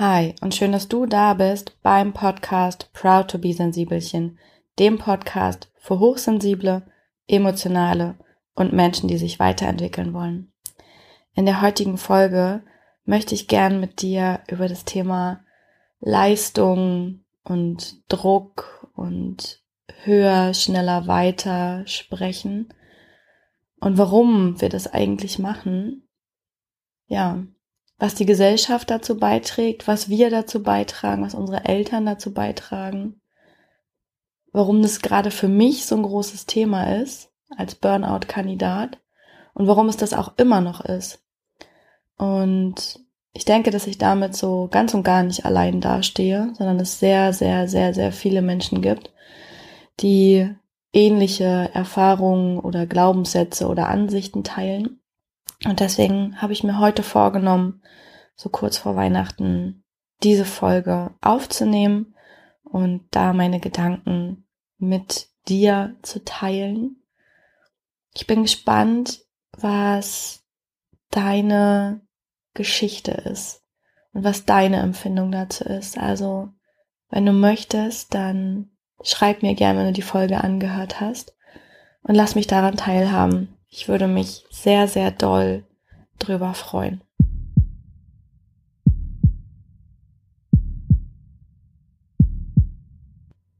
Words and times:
Hi 0.00 0.34
und 0.40 0.54
schön, 0.54 0.72
dass 0.72 0.88
du 0.88 1.04
da 1.04 1.34
bist 1.34 1.76
beim 1.82 2.14
Podcast 2.14 2.90
Proud 2.94 3.30
to 3.30 3.36
be 3.36 3.52
Sensibelchen, 3.52 4.38
dem 4.78 4.96
Podcast 4.96 5.70
für 5.76 5.98
hochsensible, 5.98 6.86
emotionale 7.28 8.14
und 8.54 8.72
Menschen, 8.72 9.08
die 9.08 9.18
sich 9.18 9.38
weiterentwickeln 9.38 10.14
wollen. 10.14 10.54
In 11.34 11.44
der 11.44 11.60
heutigen 11.60 11.98
Folge 11.98 12.62
möchte 13.04 13.34
ich 13.34 13.46
gern 13.46 13.78
mit 13.78 14.00
dir 14.00 14.40
über 14.48 14.68
das 14.68 14.86
Thema 14.86 15.44
Leistung 16.00 17.20
und 17.44 18.00
Druck 18.10 18.88
und 18.94 19.62
höher, 20.04 20.54
schneller, 20.54 21.08
weiter 21.08 21.86
sprechen 21.86 22.72
und 23.80 23.98
warum 23.98 24.62
wir 24.62 24.70
das 24.70 24.86
eigentlich 24.86 25.38
machen. 25.38 26.08
Ja, 27.06 27.44
was 28.00 28.14
die 28.14 28.26
Gesellschaft 28.26 28.90
dazu 28.90 29.18
beiträgt, 29.18 29.86
was 29.86 30.08
wir 30.08 30.30
dazu 30.30 30.62
beitragen, 30.62 31.22
was 31.22 31.34
unsere 31.34 31.66
Eltern 31.66 32.06
dazu 32.06 32.32
beitragen, 32.32 33.20
warum 34.52 34.80
das 34.80 35.02
gerade 35.02 35.30
für 35.30 35.48
mich 35.48 35.84
so 35.84 35.96
ein 35.96 36.02
großes 36.02 36.46
Thema 36.46 36.96
ist 36.96 37.30
als 37.56 37.74
Burnout-Kandidat 37.74 38.98
und 39.52 39.66
warum 39.66 39.88
es 39.88 39.98
das 39.98 40.14
auch 40.14 40.32
immer 40.38 40.62
noch 40.62 40.80
ist. 40.80 41.22
Und 42.16 43.00
ich 43.34 43.44
denke, 43.44 43.70
dass 43.70 43.86
ich 43.86 43.98
damit 43.98 44.34
so 44.34 44.68
ganz 44.70 44.94
und 44.94 45.02
gar 45.02 45.22
nicht 45.22 45.44
allein 45.44 45.82
dastehe, 45.82 46.52
sondern 46.56 46.80
es 46.80 46.98
sehr, 46.98 47.34
sehr, 47.34 47.68
sehr, 47.68 47.92
sehr 47.92 48.12
viele 48.12 48.40
Menschen 48.40 48.80
gibt, 48.80 49.12
die 50.00 50.48
ähnliche 50.94 51.70
Erfahrungen 51.74 52.58
oder 52.58 52.86
Glaubenssätze 52.86 53.68
oder 53.68 53.88
Ansichten 53.88 54.42
teilen. 54.42 54.99
Und 55.64 55.80
deswegen 55.80 56.40
habe 56.40 56.52
ich 56.52 56.64
mir 56.64 56.78
heute 56.78 57.02
vorgenommen, 57.02 57.82
so 58.34 58.48
kurz 58.48 58.78
vor 58.78 58.96
Weihnachten 58.96 59.84
diese 60.22 60.44
Folge 60.44 61.14
aufzunehmen 61.20 62.14
und 62.62 63.06
da 63.10 63.32
meine 63.32 63.60
Gedanken 63.60 64.46
mit 64.78 65.28
dir 65.48 65.96
zu 66.02 66.24
teilen. 66.24 67.02
Ich 68.14 68.26
bin 68.26 68.42
gespannt, 68.42 69.24
was 69.52 70.44
deine 71.10 72.00
Geschichte 72.54 73.12
ist 73.12 73.62
und 74.12 74.24
was 74.24 74.44
deine 74.44 74.78
Empfindung 74.78 75.30
dazu 75.30 75.64
ist. 75.64 75.98
Also, 75.98 76.48
wenn 77.10 77.26
du 77.26 77.32
möchtest, 77.32 78.14
dann 78.14 78.70
schreib 79.02 79.42
mir 79.42 79.54
gerne, 79.54 79.80
wenn 79.80 79.86
du 79.86 79.92
die 79.92 80.02
Folge 80.02 80.42
angehört 80.42 81.00
hast 81.00 81.36
und 82.02 82.14
lass 82.14 82.34
mich 82.34 82.46
daran 82.46 82.76
teilhaben. 82.76 83.56
Ich 83.72 83.86
würde 83.86 84.08
mich 84.08 84.44
sehr, 84.50 84.88
sehr 84.88 85.12
doll 85.12 85.64
drüber 86.18 86.54
freuen. 86.54 87.02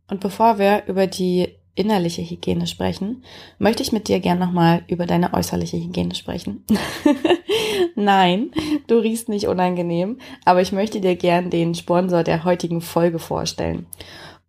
Und 0.08 0.18
bevor 0.18 0.58
wir 0.58 0.82
über 0.88 1.06
die 1.06 1.54
innerliche 1.76 2.22
Hygiene 2.22 2.66
sprechen, 2.66 3.22
möchte 3.60 3.84
ich 3.84 3.92
mit 3.92 4.08
dir 4.08 4.18
gern 4.18 4.40
nochmal 4.40 4.82
über 4.88 5.06
deine 5.06 5.32
äußerliche 5.32 5.76
Hygiene 5.76 6.16
sprechen. 6.16 6.64
Nein, 7.94 8.50
du 8.88 8.98
riechst 8.98 9.28
nicht 9.28 9.46
unangenehm, 9.46 10.18
aber 10.44 10.60
ich 10.60 10.72
möchte 10.72 11.00
dir 11.00 11.14
gern 11.14 11.50
den 11.50 11.76
Sponsor 11.76 12.24
der 12.24 12.42
heutigen 12.42 12.80
Folge 12.80 13.20
vorstellen. 13.20 13.86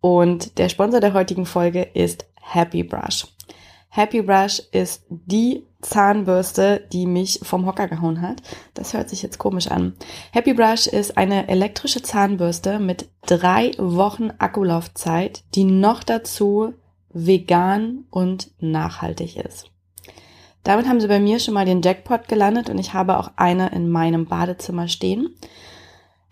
Und 0.00 0.58
der 0.58 0.68
Sponsor 0.68 0.98
der 0.98 1.14
heutigen 1.14 1.46
Folge 1.46 1.82
ist 1.82 2.26
Happy 2.40 2.82
Brush. 2.82 3.28
Happy 3.94 4.22
Brush 4.22 4.62
ist 4.72 5.04
die 5.10 5.66
Zahnbürste, 5.82 6.82
die 6.94 7.04
mich 7.04 7.40
vom 7.42 7.66
Hocker 7.66 7.88
gehauen 7.88 8.22
hat. 8.22 8.40
Das 8.72 8.94
hört 8.94 9.10
sich 9.10 9.20
jetzt 9.20 9.36
komisch 9.36 9.68
an. 9.68 9.92
Happy 10.32 10.54
Brush 10.54 10.86
ist 10.86 11.18
eine 11.18 11.46
elektrische 11.48 12.00
Zahnbürste 12.00 12.78
mit 12.78 13.10
drei 13.26 13.72
Wochen 13.76 14.30
Akkulaufzeit, 14.38 15.44
die 15.54 15.64
noch 15.64 16.04
dazu 16.04 16.72
vegan 17.10 18.06
und 18.08 18.50
nachhaltig 18.60 19.36
ist. 19.36 19.70
Damit 20.64 20.88
haben 20.88 21.02
sie 21.02 21.08
bei 21.08 21.20
mir 21.20 21.38
schon 21.38 21.52
mal 21.52 21.66
den 21.66 21.82
Jackpot 21.82 22.28
gelandet 22.28 22.70
und 22.70 22.78
ich 22.78 22.94
habe 22.94 23.18
auch 23.18 23.32
eine 23.36 23.72
in 23.72 23.90
meinem 23.90 24.24
Badezimmer 24.24 24.88
stehen 24.88 25.36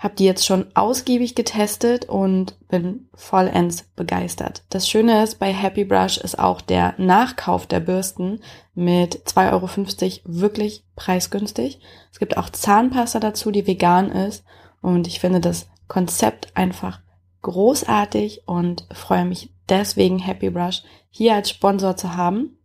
habe 0.01 0.15
die 0.15 0.25
jetzt 0.25 0.47
schon 0.47 0.67
ausgiebig 0.75 1.35
getestet 1.35 2.09
und 2.09 2.57
bin 2.69 3.11
vollends 3.15 3.83
begeistert. 3.95 4.63
Das 4.71 4.89
Schöne 4.89 5.23
ist, 5.23 5.39
bei 5.39 5.53
Happy 5.53 5.85
Brush 5.85 6.17
ist 6.17 6.39
auch 6.39 6.63
der 6.63 6.95
Nachkauf 6.97 7.67
der 7.67 7.81
Bürsten 7.81 8.41
mit 8.75 9.29
2,50 9.29 9.53
Euro 9.53 10.39
wirklich 10.39 10.85
preisgünstig. 10.97 11.81
Es 12.11 12.19
gibt 12.19 12.39
auch 12.39 12.49
Zahnpasta 12.49 13.21
dazu, 13.21 13.51
die 13.51 13.67
vegan 13.67 14.11
ist 14.11 14.43
und 14.81 15.07
ich 15.07 15.21
finde 15.21 15.41
das 15.41 15.69
Konzept 15.87 16.57
einfach 16.57 17.01
großartig 17.43 18.45
und 18.47 18.87
freue 18.93 19.27
mich 19.27 19.53
deswegen 19.69 20.19
Happy 20.19 20.49
Brush 20.49 20.83
hier 21.11 21.35
als 21.35 21.51
Sponsor 21.51 21.97
zu 21.97 22.17
haben. 22.17 22.57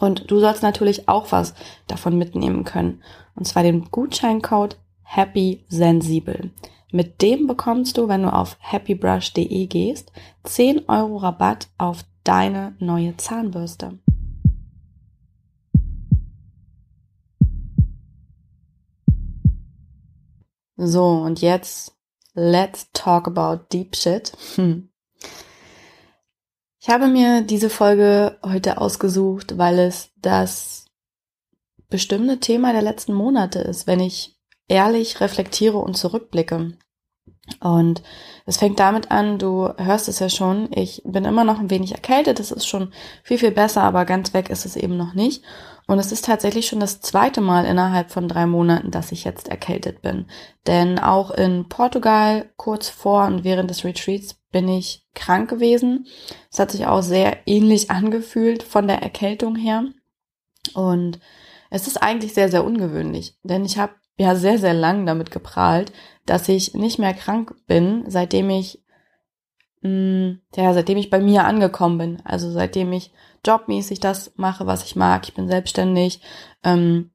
Und 0.00 0.30
du 0.30 0.38
sollst 0.38 0.62
natürlich 0.62 1.08
auch 1.08 1.32
was 1.32 1.54
davon 1.86 2.16
mitnehmen 2.16 2.64
können. 2.64 3.02
Und 3.34 3.46
zwar 3.46 3.62
den 3.62 3.90
Gutscheincode 3.90 4.78
Happy 5.02 5.64
Sensibel. 5.68 6.50
Mit 6.90 7.20
dem 7.20 7.46
bekommst 7.46 7.98
du, 7.98 8.08
wenn 8.08 8.22
du 8.22 8.32
auf 8.32 8.58
happybrush.de 8.60 9.66
gehst, 9.66 10.10
10 10.44 10.88
Euro 10.88 11.18
Rabatt 11.18 11.68
auf 11.76 12.04
deine 12.24 12.76
neue 12.78 13.16
Zahnbürste. 13.16 13.98
So, 20.76 21.08
und 21.08 21.42
jetzt 21.42 21.96
let's 22.34 22.90
talk 22.92 23.26
about 23.26 23.64
deep 23.72 23.96
shit. 23.96 24.32
Hm. 24.54 24.88
Ich 26.80 26.88
habe 26.88 27.08
mir 27.08 27.42
diese 27.42 27.68
Folge 27.68 28.38
heute 28.42 28.80
ausgesucht, 28.80 29.58
weil 29.58 29.78
es 29.78 30.10
das 30.16 30.86
bestimmte 31.90 32.38
Thema 32.38 32.72
der 32.72 32.82
letzten 32.82 33.12
Monate 33.12 33.58
ist, 33.58 33.86
wenn 33.86 34.00
ich 34.00 34.37
ehrlich 34.68 35.20
reflektiere 35.20 35.78
und 35.78 35.96
zurückblicke. 35.96 36.72
Und 37.60 38.02
es 38.46 38.58
fängt 38.58 38.78
damit 38.78 39.10
an, 39.10 39.38
du 39.38 39.72
hörst 39.78 40.08
es 40.08 40.18
ja 40.18 40.28
schon, 40.28 40.68
ich 40.72 41.02
bin 41.04 41.24
immer 41.24 41.44
noch 41.44 41.58
ein 41.58 41.70
wenig 41.70 41.92
erkältet, 41.92 42.38
das 42.38 42.50
ist 42.50 42.66
schon 42.66 42.92
viel, 43.22 43.38
viel 43.38 43.50
besser, 43.50 43.82
aber 43.82 44.04
ganz 44.04 44.34
weg 44.34 44.50
ist 44.50 44.66
es 44.66 44.76
eben 44.76 44.96
noch 44.96 45.14
nicht. 45.14 45.42
Und 45.86 45.98
es 45.98 46.12
ist 46.12 46.26
tatsächlich 46.26 46.66
schon 46.66 46.80
das 46.80 47.00
zweite 47.00 47.40
Mal 47.40 47.64
innerhalb 47.64 48.10
von 48.10 48.28
drei 48.28 48.44
Monaten, 48.44 48.90
dass 48.90 49.10
ich 49.10 49.24
jetzt 49.24 49.48
erkältet 49.48 50.02
bin. 50.02 50.26
Denn 50.66 50.98
auch 50.98 51.30
in 51.30 51.68
Portugal 51.70 52.50
kurz 52.56 52.90
vor 52.90 53.24
und 53.24 53.42
während 53.42 53.70
des 53.70 53.84
Retreats 53.84 54.34
bin 54.52 54.68
ich 54.68 55.06
krank 55.14 55.48
gewesen. 55.48 56.06
Es 56.52 56.58
hat 56.58 56.72
sich 56.72 56.86
auch 56.86 57.02
sehr 57.02 57.38
ähnlich 57.46 57.90
angefühlt 57.90 58.62
von 58.62 58.86
der 58.86 59.02
Erkältung 59.02 59.56
her. 59.56 59.84
Und 60.74 61.20
es 61.70 61.86
ist 61.86 62.02
eigentlich 62.02 62.34
sehr, 62.34 62.50
sehr 62.50 62.64
ungewöhnlich, 62.64 63.36
denn 63.42 63.64
ich 63.64 63.78
habe 63.78 63.94
ja 64.18 64.34
sehr, 64.34 64.58
sehr 64.58 64.74
lang 64.74 65.06
damit 65.06 65.30
geprahlt, 65.30 65.92
dass 66.26 66.48
ich 66.48 66.74
nicht 66.74 66.98
mehr 66.98 67.14
krank 67.14 67.54
bin, 67.66 68.04
seitdem 68.08 68.50
ich, 68.50 68.82
mh, 69.82 69.90
mm, 69.90 70.40
ja, 70.56 70.74
seitdem 70.74 70.98
ich 70.98 71.10
bei 71.10 71.20
mir 71.20 71.44
angekommen 71.44 71.98
bin. 71.98 72.22
Also 72.24 72.50
seitdem 72.50 72.92
ich 72.92 73.12
jobmäßig 73.46 74.00
das 74.00 74.32
mache, 74.36 74.66
was 74.66 74.84
ich 74.84 74.96
mag. 74.96 75.26
Ich 75.26 75.34
bin 75.34 75.48
selbstständig, 75.48 76.20
ähm, 76.64 77.12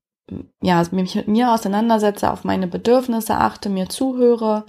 ja, 0.61 0.81
mich 0.91 1.15
mit 1.15 1.27
mir 1.27 1.53
auseinandersetze, 1.53 2.31
auf 2.31 2.43
meine 2.45 2.67
Bedürfnisse 2.67 3.35
achte, 3.35 3.69
mir 3.69 3.89
zuhöre, 3.89 4.65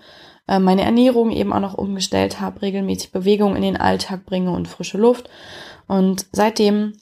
äh, 0.49 0.59
meine 0.59 0.83
Ernährung 0.83 1.31
eben 1.31 1.53
auch 1.53 1.61
noch 1.61 1.75
umgestellt 1.75 2.41
habe, 2.41 2.63
regelmäßig 2.63 3.13
Bewegung 3.13 3.55
in 3.57 3.63
den 3.63 3.77
Alltag 3.77 4.27
bringe 4.27 4.51
und 4.51 4.69
frische 4.69 4.99
Luft. 4.99 5.31
Und 5.87 6.27
seitdem 6.33 6.95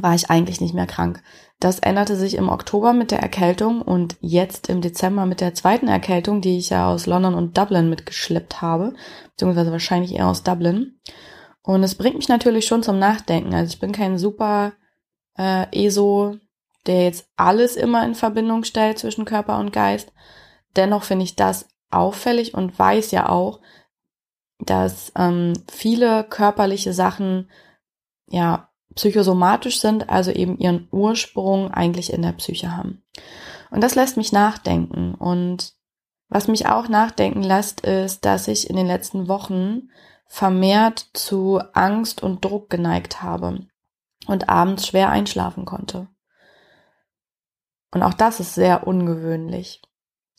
war 0.00 0.14
ich 0.14 0.30
eigentlich 0.30 0.60
nicht 0.60 0.74
mehr 0.74 0.86
krank. 0.86 1.22
Das 1.60 1.80
änderte 1.80 2.14
sich 2.14 2.34
im 2.34 2.48
Oktober 2.48 2.92
mit 2.92 3.10
der 3.10 3.18
Erkältung 3.18 3.82
und 3.82 4.16
jetzt 4.20 4.68
im 4.68 4.80
Dezember 4.80 5.26
mit 5.26 5.40
der 5.40 5.54
zweiten 5.54 5.88
Erkältung, 5.88 6.40
die 6.40 6.58
ich 6.58 6.70
ja 6.70 6.88
aus 6.88 7.06
London 7.06 7.34
und 7.34 7.58
Dublin 7.58 7.90
mitgeschleppt 7.90 8.62
habe, 8.62 8.94
beziehungsweise 9.32 9.72
wahrscheinlich 9.72 10.14
eher 10.14 10.28
aus 10.28 10.44
Dublin. 10.44 11.00
Und 11.62 11.82
es 11.82 11.96
bringt 11.96 12.16
mich 12.16 12.28
natürlich 12.28 12.66
schon 12.66 12.84
zum 12.84 13.00
Nachdenken. 13.00 13.54
Also 13.54 13.72
ich 13.72 13.80
bin 13.80 13.90
kein 13.90 14.18
super 14.18 14.72
äh, 15.36 15.66
ESO, 15.72 16.36
der 16.86 17.04
jetzt 17.04 17.28
alles 17.36 17.76
immer 17.76 18.04
in 18.04 18.14
Verbindung 18.14 18.62
stellt 18.62 18.98
zwischen 18.98 19.24
Körper 19.24 19.58
und 19.58 19.72
Geist. 19.72 20.12
Dennoch 20.76 21.02
finde 21.02 21.24
ich 21.24 21.34
das 21.34 21.68
auffällig 21.90 22.54
und 22.54 22.78
weiß 22.78 23.10
ja 23.10 23.28
auch, 23.28 23.60
dass 24.60 25.12
ähm, 25.16 25.54
viele 25.70 26.24
körperliche 26.24 26.92
Sachen 26.92 27.50
ja 28.28 28.67
psychosomatisch 28.98 29.78
sind, 29.78 30.10
also 30.10 30.32
eben 30.32 30.58
ihren 30.58 30.88
Ursprung 30.90 31.70
eigentlich 31.70 32.12
in 32.12 32.22
der 32.22 32.32
Psyche 32.32 32.76
haben. 32.76 33.04
Und 33.70 33.80
das 33.80 33.94
lässt 33.94 34.16
mich 34.16 34.32
nachdenken. 34.32 35.14
Und 35.14 35.74
was 36.28 36.48
mich 36.48 36.66
auch 36.66 36.88
nachdenken 36.88 37.44
lässt, 37.44 37.82
ist, 37.82 38.24
dass 38.24 38.48
ich 38.48 38.68
in 38.68 38.74
den 38.74 38.88
letzten 38.88 39.28
Wochen 39.28 39.90
vermehrt 40.26 41.10
zu 41.12 41.60
Angst 41.74 42.24
und 42.24 42.44
Druck 42.44 42.70
geneigt 42.70 43.22
habe 43.22 43.68
und 44.26 44.48
abends 44.48 44.88
schwer 44.88 45.10
einschlafen 45.10 45.64
konnte. 45.64 46.08
Und 47.92 48.02
auch 48.02 48.14
das 48.14 48.40
ist 48.40 48.56
sehr 48.56 48.84
ungewöhnlich. 48.84 49.80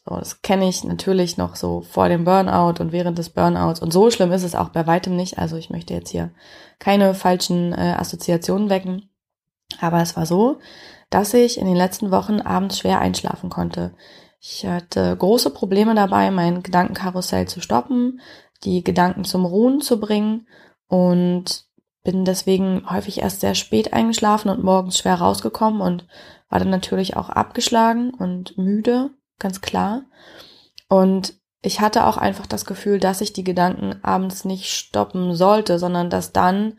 So, 0.05 0.15
das 0.15 0.41
kenne 0.41 0.67
ich 0.67 0.83
natürlich 0.83 1.37
noch 1.37 1.55
so 1.55 1.81
vor 1.81 2.09
dem 2.09 2.23
Burnout 2.23 2.81
und 2.81 2.91
während 2.91 3.17
des 3.17 3.29
Burnouts. 3.29 3.81
Und 3.81 3.91
so 3.91 4.09
schlimm 4.11 4.31
ist 4.31 4.43
es 4.43 4.55
auch 4.55 4.69
bei 4.69 4.87
weitem 4.87 5.15
nicht. 5.15 5.37
Also 5.37 5.55
ich 5.57 5.69
möchte 5.69 5.93
jetzt 5.93 6.09
hier 6.09 6.31
keine 6.79 7.13
falschen 7.13 7.73
äh, 7.73 7.95
Assoziationen 7.97 8.69
wecken. 8.69 9.09
Aber 9.79 10.01
es 10.01 10.15
war 10.15 10.25
so, 10.25 10.59
dass 11.09 11.33
ich 11.33 11.57
in 11.57 11.65
den 11.65 11.75
letzten 11.75 12.11
Wochen 12.11 12.39
abends 12.39 12.79
schwer 12.79 12.99
einschlafen 12.99 13.49
konnte. 13.49 13.93
Ich 14.39 14.65
hatte 14.65 15.15
große 15.17 15.49
Probleme 15.49 15.95
dabei, 15.95 16.31
mein 16.31 16.63
Gedankenkarussell 16.63 17.47
zu 17.47 17.59
stoppen, 17.59 18.21
die 18.63 18.83
Gedanken 18.83 19.25
zum 19.25 19.45
Ruhen 19.45 19.81
zu 19.81 19.99
bringen 19.99 20.47
und 20.87 21.65
bin 22.03 22.23
deswegen 22.23 22.89
häufig 22.89 23.21
erst 23.21 23.41
sehr 23.41 23.55
spät 23.55 23.93
eingeschlafen 23.93 24.49
und 24.49 24.63
morgens 24.63 24.97
schwer 24.97 25.15
rausgekommen 25.15 25.81
und 25.81 26.07
war 26.49 26.59
dann 26.59 26.69
natürlich 26.69 27.17
auch 27.17 27.29
abgeschlagen 27.29 28.11
und 28.11 28.57
müde, 28.57 29.11
ganz 29.39 29.61
klar. 29.61 30.03
Und 30.87 31.33
ich 31.61 31.81
hatte 31.81 32.05
auch 32.05 32.17
einfach 32.17 32.47
das 32.47 32.65
Gefühl, 32.65 32.99
dass 32.99 33.21
ich 33.21 33.33
die 33.33 33.43
Gedanken 33.43 33.95
abends 34.03 34.45
nicht 34.45 34.69
stoppen 34.71 35.35
sollte, 35.35 35.77
sondern 35.77 36.09
dass 36.09 36.31
dann 36.31 36.77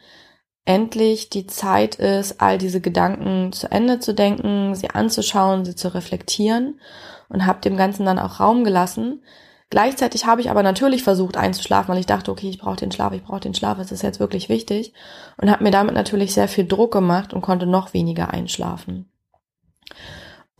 endlich 0.64 1.30
die 1.30 1.46
Zeit 1.46 1.96
ist, 1.96 2.40
all 2.40 2.58
diese 2.58 2.80
Gedanken 2.80 3.52
zu 3.52 3.70
Ende 3.70 3.98
zu 3.98 4.14
denken, 4.14 4.74
sie 4.74 4.90
anzuschauen, 4.90 5.64
sie 5.64 5.74
zu 5.74 5.94
reflektieren 5.94 6.80
und 7.28 7.46
habe 7.46 7.60
dem 7.60 7.76
Ganzen 7.76 8.06
dann 8.06 8.18
auch 8.18 8.40
Raum 8.40 8.64
gelassen. 8.64 9.22
Gleichzeitig 9.70 10.26
habe 10.26 10.40
ich 10.40 10.50
aber 10.50 10.62
natürlich 10.62 11.02
versucht 11.02 11.36
einzuschlafen, 11.36 11.92
weil 11.92 12.00
ich 12.00 12.06
dachte, 12.06 12.30
okay, 12.30 12.48
ich 12.48 12.58
brauche 12.58 12.76
den 12.76 12.90
Schlaf, 12.90 13.12
ich 13.12 13.22
brauche 13.22 13.40
den 13.40 13.54
Schlaf, 13.54 13.78
es 13.78 13.92
ist 13.92 14.02
jetzt 14.02 14.20
wirklich 14.20 14.48
wichtig 14.48 14.92
und 15.38 15.50
habe 15.50 15.62
mir 15.62 15.70
damit 15.70 15.94
natürlich 15.94 16.34
sehr 16.34 16.48
viel 16.48 16.66
Druck 16.66 16.92
gemacht 16.92 17.32
und 17.32 17.40
konnte 17.40 17.66
noch 17.66 17.94
weniger 17.94 18.30
einschlafen. 18.30 19.09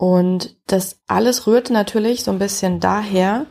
Und 0.01 0.55
das 0.65 0.99
alles 1.05 1.45
rührte 1.45 1.73
natürlich 1.73 2.23
so 2.23 2.31
ein 2.31 2.39
bisschen 2.39 2.79
daher, 2.79 3.45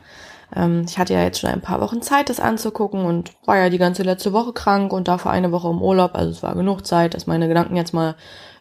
ähm, 0.53 0.85
ich 0.85 0.99
hatte 0.99 1.15
ja 1.15 1.23
jetzt 1.23 1.39
schon 1.39 1.49
ein 1.49 1.61
paar 1.61 1.81
Wochen 1.81 2.03
Zeit, 2.03 2.29
das 2.29 2.41
anzugucken 2.41 3.05
und 3.05 3.31
war 3.47 3.57
ja 3.57 3.71
die 3.71 3.79
ganze 3.79 4.03
letzte 4.03 4.33
Woche 4.33 4.53
krank 4.53 4.93
und 4.93 5.07
dafür 5.07 5.31
eine 5.31 5.53
Woche 5.53 5.69
im 5.69 5.81
Urlaub. 5.81 6.17
Also 6.17 6.33
es 6.33 6.43
war 6.43 6.57
genug 6.57 6.85
Zeit, 6.85 7.15
dass 7.15 7.29
meine 7.29 7.47
Gedanken 7.47 7.77
jetzt 7.77 7.95
mal 7.95 8.17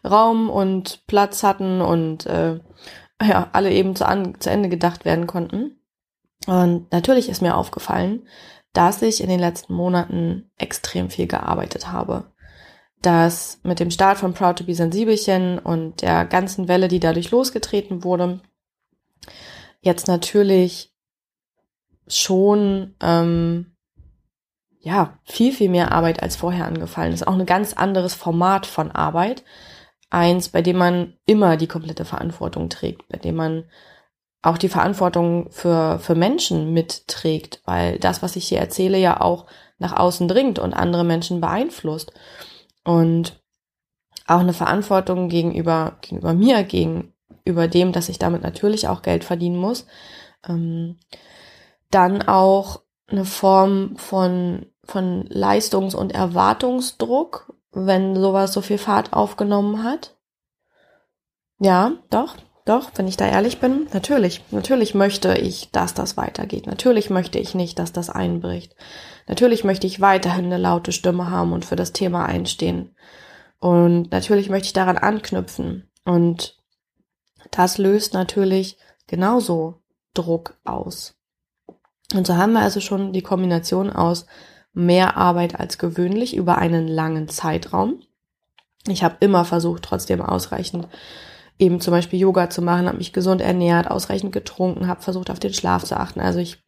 Raum 0.07 0.51
und 0.51 1.07
Platz 1.07 1.41
hatten 1.41 1.81
und 1.81 2.27
äh, 2.27 2.59
ja, 3.23 3.47
alle 3.53 3.71
eben 3.71 3.95
zu, 3.95 4.07
an, 4.07 4.35
zu 4.39 4.51
Ende 4.51 4.69
gedacht 4.69 5.03
werden 5.03 5.25
konnten. 5.25 5.81
Und 6.45 6.91
natürlich 6.91 7.27
ist 7.27 7.41
mir 7.41 7.57
aufgefallen, 7.57 8.27
dass 8.71 9.01
ich 9.01 9.23
in 9.23 9.29
den 9.29 9.39
letzten 9.39 9.73
Monaten 9.73 10.51
extrem 10.59 11.09
viel 11.09 11.25
gearbeitet 11.25 11.91
habe. 11.91 12.25
Dass 13.01 13.59
mit 13.63 13.79
dem 13.79 13.91
Start 13.91 14.17
von 14.17 14.33
Proud 14.33 14.57
to 14.57 14.63
be 14.65 14.75
Sensibelchen 14.75 15.57
und 15.57 16.01
der 16.01 16.25
ganzen 16.25 16.67
Welle, 16.67 16.89
die 16.89 16.99
dadurch 16.99 17.31
losgetreten 17.31 18.03
wurde, 18.03 18.41
jetzt 19.81 20.07
natürlich 20.07 20.93
schon 22.07 22.95
ähm, 23.01 23.77
ja 24.79 25.19
viel, 25.23 25.53
viel 25.53 25.69
mehr 25.69 25.91
Arbeit 25.91 26.21
als 26.21 26.35
vorher 26.35 26.65
angefallen 26.65 27.13
ist. 27.13 27.27
Auch 27.27 27.33
ein 27.33 27.45
ganz 27.45 27.73
anderes 27.73 28.13
Format 28.13 28.65
von 28.65 28.91
Arbeit. 28.91 29.43
Eins, 30.09 30.49
bei 30.49 30.61
dem 30.61 30.77
man 30.77 31.17
immer 31.25 31.55
die 31.55 31.67
komplette 31.67 32.03
Verantwortung 32.03 32.69
trägt, 32.69 33.07
bei 33.09 33.17
dem 33.17 33.35
man 33.35 33.65
auch 34.41 34.57
die 34.57 34.69
Verantwortung 34.69 35.51
für, 35.51 35.99
für 35.99 36.15
Menschen 36.15 36.73
mitträgt, 36.73 37.61
weil 37.65 37.99
das, 37.99 38.23
was 38.23 38.35
ich 38.35 38.47
hier 38.47 38.59
erzähle, 38.59 38.97
ja 38.97 39.19
auch 39.21 39.45
nach 39.77 39.93
außen 39.93 40.27
dringt 40.27 40.59
und 40.59 40.73
andere 40.73 41.03
Menschen 41.03 41.41
beeinflusst. 41.41 42.13
Und 42.89 43.39
auch 44.25 44.39
eine 44.39 44.53
Verantwortung 44.53 45.29
gegenüber, 45.29 45.97
gegenüber 46.01 46.33
mir, 46.33 46.63
gegenüber 46.63 47.67
dem, 47.67 47.91
dass 47.91 48.09
ich 48.09 48.17
damit 48.17 48.41
natürlich 48.41 48.87
auch 48.87 49.03
Geld 49.03 49.23
verdienen 49.23 49.57
muss. 49.57 49.85
Ähm, 50.47 50.97
dann 51.91 52.23
auch 52.23 52.81
eine 53.05 53.25
Form 53.25 53.95
von, 53.97 54.65
von 54.83 55.27
Leistungs- 55.27 55.93
und 55.93 56.13
Erwartungsdruck, 56.15 57.53
wenn 57.71 58.15
sowas 58.15 58.53
so 58.53 58.61
viel 58.61 58.79
Fahrt 58.79 59.13
aufgenommen 59.13 59.83
hat. 59.83 60.17
Ja, 61.59 61.91
doch, 62.09 62.37
doch, 62.69 62.91
wenn 62.95 63.07
ich 63.07 63.17
da 63.17 63.27
ehrlich 63.27 63.59
bin, 63.59 63.87
natürlich, 63.93 64.43
natürlich 64.51 64.93
möchte 64.93 65.33
ich, 65.35 65.71
dass 65.71 65.93
das 65.93 66.17
weitergeht. 66.17 66.67
Natürlich 66.67 67.09
möchte 67.09 67.39
ich 67.39 67.55
nicht, 67.55 67.79
dass 67.79 67.91
das 67.91 68.09
einbricht. 68.09 68.75
Natürlich 69.27 69.63
möchte 69.63 69.87
ich 69.87 70.01
weiterhin 70.01 70.45
eine 70.45 70.57
laute 70.57 70.91
Stimme 70.91 71.31
haben 71.31 71.51
und 71.51 71.65
für 71.65 71.75
das 71.75 71.93
Thema 71.93 72.25
einstehen. 72.25 72.95
Und 73.59 74.11
natürlich 74.11 74.49
möchte 74.49 74.67
ich 74.67 74.73
daran 74.73 74.97
anknüpfen. 74.97 75.89
Und 76.05 76.57
das 77.51 77.77
löst 77.77 78.13
natürlich 78.13 78.77
genauso 79.07 79.81
Druck 80.13 80.55
aus. 80.63 81.15
Und 82.13 82.27
so 82.27 82.37
haben 82.37 82.53
wir 82.53 82.61
also 82.61 82.81
schon 82.81 83.13
die 83.13 83.21
Kombination 83.21 83.89
aus 83.89 84.25
mehr 84.73 85.17
Arbeit 85.17 85.59
als 85.59 85.77
gewöhnlich 85.77 86.35
über 86.35 86.57
einen 86.57 86.87
langen 86.87 87.27
Zeitraum. 87.29 88.01
Ich 88.87 89.03
habe 89.03 89.17
immer 89.19 89.43
versucht, 89.45 89.83
trotzdem 89.83 90.21
ausreichend 90.21 90.87
eben 91.59 91.81
zum 91.81 91.91
Beispiel 91.91 92.19
Yoga 92.19 92.49
zu 92.49 92.61
machen, 92.61 92.87
habe 92.87 92.97
mich 92.97 93.13
gesund 93.13 93.41
ernährt, 93.41 93.91
ausreichend 93.91 94.31
getrunken, 94.31 94.87
habe 94.87 95.01
versucht, 95.01 95.29
auf 95.29 95.39
den 95.39 95.53
Schlaf 95.53 95.83
zu 95.83 95.97
achten. 95.97 96.21
Also 96.21 96.39
ich, 96.39 96.63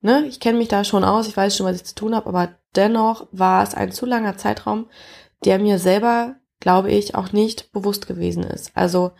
ne, 0.00 0.24
ich 0.26 0.40
kenne 0.40 0.56
mich 0.56 0.68
da 0.68 0.84
schon 0.84 1.04
aus, 1.04 1.28
ich 1.28 1.36
weiß 1.36 1.54
schon, 1.54 1.66
was 1.66 1.76
ich 1.76 1.84
zu 1.84 1.96
tun 1.96 2.14
habe, 2.14 2.28
aber 2.28 2.48
dennoch 2.76 3.26
war 3.32 3.62
es 3.62 3.74
ein 3.74 3.90
zu 3.92 4.06
langer 4.06 4.36
Zeitraum, 4.36 4.86
der 5.44 5.58
mir 5.58 5.78
selber, 5.78 6.36
glaube 6.60 6.90
ich, 6.90 7.16
auch 7.16 7.32
nicht 7.32 7.72
bewusst 7.72 8.06
gewesen 8.06 8.44
ist. 8.44 8.70
Also 8.74 9.10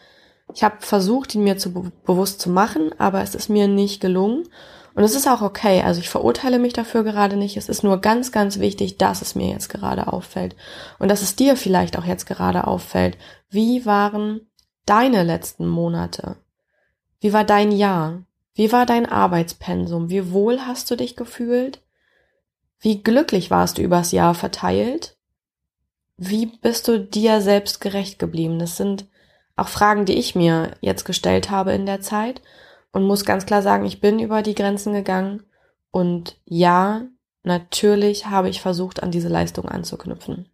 ich 0.55 0.63
habe 0.63 0.77
versucht, 0.81 1.35
ihn 1.35 1.45
mir 1.45 1.59
zu 1.59 1.73
bewusst 1.73 2.41
zu 2.41 2.51
machen, 2.51 2.93
aber 2.99 3.23
es 3.23 3.35
ist 3.35 3.49
mir 3.49 3.69
nicht 3.69 4.01
gelungen. 4.01 4.49
Und 4.95 5.05
es 5.05 5.15
ist 5.15 5.29
auch 5.29 5.41
okay. 5.41 5.83
Also 5.83 6.01
ich 6.01 6.09
verurteile 6.09 6.59
mich 6.59 6.73
dafür 6.73 7.05
gerade 7.05 7.37
nicht. 7.37 7.57
Es 7.57 7.69
ist 7.69 7.85
nur 7.85 8.01
ganz, 8.01 8.33
ganz 8.33 8.59
wichtig, 8.59 8.99
dass 8.99 9.23
es 9.23 9.37
mir 9.37 9.49
jetzt 9.49 9.69
gerade 9.69 10.13
auffällt. 10.13 10.57
Und 10.99 11.09
dass 11.09 11.23
es 11.23 11.37
dir 11.37 11.57
vielleicht 11.57 11.97
auch 11.97 12.05
jetzt 12.05 12.27
gerade 12.27 12.67
auffällt. 12.67 13.17
Wie 13.49 13.87
waren 13.87 14.50
deine 14.91 15.23
letzten 15.23 15.69
Monate? 15.69 16.37
Wie 17.21 17.33
war 17.33 17.45
dein 17.45 17.71
Jahr? 17.71 18.25
Wie 18.55 18.73
war 18.73 18.87
dein 18.87 19.07
Arbeitspensum? 19.07 20.11
Wie 20.11 20.33
wohl 20.33 20.63
hast 20.63 20.91
du 20.91 20.97
dich 20.97 21.15
gefühlt? 21.15 21.81
Wie 22.81 23.01
glücklich 23.01 23.53
warst 23.53 23.79
du 23.79 23.83
übers 23.83 24.11
Jahr 24.11 24.35
verteilt? 24.35 25.17
Wie 26.17 26.47
bist 26.47 26.89
du 26.89 26.99
dir 26.99 27.41
selbst 27.41 27.81
gerecht 27.81 28.19
geblieben? 28.19 28.59
Das 28.59 28.77
sind 28.77 29.07
auch 29.55 29.69
Fragen, 29.69 30.07
die 30.07 30.19
ich 30.19 30.35
mir 30.35 30.73
jetzt 30.81 31.05
gestellt 31.05 31.51
habe 31.51 31.73
in 31.73 31.87
der 31.87 32.01
Zeit 32.01 32.43
und 32.91 33.05
muss 33.05 33.25
ganz 33.25 33.47
klar 33.47 33.63
sagen, 33.63 33.85
ich 33.87 34.01
bin 34.01 34.19
über 34.19 34.43
die 34.43 34.57
Grenzen 34.57 34.93
gegangen 34.93 35.45
und 35.93 36.37
ja, 36.47 37.03
natürlich 37.45 38.27
habe 38.27 38.49
ich 38.49 38.61
versucht, 38.61 39.05
an 39.05 39.13
diese 39.13 39.29
Leistung 39.29 39.69
anzuknüpfen. 39.69 40.50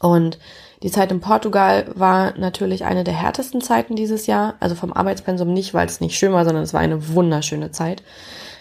Und 0.00 0.38
die 0.82 0.90
Zeit 0.90 1.10
in 1.10 1.20
Portugal 1.20 1.86
war 1.94 2.36
natürlich 2.36 2.84
eine 2.84 3.04
der 3.04 3.14
härtesten 3.14 3.60
Zeiten 3.60 3.96
dieses 3.96 4.26
Jahr. 4.26 4.54
Also 4.60 4.74
vom 4.74 4.92
Arbeitspensum 4.92 5.52
nicht, 5.52 5.72
weil 5.72 5.86
es 5.86 6.00
nicht 6.00 6.18
schön 6.18 6.32
war, 6.32 6.44
sondern 6.44 6.62
es 6.62 6.74
war 6.74 6.80
eine 6.80 7.08
wunderschöne 7.08 7.70
Zeit. 7.70 8.02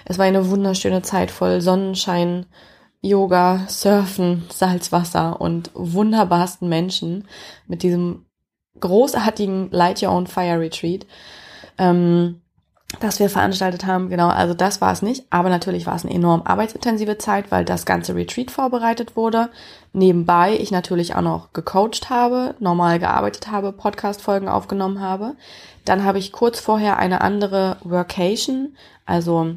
Es 0.06 0.18
war 0.18 0.26
eine 0.26 0.50
wunderschöne 0.50 1.02
Zeit 1.02 1.32
voll 1.32 1.62
Sonnenschein, 1.62 2.46
Yoga, 3.02 3.66
Surfen, 3.68 4.44
Salzwasser 4.50 5.42
und 5.42 5.72
wunderbarsten 5.74 6.70
Menschen 6.70 7.28
mit 7.68 7.84
diesem 7.84 8.26
großartigen 8.80 9.70
Light 9.72 10.02
Your 10.02 10.12
Own 10.12 10.28
Fire 10.28 10.60
Retreat. 10.60 11.06
Ähm, 11.78 12.42
das 13.00 13.20
wir 13.20 13.30
veranstaltet 13.30 13.86
haben. 13.86 14.10
Genau, 14.10 14.30
also 14.30 14.54
das 14.54 14.82
war 14.82 14.92
es 14.92 15.02
nicht. 15.02 15.26
Aber 15.30 15.50
natürlich 15.50 15.86
war 15.86 15.96
es 15.96 16.06
eine 16.06 16.14
enorm 16.14 16.44
arbeitsintensive 16.46 17.18
Zeit, 17.18 17.52
weil 17.52 17.66
das 17.66 17.86
ganze 17.86 18.16
Retreat 18.16 18.52
vorbereitet 18.52 19.16
wurde. 19.16 19.50
Nebenbei 19.94 20.56
ich 20.56 20.72
natürlich 20.72 21.16
auch 21.16 21.22
noch 21.22 21.54
gecoacht 21.54 22.10
habe, 22.10 22.56
normal 22.60 23.00
gearbeitet 23.00 23.50
habe, 23.52 23.72
Podcast-Folgen 23.74 24.48
aufgenommen 24.48 25.02
habe. 25.02 25.36
Dann 25.86 26.04
habe 26.04 26.20
ich 26.20 26.32
kurz 26.32 26.60
vorher 26.60 26.98
eine 26.98 27.22
andere 27.22 27.78
Workation, 27.84 28.76
also 29.06 29.56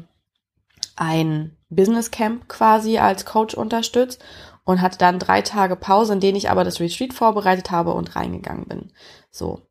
ein 0.95 1.55
Business 1.69 2.11
Camp 2.11 2.47
quasi 2.47 2.97
als 2.97 3.25
Coach 3.25 3.53
unterstützt 3.53 4.23
und 4.63 4.81
hatte 4.81 4.97
dann 4.97 5.19
drei 5.19 5.41
Tage 5.41 5.75
Pause, 5.75 6.13
in 6.13 6.19
denen 6.19 6.37
ich 6.37 6.49
aber 6.49 6.63
das 6.63 6.79
Retreat 6.79 7.13
vorbereitet 7.13 7.71
habe 7.71 7.93
und 7.93 8.15
reingegangen 8.15 8.65
bin. 8.65 8.91
So. 9.31 9.61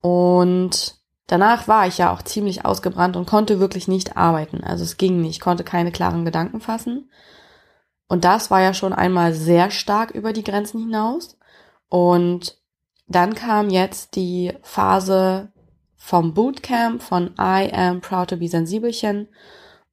Und 0.00 0.97
Danach 1.28 1.68
war 1.68 1.86
ich 1.86 1.98
ja 1.98 2.10
auch 2.10 2.22
ziemlich 2.22 2.64
ausgebrannt 2.64 3.14
und 3.14 3.26
konnte 3.26 3.60
wirklich 3.60 3.86
nicht 3.86 4.16
arbeiten. 4.16 4.64
Also 4.64 4.82
es 4.82 4.96
ging 4.96 5.20
nicht, 5.20 5.40
konnte 5.40 5.62
keine 5.62 5.92
klaren 5.92 6.24
Gedanken 6.24 6.60
fassen. 6.60 7.10
Und 8.08 8.24
das 8.24 8.50
war 8.50 8.62
ja 8.62 8.72
schon 8.72 8.94
einmal 8.94 9.34
sehr 9.34 9.70
stark 9.70 10.10
über 10.10 10.32
die 10.32 10.42
Grenzen 10.42 10.80
hinaus. 10.80 11.38
Und 11.90 12.56
dann 13.06 13.34
kam 13.34 13.68
jetzt 13.68 14.16
die 14.16 14.54
Phase 14.62 15.52
vom 15.96 16.32
Bootcamp 16.32 17.02
von 17.02 17.34
I 17.38 17.70
am 17.72 18.00
proud 18.00 18.30
to 18.30 18.38
be 18.38 18.48
Sensibelchen. 18.48 19.28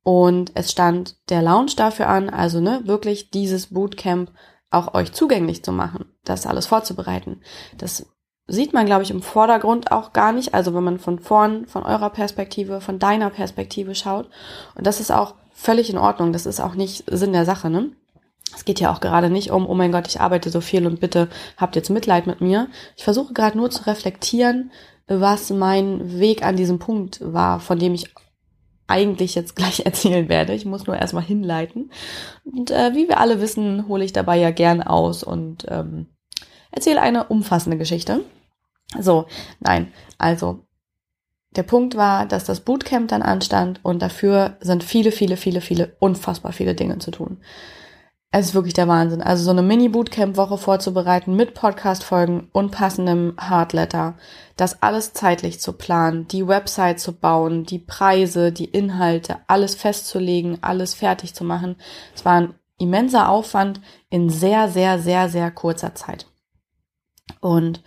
Und 0.04 0.52
es 0.56 0.72
stand 0.72 1.18
der 1.30 1.42
Lounge 1.42 1.74
dafür 1.76 2.08
an, 2.08 2.30
also 2.30 2.62
ne, 2.62 2.84
wirklich 2.86 3.32
dieses 3.32 3.74
Bootcamp 3.74 4.32
auch 4.70 4.94
euch 4.94 5.12
zugänglich 5.12 5.66
zu 5.66 5.74
machen, 5.74 6.06
das 6.24 6.46
alles 6.46 6.68
vorzubereiten. 6.68 7.42
Das 7.78 8.06
sieht 8.48 8.74
man, 8.74 8.86
glaube 8.86 9.04
ich, 9.04 9.12
im 9.12 9.22
Vordergrund 9.22 9.92
auch 9.92 10.14
gar 10.14 10.32
nicht. 10.32 10.54
Also 10.54 10.74
wenn 10.74 10.84
man 10.84 11.00
von 11.00 11.20
vorn, 11.20 11.66
von 11.68 11.84
eurer 11.84 12.10
Perspektive, 12.10 12.82
von 12.82 13.00
deiner 13.00 13.30
Perspektive 13.30 13.96
schaut. 13.96 14.30
Und 14.76 14.86
das 14.86 15.00
ist 15.00 15.12
auch 15.12 15.36
völlig 15.54 15.90
in 15.90 15.98
Ordnung. 15.98 16.34
Das 16.34 16.46
ist 16.46 16.60
auch 16.60 16.76
nicht 16.76 17.04
Sinn 17.08 17.34
der 17.34 17.46
Sache, 17.46 17.70
ne? 17.70 17.92
Es 18.56 18.64
geht 18.64 18.80
ja 18.80 18.94
auch 18.94 19.02
gerade 19.02 19.30
nicht 19.30 19.52
um, 19.52 19.68
oh 19.68 19.74
mein 19.74 19.92
Gott, 19.92 20.08
ich 20.08 20.22
arbeite 20.22 20.50
so 20.50 20.62
viel 20.62 20.88
und 20.88 21.00
bitte 21.00 21.30
habt 21.58 21.76
jetzt 21.76 21.90
Mitleid 21.90 22.26
mit 22.26 22.42
mir. 22.42 22.68
Ich 22.96 23.04
versuche 23.04 23.34
gerade 23.34 23.58
nur 23.58 23.70
zu 23.70 23.86
reflektieren, 23.86 24.72
was 25.08 25.50
mein 25.50 26.20
Weg 26.20 26.44
an 26.44 26.56
diesem 26.56 26.80
Punkt 26.80 27.20
war, 27.22 27.60
von 27.60 27.80
dem 27.80 27.94
ich 27.94 28.14
eigentlich 28.88 29.36
jetzt 29.36 29.56
gleich 29.56 29.80
erzählen 29.86 30.30
werde. 30.30 30.54
Ich 30.54 30.66
muss 30.66 30.88
nur 30.88 30.96
erstmal 30.96 31.24
hinleiten. 31.24 31.92
Und 32.44 32.72
äh, 32.72 32.94
wie 32.94 33.08
wir 33.08 33.20
alle 33.20 33.42
wissen, 33.42 33.88
hole 33.88 34.06
ich 34.06 34.14
dabei 34.14 34.38
ja 34.38 34.52
gern 34.52 34.82
aus 34.82 35.24
und 35.24 35.66
ähm, 35.68 36.08
erzähle 36.72 37.02
eine 37.02 37.26
umfassende 37.26 37.78
Geschichte. 37.78 38.22
So, 39.02 39.26
nein, 39.60 39.92
also 40.18 40.66
der 41.56 41.64
Punkt 41.64 41.96
war, 41.96 42.26
dass 42.26 42.44
das 42.44 42.60
Bootcamp 42.60 43.08
dann 43.08 43.22
anstand 43.22 43.80
und 43.84 44.02
dafür 44.02 44.58
sind 44.60 44.84
viele, 44.84 45.12
viele, 45.12 45.38
viele, 45.38 45.62
viele, 45.62 45.96
unfassbar 46.00 46.52
viele 46.52 46.76
Dinge 46.76 47.00
zu 47.00 47.12
tun. 47.12 47.38
Es 48.38 48.48
ist 48.48 48.54
wirklich 48.54 48.74
der 48.74 48.90
Wahnsinn. 48.90 49.22
Also 49.22 49.46
so 49.46 49.52
eine 49.52 49.62
Mini-Bootcamp-Woche 49.62 50.58
vorzubereiten 50.58 51.38
mit 51.38 51.54
Podcast-Folgen 51.54 52.50
und 52.52 52.72
passendem 52.72 53.34
Hardletter, 53.38 54.16
das 54.58 54.84
alles 54.84 55.14
zeitlich 55.14 55.62
zu 55.62 55.72
planen, 55.72 56.28
die 56.28 56.46
Website 56.46 57.00
zu 57.00 57.14
bauen, 57.14 57.64
die 57.64 57.80
Preise, 57.80 58.52
die 58.52 58.66
Inhalte, 58.66 59.38
alles 59.48 59.76
festzulegen, 59.76 60.58
alles 60.60 60.94
fertig 60.94 61.34
zu 61.34 61.46
machen. 61.46 61.78
Es 62.14 62.26
war 62.26 62.34
ein 62.34 62.56
immenser 62.78 63.30
Aufwand 63.30 63.80
in 64.10 64.30
sehr, 64.30 64.68
sehr, 64.68 65.00
sehr, 65.00 65.30
sehr 65.30 65.50
kurzer 65.52 65.96
Zeit. 65.96 66.26
Und 67.40 67.82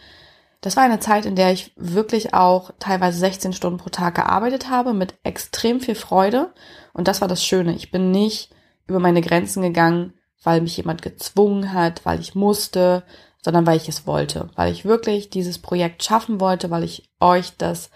das 0.61 0.77
war 0.77 0.83
eine 0.83 0.99
Zeit, 0.99 1.25
in 1.25 1.37
der 1.37 1.53
ich 1.53 1.73
wirklich 1.77 2.35
auch 2.35 2.73
teilweise 2.79 3.19
16 3.19 3.53
Stunden 3.53 3.79
pro 3.79 3.91
Tag 3.91 4.17
gearbeitet 4.17 4.69
habe, 4.69 4.93
mit 4.93 5.15
extrem 5.23 5.81
viel 5.81 5.95
Freude. 5.95 6.53
Und 6.93 7.07
das 7.07 7.21
war 7.21 7.29
das 7.29 7.45
Schöne. 7.45 7.75
Ich 7.75 7.91
bin 7.91 8.11
nicht 8.11 8.50
über 8.87 8.99
meine 8.99 9.21
Grenzen 9.21 9.62
gegangen, 9.62 10.15
weil 10.43 10.61
mich 10.61 10.77
jemand 10.77 11.03
gezwungen 11.03 11.73
hat, 11.73 12.05
weil 12.05 12.21
ich 12.21 12.35
musste, 12.35 13.05
sondern 13.43 13.67
weil 13.67 13.77
ich 13.77 13.88
es 13.88 14.07
wollte, 14.07 14.50
weil 14.57 14.73
ich 14.73 14.85
wirklich 14.85 15.31
dieses 15.31 15.59
Projekt 15.59 16.03
schaffen 16.03 16.41
wollte, 16.41 16.71
weil 16.71 16.83
ich 16.83 17.09
euch 17.21 17.57
das 17.57 17.91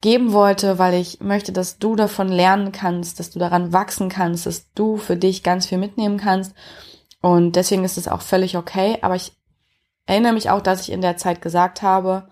geben 0.00 0.32
wollte, 0.32 0.78
weil 0.78 0.94
ich 0.94 1.20
möchte, 1.20 1.50
dass 1.50 1.78
du 1.78 1.96
davon 1.96 2.28
lernen 2.28 2.70
kannst, 2.72 3.18
dass 3.18 3.30
du 3.30 3.38
daran 3.38 3.72
wachsen 3.72 4.08
kannst, 4.10 4.46
dass 4.46 4.70
du 4.74 4.96
für 4.96 5.16
dich 5.16 5.42
ganz 5.42 5.66
viel 5.66 5.78
mitnehmen 5.78 6.18
kannst. 6.18 6.54
Und 7.20 7.56
deswegen 7.56 7.84
ist 7.84 7.96
es 7.96 8.06
auch 8.06 8.20
völlig 8.20 8.56
okay. 8.56 8.98
Aber 9.00 9.16
ich 9.16 9.32
erinnere 10.06 10.32
mich 10.32 10.50
auch, 10.50 10.60
dass 10.60 10.82
ich 10.82 10.92
in 10.92 11.00
der 11.00 11.16
Zeit 11.16 11.40
gesagt 11.40 11.82
habe, 11.82 12.28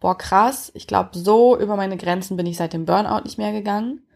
boah, 0.00 0.16
krass, 0.16 0.70
ich 0.74 0.86
glaube, 0.86 1.10
so 1.12 1.58
über 1.58 1.76
meine 1.76 1.96
Grenzen 1.96 2.36
bin 2.36 2.46
ich 2.46 2.56
seit 2.56 2.72
dem 2.72 2.86
Burnout 2.86 3.24
nicht 3.24 3.38
mehr 3.38 3.52
gegangen. 3.52 4.06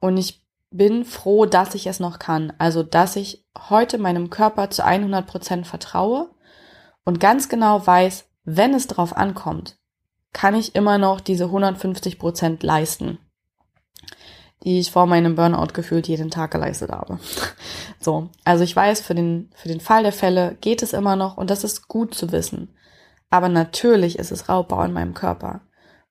Und 0.00 0.16
ich 0.16 0.44
bin 0.70 1.04
froh, 1.04 1.46
dass 1.46 1.74
ich 1.74 1.86
es 1.86 1.98
noch 1.98 2.18
kann. 2.18 2.52
Also, 2.58 2.82
dass 2.82 3.16
ich 3.16 3.46
heute 3.70 3.98
meinem 3.98 4.30
Körper 4.30 4.70
zu 4.70 4.84
100 4.84 5.26
Prozent 5.26 5.66
vertraue 5.66 6.30
und 7.04 7.20
ganz 7.20 7.48
genau 7.48 7.86
weiß, 7.86 8.28
wenn 8.44 8.74
es 8.74 8.86
drauf 8.86 9.16
ankommt, 9.16 9.78
kann 10.32 10.54
ich 10.54 10.74
immer 10.74 10.98
noch 10.98 11.20
diese 11.20 11.44
150 11.44 12.18
Prozent 12.18 12.62
leisten, 12.62 13.18
die 14.64 14.78
ich 14.78 14.90
vor 14.90 15.06
meinem 15.06 15.36
Burnout 15.36 15.72
gefühlt 15.72 16.08
jeden 16.08 16.30
Tag 16.30 16.50
geleistet 16.50 16.90
habe. 16.90 17.18
So. 18.00 18.30
Also 18.44 18.62
ich 18.62 18.76
weiß, 18.76 19.00
für 19.00 19.16
den, 19.16 19.50
für 19.56 19.66
den 19.66 19.80
Fall 19.80 20.04
der 20.04 20.12
Fälle 20.12 20.56
geht 20.60 20.84
es 20.84 20.92
immer 20.92 21.16
noch 21.16 21.36
und 21.36 21.50
das 21.50 21.64
ist 21.64 21.88
gut 21.88 22.14
zu 22.14 22.30
wissen. 22.30 22.72
Aber 23.28 23.48
natürlich 23.48 24.20
ist 24.20 24.30
es 24.30 24.48
Raubbau 24.48 24.84
in 24.84 24.92
meinem 24.92 25.14
Körper. 25.14 25.62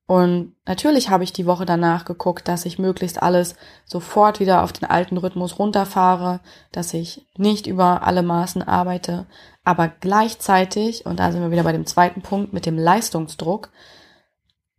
Und 0.05 0.53
natürlich 0.65 1.09
habe 1.09 1.23
ich 1.23 1.31
die 1.31 1.45
Woche 1.45 1.65
danach 1.65 2.05
geguckt, 2.05 2.47
dass 2.47 2.65
ich 2.65 2.79
möglichst 2.79 3.21
alles 3.21 3.55
sofort 3.85 4.39
wieder 4.39 4.63
auf 4.63 4.71
den 4.71 4.89
alten 4.89 5.17
Rhythmus 5.17 5.59
runterfahre, 5.59 6.39
dass 6.71 6.93
ich 6.93 7.25
nicht 7.37 7.67
über 7.67 8.03
alle 8.03 8.21
Maßen 8.21 8.61
arbeite, 8.61 9.25
aber 9.65 9.89
gleichzeitig, 9.89 11.05
und 11.05 11.19
da 11.19 11.33
sind 11.33 11.41
wir 11.41 11.51
wieder 11.51 11.63
bei 11.63 11.73
dem 11.73 11.85
zweiten 11.85 12.21
Punkt 12.21 12.53
mit 12.53 12.65
dem 12.65 12.77
Leistungsdruck, 12.77 13.69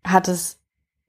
hat 0.03 0.29
es 0.29 0.61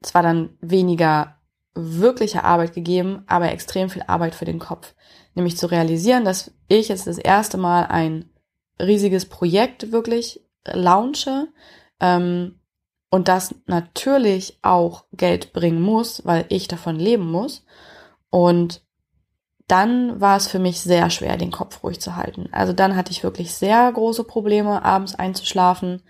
zwar 0.02 0.22
dann 0.22 0.50
weniger 0.60 1.36
wirkliche 1.74 2.44
Arbeit 2.44 2.74
gegeben, 2.74 3.22
aber 3.26 3.50
extrem 3.50 3.90
viel 3.90 4.02
Arbeit 4.06 4.34
für 4.34 4.44
den 4.44 4.58
Kopf. 4.58 4.94
Nämlich 5.34 5.56
zu 5.56 5.70
realisieren, 5.70 6.24
dass 6.24 6.52
ich 6.68 6.88
jetzt 6.88 7.06
das 7.06 7.18
erste 7.18 7.56
Mal 7.56 7.86
ein 7.86 8.30
riesiges 8.80 9.26
Projekt 9.26 9.92
wirklich 9.92 10.40
launche, 10.66 11.48
ähm, 12.00 12.60
und 13.10 13.26
das 13.28 13.54
natürlich 13.66 14.58
auch 14.62 15.04
Geld 15.12 15.52
bringen 15.52 15.82
muss, 15.82 16.24
weil 16.24 16.46
ich 16.48 16.68
davon 16.68 16.96
leben 16.96 17.30
muss. 17.30 17.64
Und 18.30 18.82
dann 19.66 20.20
war 20.20 20.36
es 20.36 20.46
für 20.46 20.60
mich 20.60 20.80
sehr 20.80 21.10
schwer, 21.10 21.36
den 21.36 21.50
Kopf 21.50 21.82
ruhig 21.82 22.00
zu 22.00 22.16
halten. 22.16 22.48
Also 22.52 22.72
dann 22.72 22.96
hatte 22.96 23.10
ich 23.10 23.22
wirklich 23.22 23.54
sehr 23.54 23.90
große 23.92 24.24
Probleme, 24.24 24.84
abends 24.84 25.16
einzuschlafen. 25.16 26.02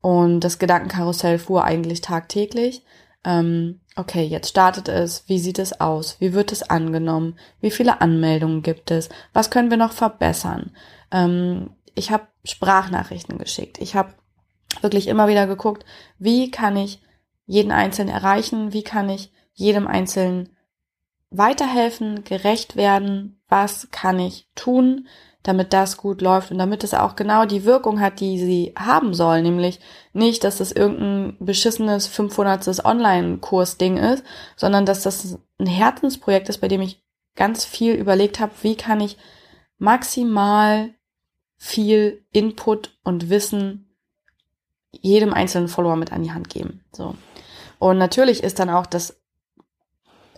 Und 0.00 0.40
das 0.40 0.58
Gedankenkarussell 0.58 1.38
fuhr 1.38 1.64
eigentlich 1.64 2.00
tagtäglich. 2.00 2.84
Ähm, 3.24 3.80
okay, 3.96 4.24
jetzt 4.24 4.48
startet 4.48 4.88
es. 4.88 5.28
Wie 5.28 5.38
sieht 5.38 5.58
es 5.58 5.80
aus? 5.80 6.16
Wie 6.20 6.32
wird 6.32 6.52
es 6.52 6.62
angenommen? 6.62 7.38
Wie 7.60 7.70
viele 7.70 8.00
Anmeldungen 8.00 8.62
gibt 8.62 8.90
es? 8.90 9.08
Was 9.32 9.50
können 9.50 9.70
wir 9.70 9.76
noch 9.76 9.92
verbessern? 9.92 10.74
Ähm, 11.10 11.70
ich 11.94 12.10
habe 12.10 12.28
Sprachnachrichten 12.44 13.38
geschickt. 13.38 13.78
Ich 13.78 13.94
habe 13.94 14.14
wirklich 14.80 15.08
immer 15.08 15.28
wieder 15.28 15.46
geguckt, 15.46 15.84
wie 16.18 16.50
kann 16.50 16.76
ich 16.76 17.02
jeden 17.46 17.72
Einzelnen 17.72 18.14
erreichen, 18.14 18.72
wie 18.72 18.84
kann 18.84 19.08
ich 19.08 19.32
jedem 19.52 19.86
Einzelnen 19.86 20.56
weiterhelfen, 21.30 22.24
gerecht 22.24 22.76
werden, 22.76 23.40
was 23.48 23.88
kann 23.90 24.18
ich 24.18 24.48
tun, 24.54 25.08
damit 25.42 25.72
das 25.72 25.96
gut 25.96 26.20
läuft 26.20 26.50
und 26.50 26.58
damit 26.58 26.84
es 26.84 26.92
auch 26.92 27.16
genau 27.16 27.46
die 27.46 27.64
Wirkung 27.64 28.00
hat, 28.00 28.20
die 28.20 28.38
sie 28.38 28.74
haben 28.78 29.14
soll, 29.14 29.42
nämlich 29.42 29.80
nicht, 30.12 30.44
dass 30.44 30.60
es 30.60 30.72
irgendein 30.72 31.36
beschissenes 31.40 32.06
500. 32.06 32.84
Online-Kurs-Ding 32.84 33.96
ist, 33.96 34.22
sondern 34.56 34.84
dass 34.84 35.02
das 35.02 35.38
ein 35.58 35.66
Herzensprojekt 35.66 36.48
ist, 36.48 36.58
bei 36.58 36.68
dem 36.68 36.82
ich 36.82 37.02
ganz 37.36 37.64
viel 37.64 37.94
überlegt 37.94 38.38
habe, 38.40 38.52
wie 38.62 38.76
kann 38.76 39.00
ich 39.00 39.16
maximal 39.78 40.90
viel 41.56 42.24
Input 42.32 42.98
und 43.02 43.30
Wissen 43.30 43.94
jedem 44.92 45.32
einzelnen 45.32 45.68
Follower 45.68 45.96
mit 45.96 46.12
an 46.12 46.22
die 46.22 46.32
Hand 46.32 46.50
geben. 46.50 46.84
So. 46.92 47.14
Und 47.78 47.96
natürlich 47.96 48.42
ist 48.42 48.58
dann 48.58 48.68
auch 48.68 48.86
das 48.86 49.19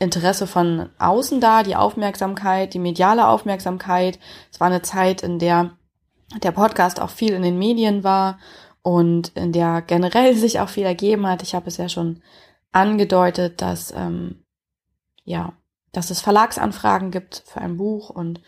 Interesse 0.02 0.46
von 0.46 0.90
außen 0.98 1.40
da, 1.40 1.62
die 1.62 1.76
Aufmerksamkeit, 1.76 2.74
die 2.74 2.78
mediale 2.78 3.26
Aufmerksamkeit. 3.26 4.18
Es 4.50 4.60
war 4.60 4.66
eine 4.68 4.82
Zeit, 4.82 5.22
in 5.22 5.38
der 5.38 5.76
der 6.42 6.52
Podcast 6.52 7.00
auch 7.00 7.10
viel 7.10 7.34
in 7.34 7.42
den 7.42 7.58
Medien 7.58 8.04
war 8.04 8.38
und 8.82 9.28
in 9.36 9.52
der 9.52 9.82
generell 9.82 10.34
sich 10.36 10.60
auch 10.60 10.68
viel 10.68 10.84
ergeben 10.84 11.26
hat. 11.26 11.42
Ich 11.42 11.54
habe 11.54 11.68
es 11.68 11.76
ja 11.76 11.88
schon 11.88 12.22
angedeutet, 12.72 13.60
dass 13.60 13.92
ähm, 13.96 14.44
ja, 15.24 15.52
dass 15.92 16.10
es 16.10 16.20
Verlagsanfragen 16.20 17.10
gibt 17.10 17.42
für 17.46 17.60
ein 17.60 17.76
Buch 17.76 18.10
und 18.10 18.40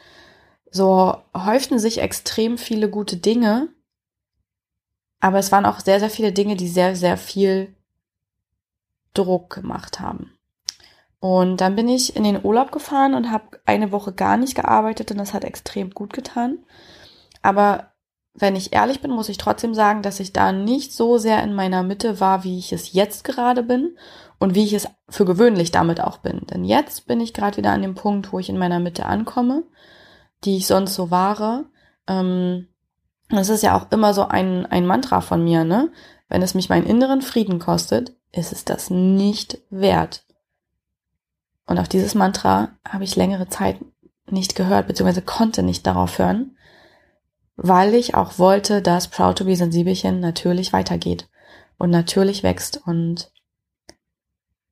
so 0.71 1.17
häuften 1.37 1.79
sich 1.79 1.99
extrem 1.99 2.59
viele 2.59 2.91
gute 2.91 3.17
Dinge 3.17 3.69
aber 5.25 5.39
es 5.39 5.51
waren 5.51 5.65
auch 5.65 5.81
sehr, 5.81 6.01
sehr 6.01 6.11
viele 6.11 6.33
Dinge, 6.33 6.55
die 6.55 6.69
sehr, 6.69 6.97
sehr 6.97 7.17
viel 7.17 7.75
Druck 9.15 9.55
gemacht 9.55 9.99
haben. 9.99 10.34
Und 11.25 11.63
dann 11.63 11.75
bin 11.75 11.89
ich 11.89 12.17
in 12.17 12.23
den 12.23 12.45
Urlaub 12.45 12.71
gefahren 12.71 13.15
und 13.15 13.31
habe 13.31 13.59
eine 13.65 13.93
Woche 13.93 14.13
gar 14.13 14.37
nicht 14.37 14.55
gearbeitet 14.55 15.11
und 15.11 15.17
das 15.17 15.33
hat 15.33 15.43
extrem 15.43 15.89
gut 15.89 16.13
getan. 16.13 16.59
Aber 17.41 17.93
wenn 18.35 18.57
ich 18.57 18.75
ehrlich 18.75 19.01
bin, 19.01 19.11
muss 19.11 19.31
ich 19.31 19.39
trotzdem 19.39 19.73
sagen, 19.73 20.03
dass 20.03 20.21
ich 20.21 20.35
da 20.35 20.53
nicht 20.53 20.93
so 20.93 21.17
sehr 21.17 21.43
in 21.43 21.55
meiner 21.55 21.83
Mitte 21.83 22.21
war, 22.21 22.45
wie 22.45 22.59
ich 22.59 22.75
es 22.75 22.93
jetzt 22.93 23.25
gerade 23.25 23.63
bin 23.63 23.97
und 24.39 24.55
wie 24.55 24.65
ich 24.65 24.75
es 24.75 24.87
für 25.09 25.25
gewöhnlich 25.25 25.71
damit 25.71 25.99
auch 25.99 26.19
bin. 26.19 26.43
Denn 26.51 26.63
jetzt 26.63 27.07
bin 27.07 27.23
ich 27.23 27.33
gerade 27.33 27.57
wieder 27.57 27.71
an 27.71 27.81
dem 27.81 27.95
Punkt, 27.95 28.31
wo 28.31 28.39
ich 28.39 28.51
in 28.51 28.59
meiner 28.59 28.79
Mitte 28.79 29.07
ankomme, 29.07 29.63
die 30.45 30.59
ich 30.59 30.67
sonst 30.67 30.95
so 30.95 31.11
war. 31.11 31.65
Ähm, 32.07 32.69
das 33.31 33.49
ist 33.49 33.63
ja 33.63 33.79
auch 33.79 33.91
immer 33.91 34.13
so 34.13 34.29
ein, 34.29 34.67
ein 34.67 34.85
Mantra 34.85 35.23
von 35.23 35.43
mir, 35.43 35.65
ne? 35.65 35.91
Wenn 36.29 36.43
es 36.43 36.53
mich 36.53 36.69
meinen 36.69 36.85
inneren 36.85 37.23
Frieden 37.23 37.61
kostet, 37.61 38.15
ist 38.31 38.53
es 38.53 38.67
das 38.67 38.91
nicht 38.91 39.63
wert. 39.71 40.24
Und 41.67 41.79
auf 41.79 41.89
dieses 41.89 42.15
Mantra 42.15 42.71
habe 42.87 43.05
ich 43.05 43.17
längere 43.17 43.49
Zeit 43.49 43.79
nicht 44.31 44.55
gehört, 44.55 44.87
beziehungsweise 44.87 45.23
konnte 45.23 45.63
nicht 45.63 45.87
darauf 45.87 46.19
hören, 46.19 46.57
weil 47.57 47.95
ich 47.95 48.15
auch 48.15 48.39
wollte, 48.39 48.83
dass 48.83 49.09
Proud 49.09 49.39
to 49.39 49.45
be 49.45 49.57
Sensibelchen 49.57 50.21
natürlich 50.21 50.73
weitergeht 50.73 51.29
und 51.79 51.91
natürlich 51.91 52.43
wächst. 52.43 52.81
Und 52.87 53.31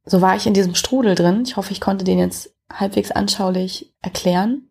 so 0.05 0.21
war 0.21 0.37
ich 0.37 0.47
in 0.47 0.55
diesem 0.55 0.75
Strudel 0.75 1.15
drin. 1.15 1.43
Ich 1.47 1.57
hoffe, 1.57 1.73
ich 1.73 1.81
konnte 1.81 2.05
den 2.05 2.19
jetzt 2.19 2.55
halbwegs 2.73 3.11
anschaulich 3.11 3.95
erklären. 4.03 4.69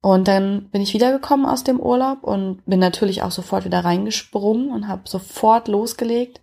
Und 0.00 0.26
dann 0.26 0.68
bin 0.70 0.82
ich 0.82 0.94
wiedergekommen 0.94 1.46
aus 1.46 1.62
dem 1.62 1.78
Urlaub 1.78 2.24
und 2.24 2.64
bin 2.66 2.80
natürlich 2.80 3.22
auch 3.22 3.30
sofort 3.30 3.64
wieder 3.64 3.84
reingesprungen 3.84 4.70
und 4.70 4.88
habe 4.88 5.02
sofort 5.08 5.68
losgelegt. 5.68 6.41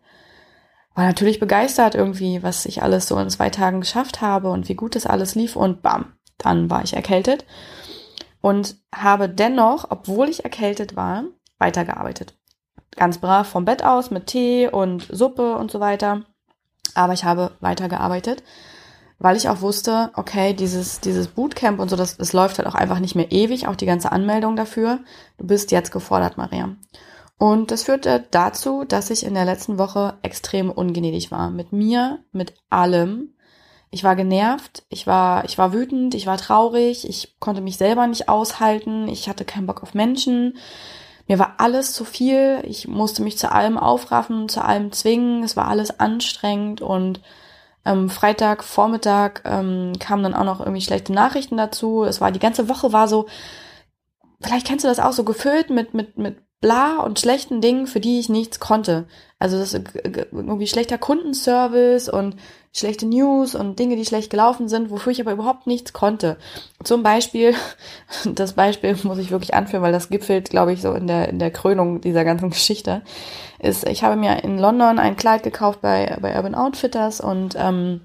War 1.00 1.06
natürlich 1.06 1.40
begeistert 1.40 1.96
irgendwie, 1.96 2.44
was 2.44 2.66
ich 2.66 2.84
alles 2.84 3.08
so 3.08 3.18
in 3.18 3.30
zwei 3.30 3.50
Tagen 3.50 3.80
geschafft 3.80 4.20
habe 4.20 4.52
und 4.52 4.68
wie 4.68 4.76
gut 4.76 4.98
das 4.98 5.06
alles 5.06 5.34
lief 5.34 5.56
und 5.56 5.82
bam, 5.82 6.12
dann 6.38 6.70
war 6.70 6.84
ich 6.84 6.94
erkältet 6.94 7.46
und 8.42 8.76
habe 8.94 9.30
dennoch, 9.30 9.86
obwohl 9.92 10.28
ich 10.28 10.44
erkältet 10.44 10.98
war, 10.98 11.24
weitergearbeitet. 11.58 12.34
Ganz 12.98 13.20
brav 13.20 13.48
vom 13.48 13.64
Bett 13.64 13.82
aus 13.82 14.12
mit 14.12 14.28
Tee 14.28 14.68
und 14.68 15.08
Suppe 15.10 15.56
und 15.56 15.72
so 15.72 15.80
weiter. 15.80 16.26
Aber 16.96 17.14
ich 17.14 17.24
habe 17.24 17.52
weitergearbeitet 17.62 18.44
weil 19.20 19.36
ich 19.36 19.50
auch 19.50 19.62
wusste, 19.62 20.12
okay, 20.16 20.54
dieses, 20.54 21.02
dieses 21.02 21.28
Bootcamp 21.28 21.80
und 21.80 21.90
so, 21.90 21.98
das, 21.98 22.16
das 22.18 22.32
läuft 22.34 22.58
halt 22.58 22.68
auch 22.68 22.76
einfach 22.76 23.00
nicht 23.00 23.16
mehr 23.16 23.32
ewig, 23.32 23.68
auch 23.68 23.76
die 23.76 23.86
ganze 23.86 24.12
Anmeldung 24.12 24.56
dafür. 24.56 25.00
Du 25.38 25.46
bist 25.46 25.72
jetzt 25.72 25.92
gefordert, 25.92 26.38
Maria. 26.38 26.70
Und 27.40 27.72
das 27.72 27.84
führte 27.84 28.26
dazu, 28.32 28.84
dass 28.84 29.10
ich 29.10 29.26
in 29.26 29.34
der 29.34 29.46
letzten 29.46 29.80
Woche 29.80 30.18
extrem 30.24 30.70
ungnädig 30.70 31.32
war. 31.32 31.50
Mit 31.50 31.72
mir, 31.72 32.20
mit 32.34 32.54
allem. 32.70 33.34
Ich 33.92 34.04
war 34.04 34.18
genervt, 34.18 34.84
ich 34.90 35.08
war, 35.08 35.46
ich 35.46 35.58
war 35.58 35.72
wütend, 35.72 36.14
ich 36.14 36.28
war 36.28 36.38
traurig, 36.38 37.08
ich 37.08 37.40
konnte 37.40 37.62
mich 37.62 37.78
selber 37.78 38.06
nicht 38.08 38.28
aushalten, 38.28 39.08
ich 39.08 39.30
hatte 39.30 39.46
keinen 39.46 39.68
Bock 39.68 39.82
auf 39.82 39.94
Menschen. 39.94 40.58
Mir 41.28 41.40
war 41.40 41.56
alles 41.60 41.94
zu 41.94 42.04
viel, 42.04 42.60
ich 42.64 42.90
musste 42.90 43.24
mich 43.24 43.38
zu 43.38 43.52
allem 43.52 43.78
aufraffen, 43.78 44.50
zu 44.50 44.62
allem 44.62 44.92
zwingen, 44.92 45.42
es 45.44 45.56
war 45.56 45.70
alles 45.70 45.98
anstrengend 46.00 46.82
und 46.82 47.22
ähm, 47.86 48.10
Freitag, 48.10 48.66
Vormittag 48.66 49.44
ähm, 49.46 49.94
kamen 49.98 50.24
dann 50.24 50.36
auch 50.36 50.44
noch 50.44 50.60
irgendwie 50.60 50.82
schlechte 50.82 51.14
Nachrichten 51.14 51.56
dazu. 51.56 52.04
Es 52.04 52.20
war 52.20 52.32
die 52.34 52.40
ganze 52.40 52.68
Woche 52.68 52.92
war 52.92 53.08
so, 53.08 53.28
vielleicht 54.42 54.68
kennst 54.68 54.84
du 54.84 54.90
das 54.90 55.00
auch, 55.00 55.14
so 55.14 55.24
gefüllt 55.24 55.70
mit, 55.70 55.94
mit, 55.94 56.18
mit 56.18 56.38
bla 56.62 57.00
und 57.00 57.20
schlechten 57.20 57.62
Dingen, 57.62 57.88
für 57.88 58.00
die 58.00 58.20
ich 58.20 58.30
nichts 58.30 58.60
konnte. 58.60 59.06
Also 59.40 59.58
das 59.58 59.74
äh, 59.74 59.84
irgendwie 60.32 60.68
schlechter 60.68 60.98
Kundenservice 60.98 62.10
und 62.10 62.36
schlechte 62.74 63.06
News 63.06 63.56
und 63.56 63.80
Dinge, 63.80 63.96
die 63.96 64.06
schlecht 64.06 64.30
gelaufen 64.30 64.68
sind, 64.68 64.92
wofür 64.92 65.12
ich 65.12 65.22
aber 65.22 65.32
überhaupt 65.32 65.68
nichts 65.68 65.94
konnte. 65.94 66.38
Zum 66.84 67.02
Beispiel, 67.02 67.56
das 68.26 68.54
Beispiel 68.54 68.98
muss 69.04 69.18
ich 69.18 69.32
wirklich 69.32 69.54
anführen, 69.54 69.84
weil 69.84 69.94
das 69.94 70.10
gipfelt, 70.10 70.50
glaube 70.50 70.74
ich, 70.74 70.82
so 70.82 70.94
in 70.94 71.08
der, 71.08 71.30
in 71.30 71.40
der 71.40 71.52
Krönung 71.52 72.02
dieser 72.02 72.26
ganzen 72.26 72.50
Geschichte, 72.52 73.02
ist, 73.60 73.88
ich 73.88 74.04
habe 74.04 74.16
mir 74.16 74.44
in 74.44 74.58
London 74.58 75.00
ein 75.00 75.16
Kleid 75.16 75.44
gekauft 75.44 75.82
bei, 75.82 76.18
bei 76.22 76.36
Urban 76.36 76.56
Outfitters 76.56 77.22
und 77.22 77.56
ähm, 77.58 78.02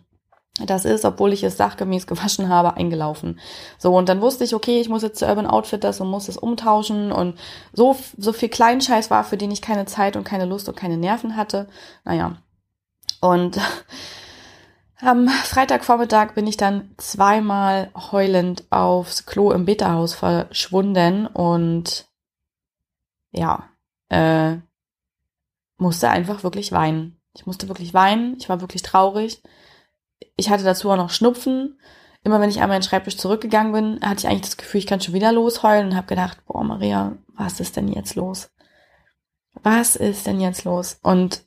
das 0.60 0.84
ist, 0.84 1.04
obwohl 1.04 1.32
ich 1.32 1.42
es 1.42 1.56
sachgemäß 1.56 2.06
gewaschen 2.08 2.48
habe, 2.48 2.76
eingelaufen. 2.76 3.40
So, 3.78 3.96
und 3.96 4.08
dann 4.08 4.20
wusste 4.20 4.44
ich, 4.44 4.54
okay, 4.54 4.80
ich 4.80 4.88
muss 4.88 5.02
jetzt 5.02 5.18
zu 5.18 5.26
Urban 5.26 5.46
Outfitters 5.46 6.00
und 6.00 6.08
muss 6.08 6.28
es 6.28 6.36
umtauschen 6.36 7.12
und 7.12 7.38
so, 7.72 7.96
so 8.16 8.32
viel 8.32 8.48
Kleinscheiß 8.48 9.10
war, 9.10 9.24
für 9.24 9.36
den 9.36 9.50
ich 9.50 9.62
keine 9.62 9.86
Zeit 9.86 10.16
und 10.16 10.24
keine 10.24 10.44
Lust 10.44 10.68
und 10.68 10.76
keine 10.76 10.96
Nerven 10.96 11.36
hatte. 11.36 11.68
Naja. 12.04 12.36
Und 13.20 13.58
am 15.00 15.28
Freitagvormittag 15.28 16.34
bin 16.34 16.46
ich 16.46 16.56
dann 16.56 16.94
zweimal 16.98 17.90
heulend 18.12 18.64
aufs 18.70 19.26
Klo 19.26 19.50
im 19.50 19.64
Beta-Haus 19.64 20.14
verschwunden 20.14 21.26
und 21.26 22.06
ja, 23.32 23.68
äh, 24.08 24.56
musste 25.78 26.08
einfach 26.10 26.44
wirklich 26.44 26.70
weinen. 26.70 27.20
Ich 27.36 27.46
musste 27.46 27.66
wirklich 27.66 27.92
weinen, 27.92 28.36
ich 28.38 28.48
war 28.48 28.60
wirklich 28.60 28.82
traurig 28.82 29.42
ich 30.36 30.50
hatte 30.50 30.64
dazu 30.64 30.90
auch 30.90 30.96
noch 30.96 31.10
Schnupfen. 31.10 31.78
Immer 32.22 32.40
wenn 32.40 32.50
ich 32.50 32.60
einmal 32.60 32.76
in 32.76 32.82
den 32.82 32.88
Schreibtisch 32.88 33.18
zurückgegangen 33.18 33.72
bin, 33.72 34.00
hatte 34.00 34.20
ich 34.20 34.28
eigentlich 34.28 34.42
das 34.42 34.56
Gefühl, 34.56 34.78
ich 34.78 34.86
kann 34.86 35.00
schon 35.00 35.14
wieder 35.14 35.32
losheulen 35.32 35.88
und 35.88 35.96
habe 35.96 36.06
gedacht, 36.06 36.38
boah, 36.46 36.64
Maria, 36.64 37.16
was 37.28 37.60
ist 37.60 37.76
denn 37.76 37.88
jetzt 37.88 38.14
los? 38.14 38.50
Was 39.62 39.94
ist 39.96 40.26
denn 40.26 40.40
jetzt 40.40 40.64
los? 40.64 40.98
Und 41.02 41.42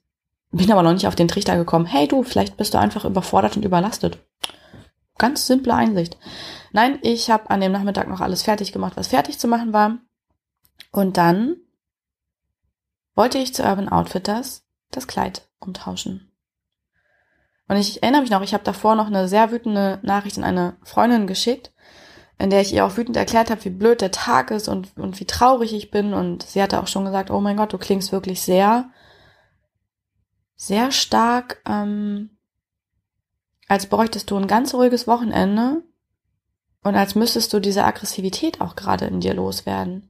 bin 0.52 0.72
aber 0.72 0.84
noch 0.84 0.94
nicht 0.94 1.08
auf 1.08 1.16
den 1.16 1.28
Trichter 1.28 1.58
gekommen, 1.58 1.86
hey 1.86 2.08
du, 2.08 2.24
vielleicht 2.24 2.58
bist 2.58 2.74
du 2.74 2.80
einfach 2.80 3.06
überfordert 3.06 3.58
und 3.58 3.66
überlastet. 3.66 4.20
Ganz 5.18 5.48
simple 5.48 5.74
Einsicht. 5.74 6.18
Nein, 6.72 7.00
ich 7.02 7.32
habe 7.32 7.50
an 7.50 7.60
dem 7.60 7.72
Nachmittag 7.72 8.08
noch 8.08 8.22
alles 8.22 8.44
fertig 8.44 8.72
gemacht, 8.72 8.94
was 8.96 9.08
fertig 9.08 9.40
zu 9.40 9.48
machen 9.48 9.74
war. 9.74 9.98
Und 10.92 11.18
dann 11.18 11.58
wollte 13.16 13.40
ich 13.40 13.54
zu 13.54 13.64
Urban 13.64 13.90
Outfitters 13.90 14.64
das 14.92 15.08
Kleid 15.08 15.48
umtauschen. 15.60 16.27
Und 17.68 17.76
ich 17.78 18.02
erinnere 18.02 18.22
mich 18.22 18.30
noch, 18.30 18.42
ich 18.42 18.54
habe 18.54 18.64
davor 18.64 18.96
noch 18.96 19.08
eine 19.08 19.28
sehr 19.28 19.52
wütende 19.52 20.00
Nachricht 20.02 20.38
an 20.38 20.44
eine 20.44 20.78
Freundin 20.84 21.28
geschickt, 21.28 21.72
in 22.40 22.50
der 22.50 22.62
ich 22.62 22.74
ihr 22.74 22.86
auch 22.86 22.96
wütend 22.98 23.18
erklärt 23.18 23.50
habe, 23.50 23.64
wie 23.66 23.70
blöd 23.70 24.02
der 24.02 24.12
Tag 24.12 24.52
ist 24.52 24.68
und, 24.68 24.96
und 24.98 25.20
wie 25.20 25.26
traurig 25.26 25.74
ich 25.74 25.92
bin. 25.92 26.14
Und 26.14 26.44
sie 26.44 26.62
hatte 26.62 26.82
auch 26.82 26.88
schon 26.88 27.06
gesagt, 27.06 27.30
oh 27.30 27.42
mein 27.42 27.58
Gott, 27.58 27.74
du 27.74 27.78
klingst 27.78 28.12
wirklich 28.12 28.42
sehr, 28.42 28.90
sehr 30.56 30.92
stark, 30.92 31.62
ähm, 31.68 32.32
als 33.68 33.88
bräuchtest 33.88 34.32
du 34.32 34.38
ein 34.38 34.48
ganz 34.48 34.74
ruhiges 34.74 35.08
Wochenende 35.08 35.84
und 36.84 36.96
als 36.96 37.16
müsstest 37.16 37.52
du 37.54 37.60
diese 37.60 37.84
Aggressivität 37.84 38.62
auch 38.62 38.76
gerade 38.76 39.06
in 39.06 39.20
dir 39.20 39.34
loswerden. 39.34 40.10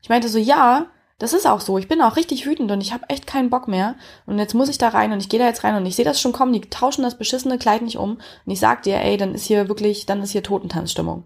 Ich 0.00 0.08
meinte 0.08 0.28
so, 0.28 0.38
ja, 0.38 0.86
das 1.18 1.32
ist 1.32 1.46
auch 1.46 1.60
so. 1.60 1.78
Ich 1.78 1.88
bin 1.88 2.00
auch 2.00 2.16
richtig 2.16 2.44
wütend 2.46 2.70
und 2.72 2.80
ich 2.80 2.92
habe 2.92 3.08
echt 3.08 3.26
keinen 3.26 3.50
Bock 3.50 3.68
mehr. 3.68 3.94
Und 4.26 4.38
jetzt 4.38 4.54
muss 4.54 4.68
ich 4.68 4.78
da 4.78 4.88
rein 4.88 5.12
und 5.12 5.20
ich 5.20 5.28
gehe 5.28 5.38
da 5.38 5.46
jetzt 5.46 5.62
rein 5.62 5.76
und 5.76 5.86
ich 5.86 5.94
sehe 5.94 6.04
das 6.04 6.20
schon 6.20 6.32
kommen. 6.32 6.52
Die 6.52 6.60
tauschen 6.60 7.02
das 7.02 7.16
beschissene 7.16 7.58
Kleid 7.58 7.82
nicht 7.82 7.98
um. 7.98 8.14
Und 8.14 8.52
ich 8.52 8.58
sag 8.58 8.82
dir, 8.82 9.00
ey, 9.00 9.16
dann 9.16 9.34
ist 9.34 9.44
hier 9.44 9.68
wirklich, 9.68 10.06
dann 10.06 10.22
ist 10.22 10.32
hier 10.32 10.42
Totentanzstimmung. 10.42 11.24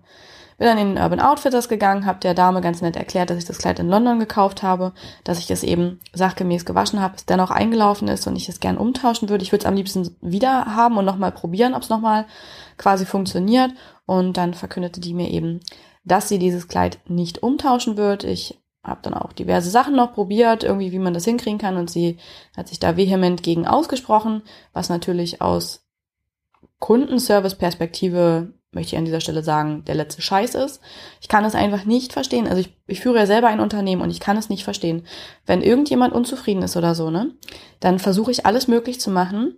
Bin 0.59 0.66
dann 0.66 0.79
in 0.79 0.94
den 0.94 1.03
Urban 1.03 1.20
Outfitters 1.20 1.68
gegangen, 1.68 2.05
habe 2.05 2.18
der 2.18 2.35
Dame 2.35 2.61
ganz 2.61 2.83
nett 2.83 2.96
erklärt, 2.96 3.31
dass 3.31 3.38
ich 3.38 3.44
das 3.44 3.59
Kleid 3.59 3.79
in 3.79 3.88
London 3.88 4.18
gekauft 4.18 4.64
habe, 4.64 4.92
dass 5.22 5.38
ich 5.38 5.48
es 5.53 5.62
eben 5.62 6.01
sachgemäß 6.12 6.64
gewaschen 6.64 7.01
habe, 7.01 7.14
es 7.16 7.24
dennoch 7.27 7.53
eingelaufen 7.53 8.09
ist 8.09 8.27
und 8.27 8.35
ich 8.35 8.48
es 8.48 8.59
gern 8.59 8.77
umtauschen 8.77 9.29
würde. 9.29 9.44
Ich 9.44 9.53
würde 9.53 9.62
es 9.62 9.68
am 9.68 9.77
liebsten 9.77 10.16
wieder 10.20 10.74
haben 10.74 10.98
und 10.98 11.05
nochmal 11.05 11.31
probieren, 11.31 11.74
ob 11.74 11.83
es 11.83 11.88
nochmal 11.88 12.27
quasi 12.77 13.07
funktioniert. 13.07 13.70
Und 14.05 14.37
dann 14.37 14.53
verkündete 14.53 15.01
die 15.01 15.14
mir 15.14 15.31
eben, 15.31 15.61
dass 16.05 16.29
sie 16.29 16.40
dieses 16.40 16.66
Kleid 16.66 16.98
nicht 17.07 17.42
umtauschen 17.42 17.96
wird. 17.96 18.24
Ich 18.24 18.59
habe 18.88 19.01
dann 19.03 19.14
auch 19.14 19.33
diverse 19.33 19.70
Sachen 19.70 19.94
noch 19.94 20.14
probiert, 20.14 20.64
irgendwie 20.64 20.92
wie 20.92 20.98
man 20.98 21.14
das 21.14 21.24
hinkriegen 21.24 21.59
kann 21.59 21.77
und 21.77 21.90
sie 21.90 22.18
hat 22.57 22.68
sich 22.68 22.81
da 22.81 22.96
vehement 22.96 23.42
gegen 23.42 23.66
ausgesprochen, 23.66 24.42
was 24.72 24.88
natürlich 24.88 25.40
aus 25.40 25.87
Kundenservice-Perspektive, 26.79 28.53
möchte 28.70 28.94
ich 28.94 28.98
an 28.98 29.05
dieser 29.05 29.20
Stelle 29.20 29.42
sagen, 29.42 29.85
der 29.87 29.94
letzte 29.94 30.22
Scheiß 30.22 30.55
ist. 30.55 30.81
Ich 31.20 31.29
kann 31.29 31.44
es 31.44 31.55
einfach 31.55 31.85
nicht 31.85 32.12
verstehen. 32.12 32.46
Also 32.46 32.61
ich, 32.61 32.77
ich 32.87 33.01
führe 33.01 33.18
ja 33.18 33.27
selber 33.27 33.48
ein 33.48 33.61
Unternehmen 33.61 34.03
und 34.03 34.11
ich 34.11 34.20
kann 34.20 34.37
es 34.37 34.48
nicht 34.48 34.64
verstehen. 34.64 35.07
Wenn 35.46 35.62
irgendjemand 35.62 36.12
unzufrieden 36.12 36.62
ist 36.62 36.77
oder 36.77 36.94
so, 36.94 37.11
ne, 37.11 37.33
dann 37.81 37.98
versuche 37.98 38.31
ich 38.31 38.46
alles 38.46 38.68
möglich 38.68 39.01
zu 39.01 39.11
machen, 39.11 39.57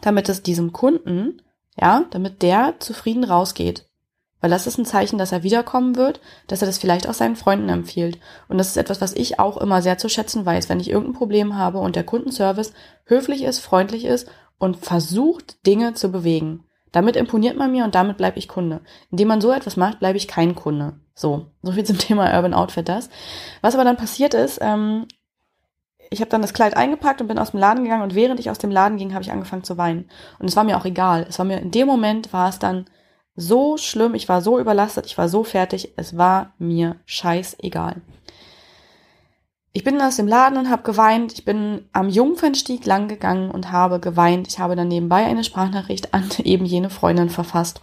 damit 0.00 0.28
es 0.28 0.42
diesem 0.42 0.72
Kunden, 0.72 1.42
ja, 1.78 2.04
damit 2.10 2.42
der 2.42 2.76
zufrieden 2.78 3.24
rausgeht. 3.24 3.86
Weil 4.44 4.50
das 4.50 4.66
ist 4.66 4.76
ein 4.76 4.84
Zeichen, 4.84 5.16
dass 5.16 5.32
er 5.32 5.42
wiederkommen 5.42 5.96
wird, 5.96 6.20
dass 6.48 6.60
er 6.60 6.66
das 6.66 6.76
vielleicht 6.76 7.08
auch 7.08 7.14
seinen 7.14 7.34
Freunden 7.34 7.70
empfiehlt. 7.70 8.18
Und 8.46 8.58
das 8.58 8.68
ist 8.68 8.76
etwas, 8.76 9.00
was 9.00 9.14
ich 9.14 9.38
auch 9.38 9.56
immer 9.56 9.80
sehr 9.80 9.96
zu 9.96 10.10
schätzen 10.10 10.44
weiß, 10.44 10.68
wenn 10.68 10.80
ich 10.80 10.90
irgendein 10.90 11.14
Problem 11.14 11.56
habe 11.56 11.78
und 11.78 11.96
der 11.96 12.04
Kundenservice 12.04 12.74
höflich 13.06 13.42
ist, 13.42 13.60
freundlich 13.60 14.04
ist 14.04 14.28
und 14.58 14.76
versucht, 14.76 15.64
Dinge 15.66 15.94
zu 15.94 16.12
bewegen. 16.12 16.64
Damit 16.92 17.16
imponiert 17.16 17.56
man 17.56 17.72
mir 17.72 17.84
und 17.84 17.94
damit 17.94 18.18
bleibe 18.18 18.38
ich 18.38 18.46
Kunde. 18.46 18.82
Indem 19.10 19.28
man 19.28 19.40
so 19.40 19.50
etwas 19.50 19.78
macht, 19.78 20.00
bleibe 20.00 20.18
ich 20.18 20.28
kein 20.28 20.54
Kunde. 20.54 21.00
So, 21.14 21.46
so 21.62 21.72
viel 21.72 21.84
zum 21.84 21.96
Thema 22.06 22.30
Urban 22.36 22.52
Outfitters. 22.52 23.08
Was 23.62 23.72
aber 23.72 23.84
dann 23.84 23.96
passiert 23.96 24.34
ist, 24.34 24.58
ähm, 24.60 25.06
ich 26.10 26.20
habe 26.20 26.28
dann 26.28 26.42
das 26.42 26.52
Kleid 26.52 26.76
eingepackt 26.76 27.22
und 27.22 27.28
bin 27.28 27.38
aus 27.38 27.52
dem 27.52 27.60
Laden 27.60 27.84
gegangen 27.84 28.02
und 28.02 28.14
während 28.14 28.40
ich 28.40 28.50
aus 28.50 28.58
dem 28.58 28.70
Laden 28.70 28.98
ging, 28.98 29.14
habe 29.14 29.24
ich 29.24 29.32
angefangen 29.32 29.64
zu 29.64 29.78
weinen. 29.78 30.10
Und 30.38 30.48
es 30.48 30.54
war 30.54 30.64
mir 30.64 30.76
auch 30.76 30.84
egal. 30.84 31.24
Es 31.30 31.38
war 31.38 31.46
mir 31.46 31.60
in 31.60 31.70
dem 31.70 31.86
Moment 31.86 32.34
war 32.34 32.50
es 32.50 32.58
dann 32.58 32.84
so 33.36 33.76
schlimm, 33.76 34.14
ich 34.14 34.28
war 34.28 34.40
so 34.40 34.58
überlastet, 34.58 35.06
ich 35.06 35.18
war 35.18 35.28
so 35.28 35.44
fertig, 35.44 35.92
es 35.96 36.16
war 36.16 36.54
mir 36.58 36.96
scheißegal. 37.04 38.00
Ich 39.76 39.82
bin 39.82 40.00
aus 40.00 40.16
dem 40.16 40.28
Laden 40.28 40.56
und 40.56 40.70
habe 40.70 40.84
geweint. 40.84 41.32
Ich 41.32 41.44
bin 41.44 41.88
am 41.92 42.08
Jungfernstieg 42.08 42.86
lang 42.86 43.08
gegangen 43.08 43.50
und 43.50 43.72
habe 43.72 43.98
geweint. 43.98 44.46
Ich 44.46 44.60
habe 44.60 44.76
dann 44.76 44.86
nebenbei 44.86 45.24
eine 45.24 45.42
Sprachnachricht 45.42 46.14
an 46.14 46.30
eben 46.44 46.64
jene 46.64 46.90
Freundin 46.90 47.28
verfasst 47.28 47.80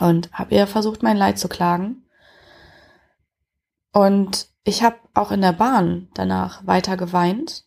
und 0.00 0.32
habe 0.32 0.56
ihr 0.56 0.66
versucht, 0.66 1.04
mein 1.04 1.16
Leid 1.16 1.38
zu 1.38 1.48
klagen. 1.48 2.04
Und 3.92 4.48
ich 4.64 4.82
habe 4.82 4.96
auch 5.14 5.30
in 5.30 5.40
der 5.40 5.52
Bahn 5.52 6.08
danach 6.14 6.66
weiter 6.66 6.96
geweint 6.96 7.64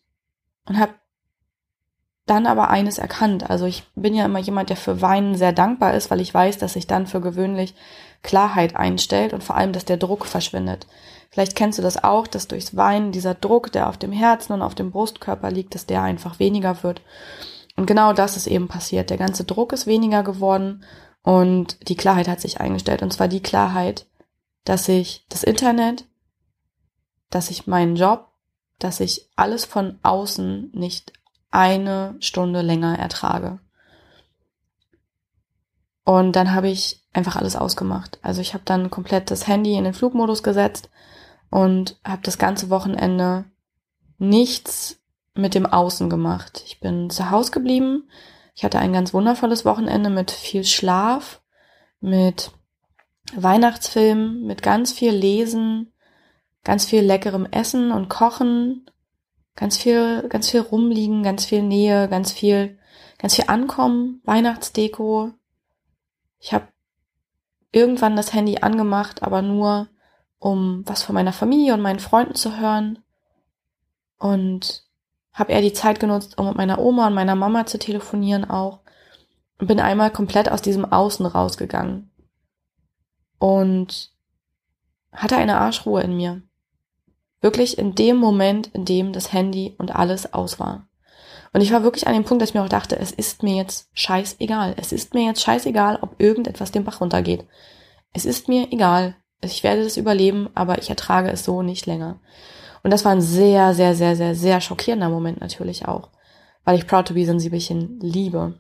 und 0.66 0.78
habe 0.78 0.94
dann 2.28 2.46
aber 2.46 2.70
eines 2.70 2.98
erkannt. 2.98 3.50
Also 3.50 3.66
ich 3.66 3.84
bin 3.96 4.14
ja 4.14 4.26
immer 4.26 4.40
jemand, 4.40 4.70
der 4.70 4.78
für 4.78 5.02
Weinen 5.02 5.36
sehr 5.36 5.54
dankbar 5.54 5.94
ist, 5.96 6.12
weil 6.12 6.22
ich 6.22 6.34
weiß, 6.34 6.58
dass 6.58 6.74
sich 6.74 6.86
dann 6.86 7.08
für 7.08 7.22
gewöhnlich 7.22 7.74
Klarheit 8.22 8.76
einstellt 8.76 9.34
und 9.34 9.44
vor 9.44 9.56
allem, 9.56 9.72
dass 9.72 9.86
der 9.86 9.98
Druck 9.98 10.26
verschwindet. 10.26 10.88
Vielleicht 11.32 11.56
kennst 11.56 11.80
du 11.80 11.84
das 11.84 12.04
auch, 12.04 12.28
dass 12.28 12.48
durchs 12.48 12.76
Weinen 12.76 13.12
dieser 13.12 13.34
Druck, 13.34 13.72
der 13.72 13.90
auf 13.90 13.98
dem 13.98 14.12
Herzen 14.12 14.54
und 14.54 14.62
auf 14.62 14.76
dem 14.76 14.92
Brustkörper 14.92 15.52
liegt, 15.52 15.74
dass 15.74 15.86
der 15.86 16.04
einfach 16.04 16.40
weniger 16.40 16.84
wird. 16.84 17.02
Und 17.76 17.86
genau 17.86 18.12
das 18.12 18.36
ist 18.36 18.48
eben 18.48 18.68
passiert. 18.68 19.10
Der 19.10 19.18
ganze 19.18 19.44
Druck 19.44 19.72
ist 19.72 19.88
weniger 19.88 20.24
geworden 20.24 20.84
und 21.24 21.90
die 21.90 21.96
Klarheit 21.96 22.28
hat 22.28 22.42
sich 22.42 22.60
eingestellt. 22.60 23.02
Und 23.02 23.14
zwar 23.14 23.28
die 23.28 23.42
Klarheit, 23.42 24.06
dass 24.66 24.88
ich 24.90 25.26
das 25.30 25.44
Internet, 25.44 26.06
dass 27.30 27.52
ich 27.52 27.68
meinen 27.68 27.96
Job, 27.96 28.28
dass 28.80 29.00
ich 29.00 29.30
alles 29.36 29.66
von 29.66 30.00
außen 30.04 30.72
nicht 30.74 31.14
eine 31.52 32.16
Stunde 32.20 32.62
länger 32.62 32.98
ertrage. 32.98 33.60
Und 36.04 36.36
dann 36.36 36.54
habe 36.54 36.70
ich 36.70 37.04
einfach 37.14 37.36
alles 37.36 37.56
ausgemacht. 37.56 38.20
Also 38.22 38.40
ich 38.42 38.54
habe 38.54 38.64
dann 38.66 38.90
komplett 38.90 39.30
das 39.32 39.48
Handy 39.48 39.76
in 39.76 39.84
den 39.84 39.94
Flugmodus 39.94 40.44
gesetzt 40.44 40.90
und 41.50 42.00
habe 42.04 42.22
das 42.24 42.38
ganze 42.38 42.70
Wochenende 42.70 43.46
nichts 44.18 45.00
mit 45.34 45.54
dem 45.54 45.66
Außen 45.66 46.10
gemacht. 46.10 46.64
Ich 46.66 46.80
bin 46.80 47.10
zu 47.10 47.30
Hause 47.30 47.52
geblieben. 47.52 48.10
Ich 48.56 48.64
hatte 48.64 48.80
ein 48.80 48.94
ganz 48.94 49.14
wundervolles 49.14 49.66
Wochenende 49.66 50.10
mit 50.10 50.32
viel 50.32 50.64
Schlaf, 50.64 51.42
mit 52.00 52.52
Weihnachtsfilm, 53.36 54.44
mit 54.44 54.64
ganz 54.64 54.92
viel 54.92 55.12
Lesen, 55.12 55.94
ganz 56.64 56.86
viel 56.86 57.02
leckerem 57.02 57.46
Essen 57.46 57.92
und 57.92 58.10
Kochen, 58.10 58.90
ganz 59.58 59.76
viel, 59.78 60.26
ganz 60.30 60.50
viel 60.50 60.62
rumliegen, 60.62 61.24
ganz 61.24 61.44
viel 61.44 61.64
Nähe, 61.64 62.08
ganz 62.08 62.32
viel, 62.32 62.78
ganz 63.18 63.36
viel 63.36 63.46
Ankommen, 63.48 64.22
Weihnachtsdeko. 64.24 65.32
Ich 66.40 66.54
habe 66.54 66.68
irgendwann 67.74 68.16
das 68.16 68.34
Handy 68.34 68.60
angemacht, 68.60 69.24
aber 69.24 69.42
nur 69.42 69.90
um 70.40 70.84
was 70.86 71.04
von 71.04 71.16
meiner 71.16 71.34
Familie 71.34 71.74
und 71.74 71.82
meinen 71.82 72.00
Freunden 72.00 72.36
zu 72.36 72.60
hören 72.60 73.00
und 74.20 74.86
habe 75.34 75.52
eher 75.52 75.62
die 75.62 75.74
Zeit 75.74 76.00
genutzt, 76.00 76.38
um 76.38 76.48
mit 76.48 76.56
meiner 76.56 76.80
Oma 76.80 77.08
und 77.08 77.16
meiner 77.16 77.36
Mama 77.36 77.66
zu 77.66 77.80
telefonieren 77.80 78.50
auch 78.50 78.80
und 79.60 79.68
bin 79.68 79.80
einmal 79.80 80.12
komplett 80.12 80.50
aus 80.50 80.62
diesem 80.62 80.86
Außen 80.86 81.26
rausgegangen 81.26 82.12
und 83.40 84.12
hatte 85.12 85.38
eine 85.38 85.58
Arschruhe 85.58 86.02
in 86.04 86.16
mir. 86.16 86.44
Wirklich 87.42 87.78
in 87.78 87.96
dem 87.96 88.18
Moment, 88.18 88.68
in 88.74 88.86
dem 88.86 89.14
das 89.14 89.32
Handy 89.32 89.76
und 89.78 89.96
alles 89.96 90.34
aus 90.34 90.60
war. 90.60 90.88
Und 91.54 91.62
ich 91.62 91.72
war 91.72 91.84
wirklich 91.84 92.08
an 92.08 92.14
dem 92.14 92.24
Punkt, 92.24 92.42
dass 92.42 92.50
ich 92.50 92.56
mir 92.56 92.64
auch 92.64 92.70
dachte, 92.70 92.98
es 93.00 93.12
ist 93.12 93.44
mir 93.44 93.56
jetzt 93.56 93.90
scheißegal. 93.94 94.76
Es 94.78 94.92
ist 94.92 95.14
mir 95.14 95.26
jetzt 95.26 95.42
scheißegal, 95.42 96.00
ob 96.02 96.20
irgendetwas 96.20 96.72
den 96.72 96.84
Bach 96.84 97.02
runtergeht. 97.02 97.46
Es 98.14 98.26
ist 98.26 98.48
mir 98.48 98.72
egal. 98.72 99.16
Ich 99.42 99.64
werde 99.64 99.84
das 99.84 99.98
überleben, 99.98 100.50
aber 100.56 100.80
ich 100.80 100.90
ertrage 100.90 101.30
es 101.30 101.44
so 101.44 101.62
nicht 101.62 101.86
länger. 101.86 102.20
Und 102.84 102.92
das 102.92 103.06
war 103.06 103.12
ein 103.12 103.22
sehr, 103.22 103.74
sehr, 103.74 103.96
sehr, 103.96 104.16
sehr, 104.16 104.36
sehr 104.36 104.62
schockierender 104.62 105.10
Moment 105.10 105.42
natürlich 105.42 105.88
auch, 105.88 106.10
weil 106.64 106.78
ich 106.78 106.88
Proud 106.88 107.08
to 107.08 107.14
be 107.14 107.26
Sensibelchen 107.26 108.00
liebe, 108.00 108.60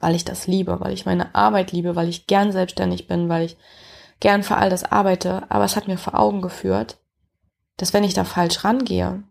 weil 0.00 0.14
ich 0.14 0.24
das 0.24 0.46
liebe, 0.46 0.80
weil 0.80 0.92
ich 0.92 1.06
meine 1.06 1.34
Arbeit 1.34 1.72
liebe, 1.72 1.96
weil 1.96 2.08
ich 2.08 2.26
gern 2.26 2.52
selbstständig 2.52 3.06
bin, 3.06 3.28
weil 3.28 3.46
ich 3.46 3.56
gern 4.20 4.42
für 4.42 4.56
all 4.56 4.68
das 4.68 4.84
arbeite. 4.84 5.50
Aber 5.50 5.64
es 5.64 5.76
hat 5.76 5.88
mir 5.88 5.98
vor 5.98 6.18
Augen 6.18 6.42
geführt, 6.42 6.98
dass 7.76 7.92
wenn 7.92 8.04
ich 8.04 8.14
da 8.14 8.24
falsch 8.24 8.64
rangehe 8.64 9.22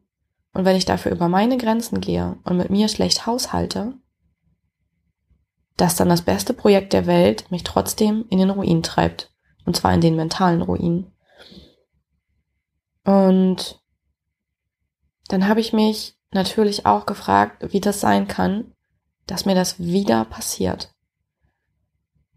und 0.54 0.66
wenn 0.66 0.76
ich 0.76 0.86
dafür 0.86 1.12
über 1.12 1.28
meine 1.28 1.58
Grenzen 1.58 2.00
gehe 2.00 2.38
und 2.44 2.58
mit 2.58 2.70
mir 2.70 2.88
schlecht 2.88 3.26
haushalte, 3.26 3.94
dass 5.78 5.96
dann 5.96 6.10
das 6.10 6.22
beste 6.22 6.54
Projekt 6.54 6.94
der 6.94 7.06
Welt 7.06 7.52
mich 7.52 7.64
trotzdem 7.64 8.26
in 8.30 8.40
den 8.40 8.50
Ruin 8.50 8.82
treibt. 8.82 9.32
Und 9.66 9.76
zwar 9.76 9.94
in 9.94 10.02
den 10.02 10.16
mentalen 10.16 10.62
Ruin. 10.62 11.12
Und 13.04 13.82
dann 15.28 15.48
habe 15.48 15.60
ich 15.60 15.74
mich 15.74 16.16
natürlich 16.32 16.86
auch 16.86 17.06
gefragt, 17.06 17.74
wie 17.74 17.82
das 17.82 18.00
sein 18.00 18.28
kann, 18.28 18.74
dass 19.26 19.46
mir 19.46 19.56
das 19.56 19.80
wieder 19.80 20.24
passiert. 20.26 20.94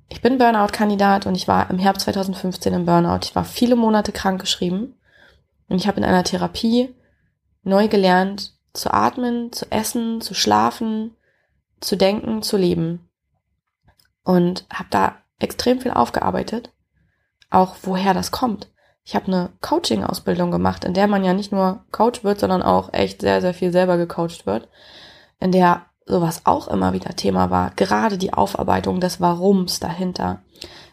Ich 0.09 0.23
bin 0.23 0.39
Burnout-Kandidat 0.39 1.27
und 1.27 1.35
ich 1.35 1.47
war 1.47 1.69
im 1.71 1.79
Herbst 1.79 2.05
2015 2.05 2.73
im 2.73 2.87
Burnout. 2.87 3.21
Ich 3.25 3.35
war 3.35 3.45
viele 3.45 3.77
Monate 3.77 4.11
krankgeschrieben 4.11 4.98
und 5.69 5.77
ich 5.77 5.87
habe 5.87 5.99
in 5.99 6.05
einer 6.05 6.25
Therapie 6.25 6.95
neu 7.63 7.89
gelernt, 7.89 8.55
zu 8.73 8.93
atmen, 8.93 9.53
zu 9.53 9.71
essen, 9.71 10.21
zu 10.21 10.35
schlafen, 10.35 11.17
zu 11.81 11.97
denken, 11.97 12.43
zu 12.43 12.57
leben. 12.57 13.09
Und 14.25 14.67
habe 14.73 14.89
da 14.91 15.17
extrem 15.39 15.81
viel 15.81 15.93
aufgearbeitet, 15.93 16.71
auch 17.51 17.77
woher 17.83 18.15
das 18.15 18.31
kommt 18.31 18.69
ich 19.09 19.15
habe 19.15 19.29
eine 19.29 19.49
Coaching-Ausbildung 19.63 20.51
gemacht, 20.51 20.85
in 20.85 20.93
der 20.93 21.07
man 21.07 21.25
ja 21.25 21.33
nicht 21.33 21.51
nur 21.51 21.83
Coach 21.93 22.25
wird, 22.25 22.41
sondern 22.41 22.61
auch 22.61 22.93
echt 22.93 23.23
sehr, 23.23 23.41
sehr 23.41 23.55
viel 23.55 23.73
selber 23.73 23.97
gecoacht 23.97 24.45
wird, 24.45 24.69
in 25.41 25.51
der 25.51 25.87
sowas 26.05 26.43
auch 26.45 26.69
immer 26.69 26.93
wieder 26.93 27.17
Thema 27.17 27.49
war. 27.49 27.71
Gerade 27.75 28.19
die 28.19 28.35
Aufarbeitung 28.35 29.01
des 29.01 29.19
Warums 29.19 29.81
dahinter. 29.81 30.43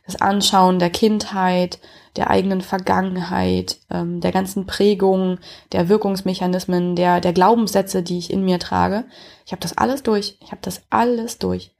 Das 0.05 0.21
Anschauen 0.21 0.79
der 0.79 0.91
Kindheit, 0.91 1.79
der 2.15 2.29
eigenen 2.29 2.61
Vergangenheit, 2.61 3.79
ähm, 3.89 4.21
der 4.21 4.31
ganzen 4.31 4.65
Prägungen, 4.65 5.39
der 5.71 5.89
Wirkungsmechanismen, 5.89 6.95
der, 6.95 7.21
der 7.21 7.33
Glaubenssätze, 7.33 8.03
die 8.03 8.17
ich 8.17 8.31
in 8.31 8.43
mir 8.43 8.59
trage. 8.59 9.05
Ich 9.45 9.51
habe 9.51 9.61
das 9.61 9.77
alles 9.77 10.03
durch. 10.03 10.37
Ich 10.41 10.51
habe 10.51 10.61
das 10.61 10.83
alles 10.89 11.39
durch. 11.39 11.75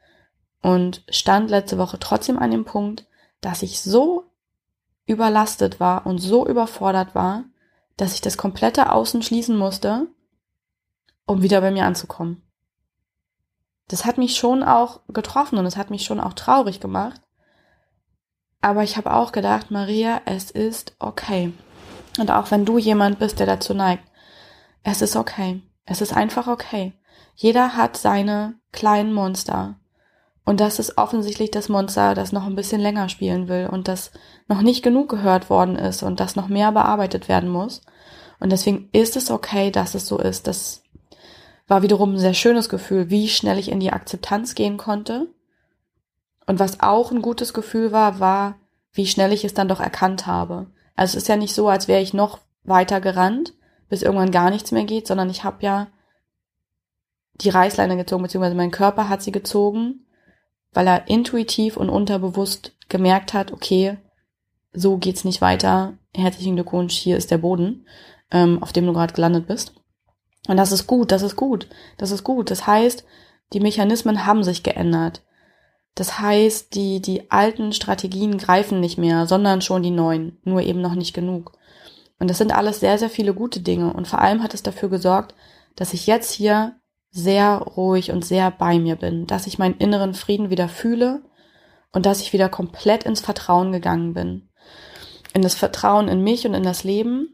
Und 0.62 1.04
stand 1.10 1.50
letzte 1.50 1.78
Woche 1.78 2.00
trotzdem 2.00 2.38
an 2.38 2.52
dem 2.52 2.66
Punkt, 2.66 3.06
dass 3.40 3.64
ich 3.64 3.82
so 3.82 4.26
überlastet 5.06 5.80
war 5.80 6.06
und 6.06 6.18
so 6.18 6.48
überfordert 6.48 7.16
war, 7.16 7.44
dass 7.98 8.14
ich 8.14 8.22
das 8.22 8.38
komplette 8.38 8.92
Außen 8.92 9.22
schließen 9.22 9.58
musste, 9.58 10.08
um 11.26 11.42
wieder 11.42 11.62
bei 11.62 11.72
mir 11.72 11.86
anzukommen. 11.86 12.42
Das 13.88 14.06
hat 14.06 14.18
mich 14.18 14.36
schon 14.36 14.64
auch 14.64 15.02
getroffen 15.10 15.58
und 15.60 15.66
es 15.66 15.78
hat 15.78 15.92
mich 15.92 16.04
schon 16.04 16.20
auch 16.20 16.34
traurig 16.34 16.80
gemacht. 16.80 17.22
Aber 18.66 18.82
ich 18.82 18.98
habe 18.98 19.14
auch 19.14 19.32
gedacht, 19.32 19.70
Maria, 19.70 20.22
es 20.26 20.50
ist 20.50 20.96
okay. 20.98 21.54
Und 22.18 22.32
auch 22.32 22.50
wenn 22.50 22.66
du 22.66 22.80
jemand 22.80 23.20
bist, 23.20 23.40
der 23.40 23.46
dazu 23.46 23.76
neigt, 23.76 24.04
es 24.82 25.04
ist 25.04 25.16
okay. 25.16 25.62
Es 25.86 26.02
ist 26.02 26.18
einfach 26.18 26.48
okay. 26.48 26.94
Jeder 27.36 27.78
hat 27.78 27.96
seine 27.96 28.56
kleinen 28.72 29.14
Monster. 29.14 29.76
Und 30.46 30.62
das 30.62 30.80
ist 30.80 30.98
offensichtlich 30.98 31.52
das 31.52 31.70
Monster, 31.70 32.16
das 32.16 32.32
noch 32.32 32.48
ein 32.48 32.56
bisschen 32.56 32.82
länger 32.82 33.08
spielen 33.08 33.48
will 33.50 33.70
und 33.72 33.88
das 33.88 34.10
noch 34.48 34.64
nicht 34.64 34.82
genug 34.82 35.10
gehört 35.10 35.52
worden 35.52 35.76
ist 35.76 36.02
und 36.02 36.20
das 36.20 36.36
noch 36.36 36.48
mehr 36.48 36.72
bearbeitet 36.72 37.30
werden 37.30 37.52
muss. 37.52 37.82
Und 38.40 38.52
deswegen 38.52 38.90
ist 38.94 39.16
es 39.16 39.30
okay, 39.30 39.70
dass 39.70 39.94
es 39.94 40.08
so 40.08 40.18
ist. 40.18 40.48
Das 40.48 40.82
war 41.68 41.84
wiederum 41.84 42.14
ein 42.14 42.20
sehr 42.20 42.34
schönes 42.34 42.68
Gefühl, 42.68 43.12
wie 43.12 43.28
schnell 43.30 43.60
ich 43.60 43.70
in 43.70 43.80
die 43.80 43.94
Akzeptanz 43.94 44.56
gehen 44.56 44.78
konnte. 44.78 45.28
Und 46.48 46.60
was 46.60 46.80
auch 46.82 47.12
ein 47.12 47.22
gutes 47.22 47.54
Gefühl 47.54 47.92
war, 47.92 48.20
war, 48.20 48.60
wie 48.94 49.08
schnell 49.08 49.34
ich 49.34 49.44
es 49.44 49.54
dann 49.54 49.68
doch 49.68 49.80
erkannt 49.80 50.28
habe. 50.28 50.68
Also 50.96 51.18
es 51.18 51.24
ist 51.24 51.28
ja 51.28 51.36
nicht 51.36 51.54
so, 51.54 51.68
als 51.68 51.88
wäre 51.88 52.02
ich 52.02 52.14
noch 52.14 52.40
weiter 52.64 53.02
gerannt, 53.02 53.54
bis 53.90 54.02
irgendwann 54.02 54.32
gar 54.32 54.50
nichts 54.50 54.72
mehr 54.72 54.86
geht, 54.86 55.08
sondern 55.08 55.30
ich 55.30 55.44
habe 55.44 55.58
ja 55.62 55.88
die 57.36 57.50
Reißleine 57.50 57.98
gezogen, 57.98 58.24
beziehungsweise 58.24 58.56
mein 58.56 58.72
Körper 58.72 59.10
hat 59.10 59.22
sie 59.22 59.32
gezogen 59.32 60.06
weil 60.76 60.88
er 60.88 61.08
intuitiv 61.08 61.78
und 61.78 61.90
unterbewusst 61.90 62.74
gemerkt 62.90 63.34
hat, 63.34 63.52
okay, 63.52 63.98
so 64.74 64.98
geht's 64.98 65.24
nicht 65.24 65.42
weiter. 65.42 65.98
Herzlichen 66.14 66.56
Glückwunsch, 66.56 66.94
hier 66.94 67.18
ist 67.18 67.32
der 67.32 67.38
Boden, 67.38 67.88
ähm, 68.30 68.62
auf 68.62 68.74
dem 68.74 68.86
du 68.86 68.94
gerade 68.94 69.14
gelandet 69.14 69.48
bist. 69.48 69.74
Und 70.48 70.58
das 70.58 70.74
ist 70.74 70.86
gut, 70.86 71.12
das 71.12 71.22
ist 71.22 71.38
gut, 71.38 71.68
das 71.98 72.12
ist 72.12 72.24
gut. 72.24 72.52
Das 72.52 72.68
heißt, 72.68 73.06
die 73.54 73.62
Mechanismen 73.62 74.26
haben 74.26 74.44
sich 74.44 74.64
geändert. 74.64 75.24
Das 75.96 76.20
heißt, 76.20 76.76
die, 76.76 77.02
die 77.02 77.32
alten 77.32 77.72
Strategien 77.72 78.38
greifen 78.38 78.82
nicht 78.82 78.98
mehr, 78.98 79.28
sondern 79.28 79.62
schon 79.62 79.82
die 79.82 79.92
neuen, 79.92 80.38
nur 80.44 80.62
eben 80.62 80.82
noch 80.82 80.96
nicht 80.96 81.14
genug. 81.14 81.54
Und 82.20 82.30
das 82.30 82.38
sind 82.38 82.54
alles 82.54 82.82
sehr, 82.82 82.98
sehr 82.98 83.10
viele 83.10 83.34
gute 83.34 83.62
Dinge. 83.62 83.94
Und 83.94 84.08
vor 84.08 84.20
allem 84.20 84.44
hat 84.44 84.54
es 84.54 84.62
dafür 84.62 84.90
gesorgt, 84.90 85.36
dass 85.76 85.94
ich 85.94 86.06
jetzt 86.06 86.32
hier 86.32 86.76
sehr 87.12 87.58
ruhig 87.60 88.12
und 88.12 88.26
sehr 88.26 88.52
bei 88.52 88.78
mir 88.78 88.98
bin, 88.98 89.26
dass 89.26 89.48
ich 89.48 89.58
meinen 89.58 89.78
inneren 89.78 90.14
Frieden 90.14 90.50
wieder 90.50 90.68
fühle 90.68 91.22
und 91.94 92.06
dass 92.06 92.22
ich 92.22 92.34
wieder 92.34 92.50
komplett 92.50 93.06
ins 93.06 93.22
Vertrauen 93.22 93.72
gegangen 93.72 94.14
bin. 94.14 94.50
In 95.34 95.42
das 95.42 95.56
Vertrauen 95.56 96.10
in 96.10 96.24
mich 96.24 96.46
und 96.46 96.54
in 96.54 96.64
das 96.64 96.84
Leben. 96.84 97.34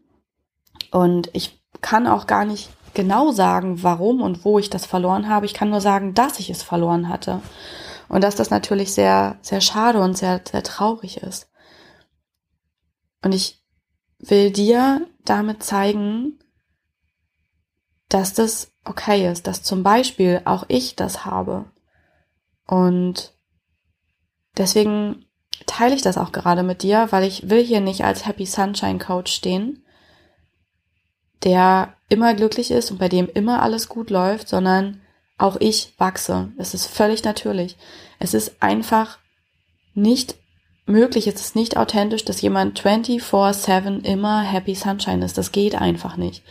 Und 0.91 1.32
ich 1.34 1.63
kann 1.82 2.06
auch 2.06 2.28
gar 2.28 2.45
nicht 2.45 2.69
genau 2.93 3.32
sagen, 3.32 3.82
warum 3.82 4.21
und 4.21 4.45
wo 4.45 4.60
ich 4.60 4.69
das 4.69 4.86
verloren 4.86 5.28
habe. 5.28 5.47
Ich 5.47 5.56
kann 5.56 5.71
nur 5.71 5.82
sagen, 5.82 6.13
dass 6.13 6.39
ich 6.39 6.52
es 6.52 6.62
verloren 6.62 7.10
hatte. 7.10 7.41
Und 8.12 8.26
dass 8.26 8.36
das 8.36 8.50
natürlich 8.50 8.93
sehr, 8.93 9.39
sehr 9.41 9.62
schade 9.62 10.02
und 10.02 10.17
sehr, 10.17 10.41
sehr 10.45 10.63
traurig 10.63 11.24
ist. 11.24 11.50
Und 13.24 13.32
ich 13.32 13.63
will 14.19 14.52
dir 14.52 15.08
damit 15.24 15.63
zeigen, 15.63 16.38
dass 18.10 18.34
das 18.34 18.74
okay 18.84 19.32
ist, 19.32 19.47
dass 19.47 19.63
zum 19.63 19.82
Beispiel 19.82 20.41
auch 20.43 20.65
ich 20.67 20.97
das 20.97 21.24
habe. 21.24 21.71
Und 22.67 23.34
deswegen 24.58 25.26
teile 25.65 25.95
ich 25.95 26.02
das 26.02 26.17
auch 26.17 26.34
gerade 26.34 26.63
mit 26.63 26.84
dir, 26.84 27.08
weil 27.12 27.24
ich 27.24 27.50
will 27.50 27.63
hier 27.63 27.80
nicht 27.80 28.04
als 28.04 28.26
Happy 28.26 28.45
Sunshine 28.45 29.00
Coach 29.00 29.32
stehen, 29.32 29.86
der 31.45 31.93
immer 32.10 32.34
glücklich 32.34 32.71
ist 32.71 32.91
und 32.91 32.97
bei 32.97 33.08
dem 33.08 33.30
immer 33.30 33.62
alles 33.62 33.88
gut 33.88 34.10
läuft, 34.10 34.50
sondern 34.50 35.01
auch 35.41 35.58
ich 35.60 35.93
wachse. 35.97 36.51
Es 36.58 36.73
ist 36.73 36.88
völlig 36.88 37.23
natürlich. 37.23 37.77
Es 38.19 38.34
ist 38.34 38.62
einfach 38.62 39.17
nicht 39.93 40.36
möglich, 40.86 41.27
es 41.27 41.41
ist 41.41 41.56
nicht 41.56 41.77
authentisch, 41.77 42.25
dass 42.25 42.41
jemand 42.41 42.80
24-7 42.80 44.04
immer 44.04 44.41
Happy 44.41 44.75
Sunshine 44.75 45.23
ist. 45.25 45.38
Das 45.38 45.51
geht 45.51 45.75
einfach 45.75 46.17
nicht. 46.17 46.43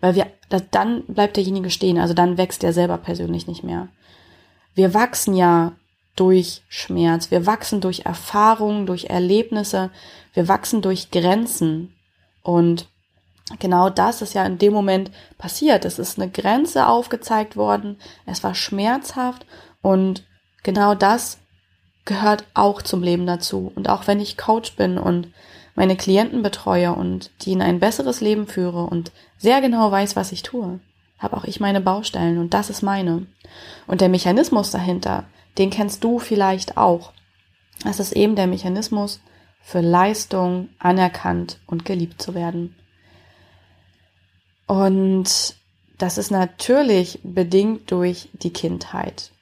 Weil 0.00 0.14
wir, 0.14 0.26
dann 0.70 1.04
bleibt 1.06 1.36
derjenige 1.36 1.70
stehen, 1.70 1.98
also 1.98 2.14
dann 2.14 2.38
wächst 2.38 2.64
er 2.64 2.72
selber 2.72 2.98
persönlich 2.98 3.46
nicht 3.46 3.62
mehr. 3.62 3.88
Wir 4.74 4.94
wachsen 4.94 5.34
ja 5.34 5.72
durch 6.16 6.62
Schmerz, 6.68 7.30
wir 7.30 7.46
wachsen 7.46 7.80
durch 7.80 8.00
Erfahrungen, 8.06 8.86
durch 8.86 9.04
Erlebnisse, 9.06 9.90
wir 10.34 10.48
wachsen 10.48 10.82
durch 10.82 11.10
Grenzen. 11.10 11.94
Und 12.42 12.86
genau 13.58 13.90
das 13.90 14.22
ist 14.22 14.34
ja 14.34 14.44
in 14.44 14.58
dem 14.58 14.72
Moment 14.72 15.10
passiert. 15.38 15.84
Es 15.84 15.98
ist 15.98 16.18
eine 16.18 16.30
Grenze 16.30 16.86
aufgezeigt 16.86 17.56
worden, 17.56 17.98
es 18.26 18.44
war 18.44 18.54
schmerzhaft 18.54 19.46
und 19.82 20.24
genau 20.62 20.94
das 20.94 21.38
gehört 22.04 22.44
auch 22.54 22.82
zum 22.82 23.02
Leben 23.02 23.26
dazu. 23.26 23.70
Und 23.74 23.88
auch 23.88 24.06
wenn 24.06 24.20
ich 24.20 24.36
Coach 24.36 24.76
bin 24.76 24.98
und 24.98 25.28
meine 25.74 25.96
Klienten 25.96 26.42
betreue 26.42 26.92
und 26.92 27.30
die 27.42 27.52
in 27.52 27.62
ein 27.62 27.80
besseres 27.80 28.20
Leben 28.20 28.46
führe 28.46 28.84
und 28.84 29.12
sehr 29.38 29.60
genau 29.60 29.90
weiß, 29.90 30.16
was 30.16 30.32
ich 30.32 30.42
tue, 30.42 30.80
habe 31.18 31.36
auch 31.36 31.44
ich 31.44 31.60
meine 31.60 31.80
Baustellen 31.80 32.38
und 32.38 32.54
das 32.54 32.70
ist 32.70 32.82
meine. 32.82 33.26
Und 33.86 34.00
der 34.00 34.08
Mechanismus 34.08 34.70
dahinter, 34.70 35.24
den 35.58 35.70
kennst 35.70 36.02
du 36.04 36.18
vielleicht 36.18 36.76
auch. 36.76 37.12
Es 37.84 38.00
ist 38.00 38.12
eben 38.12 38.36
der 38.36 38.46
Mechanismus 38.46 39.20
für 39.62 39.80
Leistung 39.80 40.68
anerkannt 40.78 41.60
und 41.66 41.84
geliebt 41.84 42.20
zu 42.20 42.34
werden. 42.34 42.74
Und 44.70 45.56
das 45.98 46.16
ist 46.16 46.30
natürlich 46.30 47.18
bedingt 47.24 47.90
durch 47.90 48.28
die 48.34 48.52
Kindheit. 48.52 49.32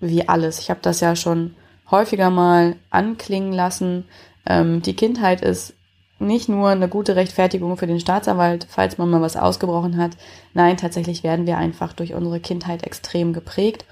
Wie 0.00 0.26
alles. 0.26 0.58
Ich 0.58 0.70
habe 0.70 0.80
das 0.80 1.00
ja 1.00 1.16
schon 1.16 1.54
häufiger 1.90 2.30
mal 2.30 2.76
anklingen 2.88 3.52
lassen. 3.52 4.06
Ähm, 4.46 4.80
die 4.80 4.96
Kindheit 4.96 5.42
ist 5.42 5.74
nicht 6.18 6.48
nur 6.48 6.70
eine 6.70 6.88
gute 6.88 7.14
Rechtfertigung 7.14 7.76
für 7.76 7.86
den 7.86 8.00
Staatsanwalt, 8.00 8.66
falls 8.70 8.96
man 8.96 9.10
mal 9.10 9.20
was 9.20 9.36
ausgebrochen 9.36 9.98
hat. 9.98 10.12
Nein, 10.54 10.78
tatsächlich 10.78 11.22
werden 11.22 11.46
wir 11.46 11.58
einfach 11.58 11.92
durch 11.92 12.14
unsere 12.14 12.40
Kindheit 12.40 12.84
extrem 12.84 13.34
geprägt, 13.34 13.84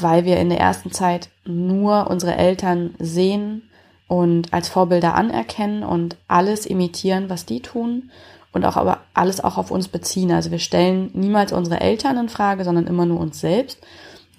weil 0.00 0.24
wir 0.24 0.38
in 0.38 0.48
der 0.48 0.58
ersten 0.58 0.90
Zeit 0.90 1.28
nur 1.44 2.10
unsere 2.10 2.34
Eltern 2.34 2.96
sehen 2.98 3.70
und 4.08 4.52
als 4.52 4.68
Vorbilder 4.68 5.14
anerkennen 5.14 5.84
und 5.84 6.16
alles 6.26 6.66
imitieren, 6.66 7.30
was 7.30 7.46
die 7.46 7.60
tun 7.60 8.10
und 8.52 8.64
auch 8.64 8.76
aber 8.76 8.98
alles 9.14 9.42
auch 9.42 9.58
auf 9.58 9.70
uns 9.70 9.88
beziehen. 9.88 10.32
Also 10.32 10.50
wir 10.50 10.58
stellen 10.58 11.10
niemals 11.12 11.52
unsere 11.52 11.80
Eltern 11.80 12.16
in 12.16 12.28
Frage, 12.28 12.64
sondern 12.64 12.86
immer 12.86 13.06
nur 13.06 13.20
uns 13.20 13.40
selbst 13.40 13.78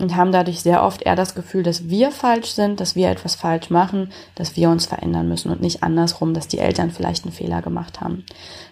und 0.02 0.15
haben 0.15 0.32
dadurch 0.32 0.62
sehr 0.62 0.84
oft 0.84 1.04
eher 1.04 1.15
das 1.15 1.36
Gefühl, 1.36 1.63
dass 1.63 1.88
wir 1.88 2.12
falsch 2.12 2.52
sind, 2.52 2.80
dass 2.80 2.95
wir 2.95 3.10
etwas 3.10 3.36
falsch 3.36 3.69
machen, 3.69 4.12
dass 4.36 4.56
wir 4.56 4.69
uns 4.69 4.86
verändern 4.86 5.28
müssen 5.28 5.52
und 5.52 5.62
nicht 5.62 5.84
andersrum, 5.84 6.34
dass 6.34 6.47
die 6.47 6.60
Eltern 6.60 6.91
vielleicht 6.91 7.24
einen 7.24 7.34
Fehler 7.34 7.62
gemacht 7.62 8.02
haben. 8.02 8.26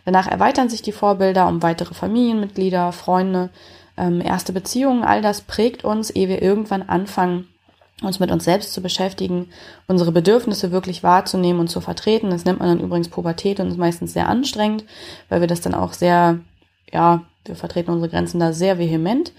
Danach 0.06 0.28
erweitern 0.28 0.70
sich 0.70 0.82
die 0.82 0.92
Vorbilder 0.92 1.48
um 1.48 1.62
weitere 1.62 1.94
Familienmitglieder, 1.94 2.92
Freunde, 2.92 3.50
ähm, 3.96 4.22
erste 4.22 4.54
Beziehungen, 4.54 5.04
all 5.04 5.22
das 5.22 5.42
prägt 5.42 5.84
uns, 5.84 6.10
ehe 6.10 6.30
wir 6.30 6.42
irgendwann 6.42 6.84
anfangen, 6.84 7.48
uns 8.02 8.20
mit 8.20 8.32
uns 8.32 8.44
selbst 8.44 8.74
zu 8.74 8.82
beschäftigen, 8.82 9.50
unsere 9.88 10.12
Bedürfnisse 10.12 10.72
wirklich 10.72 11.04
wahrzunehmen 11.04 11.60
und 11.60 11.68
zu 11.70 11.82
vertreten. 11.82 12.30
Das 12.30 12.46
nennt 12.46 12.60
man 12.60 12.70
dann 12.70 12.86
übrigens 12.86 13.10
Pubertät 13.10 13.60
und 13.60 13.68
ist 13.68 13.78
meistens 13.78 14.14
sehr 14.14 14.30
anstrengend, 14.30 14.86
weil 15.28 15.42
wir 15.42 15.48
das 15.48 15.62
dann 15.62 15.74
auch 15.74 15.94
sehr, 15.94 16.40
ja, 16.92 17.24
wir 17.46 17.56
vertreten 17.56 17.92
unsere 17.92 18.10
Grenzen 18.10 18.40
da 18.40 18.54
sehr 18.54 18.78
vehement. 18.78 19.34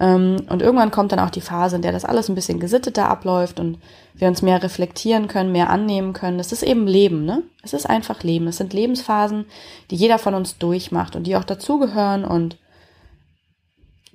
Ähm, 0.00 0.36
und 0.48 0.62
irgendwann 0.62 0.90
kommt 0.90 1.12
dann 1.12 1.20
auch 1.20 1.30
die 1.30 1.40
Phase, 1.40 1.76
in 1.76 1.82
der 1.82 1.92
das 1.92 2.04
alles 2.04 2.28
ein 2.28 2.34
bisschen 2.34 2.60
gesitteter 2.60 3.08
abläuft 3.08 3.60
und 3.60 3.78
wir 4.14 4.28
uns 4.28 4.42
mehr 4.42 4.62
reflektieren 4.62 5.28
können, 5.28 5.52
mehr 5.52 5.70
annehmen 5.70 6.12
können. 6.12 6.40
Es 6.40 6.52
ist 6.52 6.62
eben 6.62 6.86
Leben, 6.86 7.24
ne? 7.24 7.42
Es 7.62 7.72
ist 7.72 7.88
einfach 7.88 8.22
Leben. 8.22 8.46
Es 8.48 8.58
sind 8.58 8.72
Lebensphasen, 8.72 9.46
die 9.90 9.96
jeder 9.96 10.18
von 10.18 10.34
uns 10.34 10.58
durchmacht 10.58 11.16
und 11.16 11.26
die 11.26 11.36
auch 11.36 11.44
dazugehören 11.44 12.24
und 12.24 12.56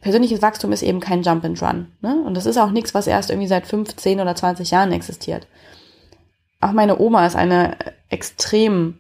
persönliches 0.08 0.42
Wachstum 0.42 0.72
ist 0.72 0.84
eben 0.84 1.02
kein 1.02 1.22
Jump 1.22 1.44
and 1.44 1.62
Run. 1.62 1.92
Ne? 2.00 2.24
Und 2.26 2.38
das 2.38 2.46
ist 2.46 2.56
auch 2.56 2.72
nichts, 2.72 2.94
was 2.94 3.08
erst 3.08 3.30
irgendwie 3.30 3.50
seit 3.50 3.68
15 3.68 4.22
oder 4.22 4.34
20 4.34 4.72
Jahren 4.72 4.94
existiert. 4.94 5.48
Auch 6.62 6.72
meine 6.72 6.98
Oma 6.98 7.26
ist 7.26 7.36
eine 7.36 7.76
extrem 8.08 9.00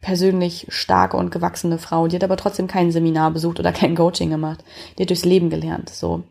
persönlich 0.00 0.66
starke 0.68 1.16
und 1.16 1.32
gewachsene 1.32 1.78
Frau. 1.78 2.06
Die 2.06 2.14
hat 2.14 2.22
aber 2.22 2.36
trotzdem 2.36 2.68
kein 2.68 2.92
Seminar 2.92 3.32
besucht 3.32 3.58
oder 3.58 3.72
kein 3.80 3.96
Coaching 3.96 4.30
gemacht. 4.30 4.62
Die 4.96 5.02
hat 5.02 5.10
durchs 5.10 5.24
Leben 5.24 5.50
gelernt. 5.50 5.90
So. 5.90 6.22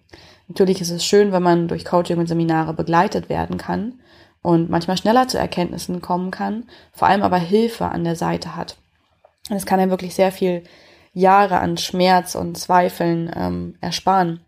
Natürlich 0.47 0.79
ist 0.79 0.91
es 0.91 1.03
schön, 1.03 1.33
wenn 1.33 1.43
man 1.43 1.67
durch 1.67 1.83
Coaching 1.83 2.17
und 2.17 2.27
Seminare 2.27 2.73
begleitet 2.73 3.27
werden 3.27 3.57
kann 3.57 3.99
und 4.41 4.69
manchmal 4.69 4.95
schneller 4.95 5.27
zu 5.27 5.37
Erkenntnissen 5.37 6.01
kommen 6.01 6.31
kann, 6.31 6.63
vor 6.93 7.09
allem 7.09 7.21
aber 7.21 7.37
Hilfe 7.37 7.89
an 7.89 8.05
der 8.05 8.15
Seite 8.15 8.55
hat. 8.55 8.77
Und 9.49 9.57
es 9.57 9.65
kann 9.65 9.81
einem 9.81 9.91
wirklich 9.91 10.15
sehr 10.15 10.31
viel 10.31 10.63
Jahre 11.15 11.59
an 11.59 11.77
Schmerz 11.77 12.35
und 12.35 12.57
Zweifeln 12.57 13.31
ähm, 13.33 13.75
ersparen. 13.81 14.41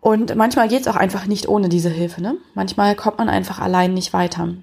Und 0.00 0.34
manchmal 0.34 0.68
geht 0.68 0.82
es 0.82 0.88
auch 0.88 0.96
einfach 0.96 1.26
nicht 1.26 1.48
ohne 1.48 1.68
diese 1.68 1.88
Hilfe. 1.88 2.20
Ne? 2.20 2.36
Manchmal 2.54 2.94
kommt 2.96 3.18
man 3.18 3.28
einfach 3.28 3.60
allein 3.60 3.94
nicht 3.94 4.12
weiter. 4.12 4.54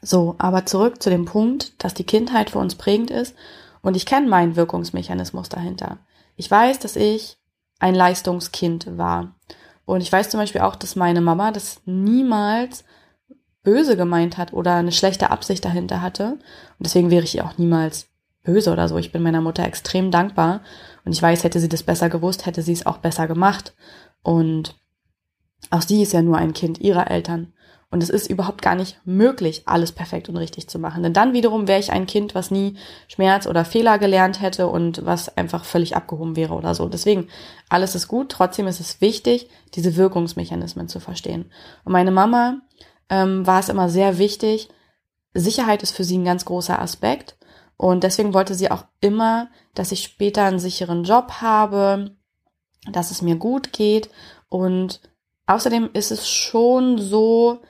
So, 0.00 0.34
aber 0.38 0.66
zurück 0.66 1.02
zu 1.02 1.10
dem 1.10 1.26
Punkt, 1.26 1.72
dass 1.84 1.94
die 1.94 2.04
Kindheit 2.04 2.50
für 2.50 2.58
uns 2.58 2.74
prägend 2.74 3.10
ist 3.10 3.36
und 3.82 3.96
ich 3.96 4.06
kenne 4.06 4.26
meinen 4.26 4.56
Wirkungsmechanismus 4.56 5.48
dahinter. 5.48 5.98
Ich 6.36 6.50
weiß, 6.50 6.78
dass 6.78 6.96
ich 6.96 7.36
ein 7.78 7.94
Leistungskind 7.94 8.96
war. 8.96 9.34
Und 9.84 10.00
ich 10.00 10.10
weiß 10.10 10.30
zum 10.30 10.40
Beispiel 10.40 10.62
auch, 10.62 10.76
dass 10.76 10.96
meine 10.96 11.20
Mama 11.20 11.52
das 11.52 11.82
niemals 11.84 12.84
böse 13.62 13.96
gemeint 13.96 14.38
hat 14.38 14.54
oder 14.54 14.76
eine 14.76 14.92
schlechte 14.92 15.30
Absicht 15.30 15.64
dahinter 15.64 16.00
hatte. 16.00 16.32
Und 16.32 16.40
deswegen 16.80 17.10
wäre 17.10 17.24
ich 17.24 17.34
ihr 17.34 17.44
auch 17.44 17.58
niemals 17.58 18.06
böse 18.44 18.70
oder 18.70 18.88
so. 18.88 18.96
Ich 18.96 19.10
bin 19.10 19.22
meiner 19.22 19.40
Mutter 19.40 19.64
extrem 19.64 20.10
dankbar. 20.10 20.60
Und 21.04 21.12
ich 21.12 21.20
weiß, 21.20 21.42
hätte 21.44 21.60
sie 21.60 21.68
das 21.68 21.82
besser 21.82 22.08
gewusst, 22.08 22.46
hätte 22.46 22.62
sie 22.62 22.72
es 22.72 22.86
auch 22.86 22.98
besser 22.98 23.26
gemacht. 23.26 23.74
Und 24.22 24.76
auch 25.70 25.82
sie 25.82 26.02
ist 26.02 26.12
ja 26.12 26.22
nur 26.22 26.38
ein 26.38 26.52
Kind 26.52 26.78
ihrer 26.78 27.10
Eltern. 27.10 27.52
Und 27.90 28.02
es 28.02 28.10
ist 28.10 28.28
überhaupt 28.28 28.60
gar 28.60 28.74
nicht 28.74 29.00
möglich, 29.04 29.62
alles 29.66 29.92
perfekt 29.92 30.28
und 30.28 30.36
richtig 30.36 30.68
zu 30.68 30.80
machen. 30.80 31.04
Denn 31.04 31.12
dann 31.12 31.32
wiederum 31.32 31.68
wäre 31.68 31.78
ich 31.78 31.92
ein 31.92 32.06
Kind, 32.06 32.34
was 32.34 32.50
nie 32.50 32.76
Schmerz 33.06 33.46
oder 33.46 33.64
Fehler 33.64 33.98
gelernt 33.98 34.42
hätte 34.42 34.66
und 34.66 35.06
was 35.06 35.36
einfach 35.36 35.64
völlig 35.64 35.94
abgehoben 35.94 36.34
wäre 36.34 36.54
oder 36.54 36.74
so. 36.74 36.88
Deswegen, 36.88 37.28
alles 37.68 37.94
ist 37.94 38.08
gut. 38.08 38.30
Trotzdem 38.30 38.66
ist 38.66 38.80
es 38.80 39.00
wichtig, 39.00 39.48
diese 39.74 39.94
Wirkungsmechanismen 39.94 40.88
zu 40.88 40.98
verstehen. 40.98 41.52
Und 41.84 41.92
meine 41.92 42.10
Mama 42.10 42.62
ähm, 43.08 43.46
war 43.46 43.60
es 43.60 43.68
immer 43.68 43.88
sehr 43.88 44.18
wichtig. 44.18 44.70
Sicherheit 45.32 45.84
ist 45.84 45.94
für 45.94 46.04
sie 46.04 46.18
ein 46.18 46.24
ganz 46.24 46.44
großer 46.44 46.80
Aspekt. 46.80 47.36
Und 47.76 48.04
deswegen 48.04 48.34
wollte 48.34 48.54
sie 48.54 48.70
auch 48.70 48.84
immer, 49.00 49.48
dass 49.74 49.92
ich 49.92 50.02
später 50.04 50.44
einen 50.44 50.58
sicheren 50.58 51.04
Job 51.04 51.40
habe, 51.40 52.16
dass 52.90 53.10
es 53.10 53.22
mir 53.22 53.36
gut 53.36 53.72
geht. 53.72 54.10
Und 54.48 55.00
außerdem 55.46 55.90
ist 55.92 56.10
es 56.10 56.28
schon 56.28 56.98
so, 56.98 57.62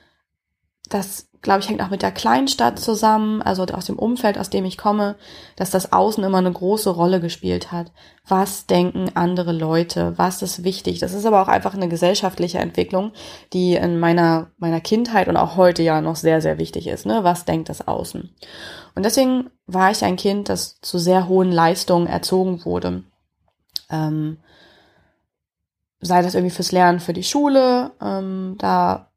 das, 0.88 1.28
glaube 1.44 1.60
ich, 1.60 1.68
hängt 1.68 1.80
auch 1.80 1.90
mit 1.90 2.02
der 2.02 2.10
Kleinstadt 2.10 2.80
zusammen, 2.80 3.40
also 3.40 3.62
aus 3.66 3.84
dem 3.84 3.98
Umfeld, 3.98 4.36
aus 4.36 4.50
dem 4.50 4.64
ich 4.64 4.76
komme, 4.76 5.14
dass 5.54 5.70
das 5.70 5.92
Außen 5.92 6.24
immer 6.24 6.38
eine 6.38 6.50
große 6.50 6.90
Rolle 6.90 7.20
gespielt 7.20 7.70
hat. 7.70 7.92
Was 8.26 8.66
denken 8.66 9.12
andere 9.14 9.52
Leute? 9.52 10.14
Was 10.16 10.42
ist 10.42 10.64
wichtig? 10.64 10.98
Das 10.98 11.12
ist 11.12 11.26
aber 11.26 11.40
auch 11.40 11.48
einfach 11.48 11.74
eine 11.74 11.88
gesellschaftliche 11.88 12.58
Entwicklung, 12.58 13.12
die 13.52 13.74
in 13.74 14.00
meiner, 14.00 14.50
meiner 14.56 14.80
Kindheit 14.80 15.28
und 15.28 15.36
auch 15.36 15.56
heute 15.56 15.84
ja 15.84 16.00
noch 16.00 16.16
sehr, 16.16 16.40
sehr 16.40 16.58
wichtig 16.58 16.88
ist. 16.88 17.06
Ne? 17.06 17.22
Was 17.22 17.44
denkt 17.44 17.68
das 17.68 17.86
Außen? 17.86 18.34
Und 18.96 19.04
deswegen 19.04 19.50
war 19.66 19.92
ich 19.92 20.04
ein 20.04 20.16
Kind, 20.16 20.48
das 20.48 20.80
zu 20.80 20.98
sehr 20.98 21.28
hohen 21.28 21.52
Leistungen 21.52 22.06
erzogen 22.06 22.64
wurde. 22.64 23.04
Ähm, 23.90 24.38
sei 26.00 26.22
das 26.22 26.34
irgendwie 26.34 26.54
fürs 26.54 26.72
Lernen 26.72 27.00
für 27.00 27.12
die 27.12 27.22
Schule, 27.22 27.92
ähm, 28.00 28.56
da 28.58 29.10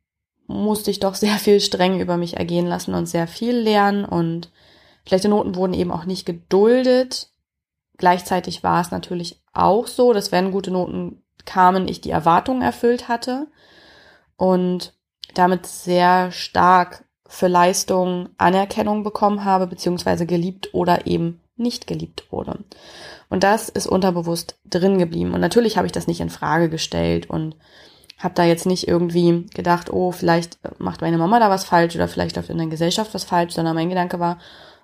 musste 0.48 0.92
ich 0.92 1.00
doch 1.00 1.16
sehr 1.16 1.36
viel 1.36 1.60
streng 1.60 2.00
über 2.00 2.18
mich 2.18 2.38
ergehen 2.38 2.66
lassen 2.66 2.94
und 2.94 3.06
sehr 3.06 3.28
viel 3.28 3.56
lernen 3.56 4.06
und 4.06 4.50
schlechte 5.06 5.30
Noten 5.30 5.56
wurden 5.56 5.74
eben 5.74 5.92
auch 5.92 6.06
nicht 6.06 6.26
geduldet. 6.26 7.30
Gleichzeitig 7.98 8.64
war 8.64 8.82
es 8.82 8.92
natürlich 8.92 9.42
auch 9.54 9.88
so, 9.88 10.14
dass 10.14 10.32
wenn 10.32 10.52
gute 10.52 10.72
Noten 10.72 11.24
kamen, 11.46 11.88
ich 11.88 12.02
die 12.02 12.12
Erwartungen 12.12 12.62
erfüllt 12.62 13.08
hatte 13.08 13.48
und 14.36 14.94
damit 15.34 15.66
sehr 15.66 16.32
stark 16.32 17.06
für 17.28 17.48
Leistung 17.48 18.30
Anerkennung 18.38 19.04
bekommen 19.04 19.44
habe, 19.44 19.68
beziehungsweise 19.68 20.26
geliebt 20.26 20.74
oder 20.74 21.08
eben 21.08 21.42
nicht 21.58 21.88
geliebt 21.88 22.32
wurde. 22.32 22.60
Und 23.30 23.44
das 23.44 23.68
ist 23.70 23.88
unterbewusst 23.88 24.58
drin 24.66 25.00
geblieben. 25.00 25.34
Und 25.34 25.42
natürlich 25.42 25.78
habe 25.78 25.88
ich 25.88 25.92
das 25.92 26.08
nicht 26.08 26.22
in 26.22 26.30
Frage 26.30 26.70
gestellt 26.70 27.30
und 27.30 27.56
habe 28.18 28.34
da 28.34 28.44
jetzt 28.44 28.66
nicht 28.66 28.88
irgendwie 28.88 29.46
gedacht, 29.54 29.92
oh, 29.92 30.12
vielleicht 30.12 30.58
macht 30.80 31.02
meine 31.02 31.18
Mama 31.18 31.40
da 31.40 31.50
was 31.50 31.66
falsch 31.66 31.96
oder 31.96 32.08
vielleicht 32.08 32.36
läuft 32.36 32.50
in 32.50 32.58
der 32.58 32.68
Gesellschaft 32.68 33.14
was 33.14 33.24
falsch, 33.24 33.54
sondern 33.54 33.76
mein 33.76 33.90
Gedanke 33.90 34.20
war, 34.20 34.40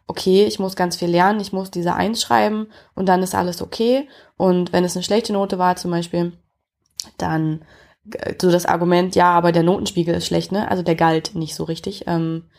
okay, 0.07 0.45
ich 0.45 0.59
muss 0.59 0.75
ganz 0.75 0.95
viel 0.95 1.09
lernen, 1.09 1.39
ich 1.39 1.53
muss 1.53 1.71
diese 1.71 1.95
Eins 1.95 2.21
schreiben 2.21 2.67
und 2.93 3.07
dann 3.07 3.23
ist 3.23 3.35
alles 3.35 3.61
okay. 3.61 4.07
Und 4.37 4.73
wenn 4.73 4.83
es 4.83 4.95
eine 4.95 5.03
schlechte 5.03 5.33
Note 5.33 5.57
war 5.57 5.75
zum 5.75 5.91
Beispiel, 5.91 6.33
dann 7.17 7.63
so 8.41 8.51
das 8.51 8.65
Argument, 8.65 9.15
ja, 9.15 9.31
aber 9.31 9.51
der 9.51 9.63
Notenspiegel 9.63 10.15
ist 10.15 10.27
schlecht, 10.27 10.51
ne? 10.51 10.69
Also 10.69 10.83
der 10.83 10.95
galt 10.95 11.35
nicht 11.35 11.55
so 11.55 11.63
richtig, 11.63 12.05
ähm, 12.07 12.49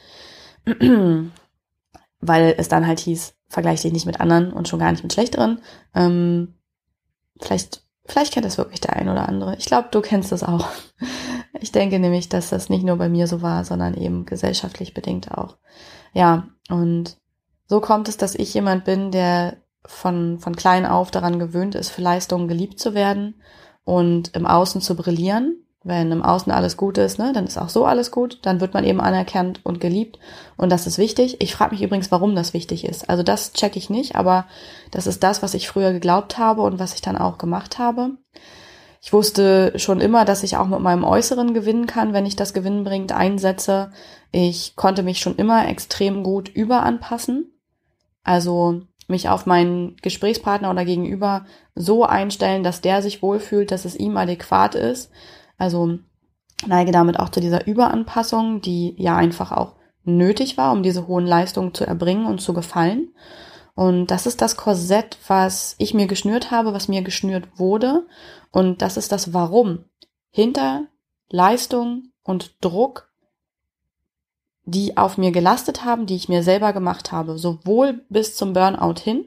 weil 2.21 2.55
es 2.57 2.69
dann 2.69 2.87
halt 2.87 3.01
hieß, 3.01 3.35
vergleich 3.49 3.83
dich 3.83 3.93
nicht 3.93 4.07
mit 4.07 4.21
anderen 4.21 4.53
und 4.53 4.69
schon 4.69 4.79
gar 4.79 4.91
nicht 4.91 5.03
mit 5.03 5.13
schlechteren. 5.13 5.61
Ähm, 5.95 6.55
vielleicht, 7.41 7.84
vielleicht 8.07 8.33
kennt 8.33 8.47
das 8.47 8.59
wirklich 8.59 8.81
der 8.81 8.97
ein 8.97 9.09
oder 9.09 9.29
andere. 9.29 9.57
Ich 9.57 9.67
glaube, 9.67 9.88
du 9.90 10.01
kennst 10.01 10.33
das 10.33 10.43
auch. 10.43 10.69
Ich 11.61 11.71
denke 11.71 12.01
nämlich, 12.01 12.29
dass 12.29 12.51
das 12.51 12.69
nicht 12.69 12.85
nur 12.85 12.97
bei 12.97 13.09
mir 13.09 13.29
so 13.29 13.40
war, 13.40 13.64
sondern 13.64 13.95
eben 13.95 14.27
gesellschaftlich 14.27 14.93
bedingt 14.93 15.31
auch. 15.31 15.57
Ja, 16.12 16.49
und 16.69 17.17
so 17.69 17.81
kommt 17.81 18.09
es, 18.09 18.17
dass 18.17 18.35
ich 18.35 18.53
jemand 18.53 18.85
bin, 18.85 19.12
der 19.12 19.59
von, 19.87 20.40
von 20.40 20.57
klein 20.57 20.85
auf 20.85 21.12
daran 21.12 21.38
gewöhnt 21.38 21.77
ist, 21.77 21.90
für 21.90 22.03
Leistungen 22.03 22.49
geliebt 22.49 22.81
zu 22.81 22.93
werden 22.93 23.40
und 23.85 24.35
im 24.35 24.47
Außen 24.47 24.81
zu 24.81 24.97
brillieren. 24.97 25.63
Wenn 25.87 26.11
im 26.11 26.23
Außen 26.23 26.51
alles 26.51 26.79
gut 26.79 26.97
ist, 26.97 27.18
ne, 27.18 27.33
dann 27.35 27.47
ist 27.47 27.59
auch 27.59 27.68
so 27.68 27.85
alles 27.85 28.11
gut. 28.11 28.38
Dann 28.42 28.61
wird 28.62 28.73
man 28.73 28.85
eben 28.85 29.03
anerkannt 29.03 29.61
und 29.64 29.81
geliebt. 29.81 30.18
Und 30.57 30.73
das 30.73 30.87
ist 30.87 30.97
wichtig. 30.97 31.42
Ich 31.42 31.55
frage 31.55 31.73
mich 31.73 31.83
übrigens, 31.83 32.11
warum 32.11 32.35
das 32.35 32.55
wichtig 32.55 32.87
ist. 32.87 33.11
Also 33.11 33.23
das 33.23 33.53
checke 33.53 33.79
ich 33.79 33.90
nicht, 33.90 34.16
aber 34.16 34.47
das 34.90 35.07
ist 35.07 35.23
das, 35.23 35.42
was 35.42 35.53
ich 35.53 35.68
früher 35.68 35.92
geglaubt 35.92 36.38
habe 36.38 36.62
und 36.62 36.79
was 36.79 36.94
ich 36.94 37.03
dann 37.03 37.18
auch 37.18 37.37
gemacht 37.37 37.79
habe. 37.79 38.12
Ich 39.03 39.12
wusste 39.12 39.79
schon 39.79 40.01
immer, 40.01 40.25
dass 40.25 40.42
ich 40.42 40.57
auch 40.57 40.66
mit 40.66 40.81
meinem 40.81 41.05
Äußeren 41.05 41.53
gewinnen 41.53 41.85
kann, 41.85 42.14
wenn 42.14 42.25
ich 42.25 42.37
das 42.37 42.55
gewinnbringend 42.55 43.12
einsetze. 43.12 43.90
Ich 44.33 44.77
konnte 44.77 45.03
mich 45.03 45.18
schon 45.18 45.37
immer 45.37 45.68
extrem 45.68 46.23
gut 46.23 46.49
überanpassen. 46.49 47.53
Also 48.23 48.81
mich 49.07 49.29
auf 49.29 49.44
meinen 49.44 49.97
Gesprächspartner 50.01 50.70
oder 50.70 50.87
Gegenüber 50.87 51.44
so 51.75 52.05
einstellen, 52.05 52.64
dass 52.64 52.81
der 52.81 53.03
sich 53.03 53.20
wohlfühlt, 53.20 53.70
dass 53.70 53.85
es 53.85 53.94
ihm 53.94 54.16
adäquat 54.16 54.75
ist. 54.75 55.11
Also 55.57 55.99
neige 56.67 56.93
damit 56.93 57.19
auch 57.19 57.29
zu 57.29 57.40
dieser 57.40 57.67
Überanpassung, 57.67 58.61
die 58.61 58.95
ja 58.99 59.17
einfach 59.17 59.53
auch 59.53 59.75
nötig 60.05 60.57
war, 60.57 60.73
um 60.73 60.83
diese 60.83 61.07
hohen 61.07 61.27
Leistungen 61.27 61.75
zu 61.75 61.87
erbringen 61.87 62.27
und 62.27 62.40
zu 62.40 62.53
gefallen. 62.53 63.09
Und 63.75 64.07
das 64.09 64.27
ist 64.27 64.40
das 64.40 64.57
Korsett, 64.57 65.19
was 65.27 65.75
ich 65.79 65.95
mir 65.95 66.07
geschnürt 66.07 66.51
habe, 66.51 66.73
was 66.73 66.88
mir 66.88 67.03
geschnürt 67.03 67.59
wurde. 67.59 68.07
Und 68.53 68.83
das 68.83 68.97
ist 68.97 69.11
das 69.11 69.33
Warum. 69.33 69.85
Hinter 70.31 70.85
Leistung 71.29 72.11
und 72.23 72.55
Druck 72.61 73.11
die 74.64 74.97
auf 74.97 75.19
mir 75.19 75.31
gelastet 75.31 75.85
haben, 75.85 76.07
die 76.07 76.17
ich 76.17 76.29
mir 76.29 76.43
selber 76.43 76.73
gemacht 76.73 77.12
habe, 77.12 77.38
sowohl 77.38 78.05
bis 78.09 78.35
zum 78.35 78.53
Burnout 78.53 79.01
hin 79.01 79.27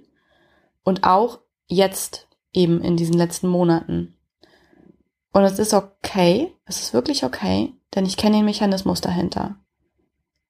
und 0.84 1.04
auch 1.04 1.40
jetzt 1.68 2.28
eben 2.54 2.82
in 2.82 2.98
diesen 2.98 3.16
letzten 3.16 3.48
Monaten. 3.48 4.17
Und 5.32 5.44
es 5.44 5.60
ist 5.60 5.74
okay, 5.74 6.54
es 6.66 6.82
ist 6.82 6.94
wirklich 6.94 7.24
okay, 7.24 7.74
denn 7.96 8.06
ich 8.06 8.18
kenne 8.18 8.38
den 8.38 8.46
Mechanismus 8.46 9.02
dahinter. 9.02 9.58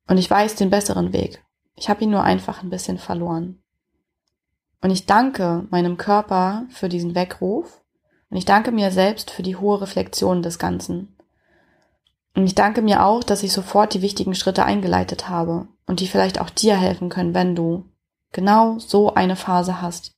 Und 0.07 0.17
ich 0.17 0.29
weiß 0.29 0.55
den 0.55 0.69
besseren 0.69 1.13
Weg. 1.13 1.43
Ich 1.75 1.89
habe 1.89 2.03
ihn 2.03 2.09
nur 2.09 2.23
einfach 2.23 2.63
ein 2.63 2.69
bisschen 2.69 2.97
verloren. 2.97 3.61
Und 4.81 4.91
ich 4.91 5.05
danke 5.05 5.65
meinem 5.69 5.97
Körper 5.97 6.65
für 6.69 6.89
diesen 6.89 7.15
Weckruf 7.15 7.83
und 8.29 8.37
ich 8.37 8.45
danke 8.45 8.71
mir 8.71 8.91
selbst 8.91 9.31
für 9.31 9.43
die 9.43 9.55
hohe 9.55 9.81
Reflexion 9.81 10.41
des 10.41 10.59
Ganzen. 10.59 11.15
Und 12.35 12.45
ich 12.45 12.55
danke 12.55 12.81
mir 12.81 13.03
auch, 13.03 13.23
dass 13.23 13.43
ich 13.43 13.51
sofort 13.51 13.93
die 13.93 14.01
wichtigen 14.01 14.35
Schritte 14.35 14.63
eingeleitet 14.63 15.27
habe 15.27 15.67
und 15.87 15.99
die 15.99 16.07
vielleicht 16.07 16.39
auch 16.39 16.51
dir 16.51 16.77
helfen 16.77 17.09
können, 17.09 17.33
wenn 17.33 17.55
du 17.55 17.85
genau 18.31 18.77
so 18.77 19.13
eine 19.15 19.35
Phase 19.35 19.81
hast 19.81 20.15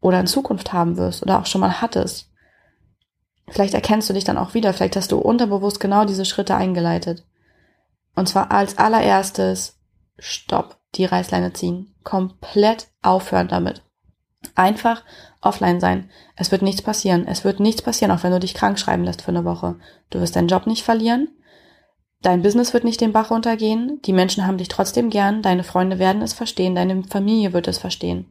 oder 0.00 0.18
in 0.18 0.26
Zukunft 0.26 0.72
haben 0.72 0.96
wirst 0.96 1.22
oder 1.22 1.38
auch 1.38 1.46
schon 1.46 1.60
mal 1.60 1.80
hattest. 1.80 2.30
Vielleicht 3.48 3.74
erkennst 3.74 4.08
du 4.08 4.14
dich 4.14 4.24
dann 4.24 4.38
auch 4.38 4.54
wieder, 4.54 4.72
vielleicht 4.72 4.96
hast 4.96 5.12
du 5.12 5.18
unterbewusst 5.18 5.80
genau 5.80 6.04
diese 6.04 6.24
Schritte 6.24 6.56
eingeleitet. 6.56 7.24
Und 8.14 8.28
zwar 8.28 8.50
als 8.50 8.78
allererstes, 8.78 9.78
stopp, 10.18 10.78
die 10.94 11.04
Reißleine 11.04 11.52
ziehen. 11.52 11.94
Komplett 12.04 12.88
aufhören 13.02 13.48
damit. 13.48 13.82
Einfach 14.54 15.02
offline 15.40 15.80
sein. 15.80 16.10
Es 16.36 16.52
wird 16.52 16.62
nichts 16.62 16.82
passieren. 16.82 17.26
Es 17.26 17.44
wird 17.44 17.60
nichts 17.60 17.82
passieren, 17.82 18.10
auch 18.12 18.22
wenn 18.22 18.32
du 18.32 18.40
dich 18.40 18.54
krank 18.54 18.78
schreiben 18.78 19.04
lässt 19.04 19.22
für 19.22 19.28
eine 19.28 19.44
Woche. 19.44 19.76
Du 20.10 20.20
wirst 20.20 20.36
deinen 20.36 20.48
Job 20.48 20.66
nicht 20.66 20.84
verlieren. 20.84 21.28
Dein 22.24 22.40
Business 22.40 22.72
wird 22.72 22.84
nicht 22.84 23.02
den 23.02 23.12
Bach 23.12 23.30
runtergehen, 23.30 24.00
die 24.06 24.14
Menschen 24.14 24.46
haben 24.46 24.56
dich 24.56 24.68
trotzdem 24.68 25.10
gern, 25.10 25.42
deine 25.42 25.62
Freunde 25.62 25.98
werden 25.98 26.22
es 26.22 26.32
verstehen, 26.32 26.74
deine 26.74 27.02
Familie 27.02 27.52
wird 27.52 27.68
es 27.68 27.76
verstehen. 27.76 28.24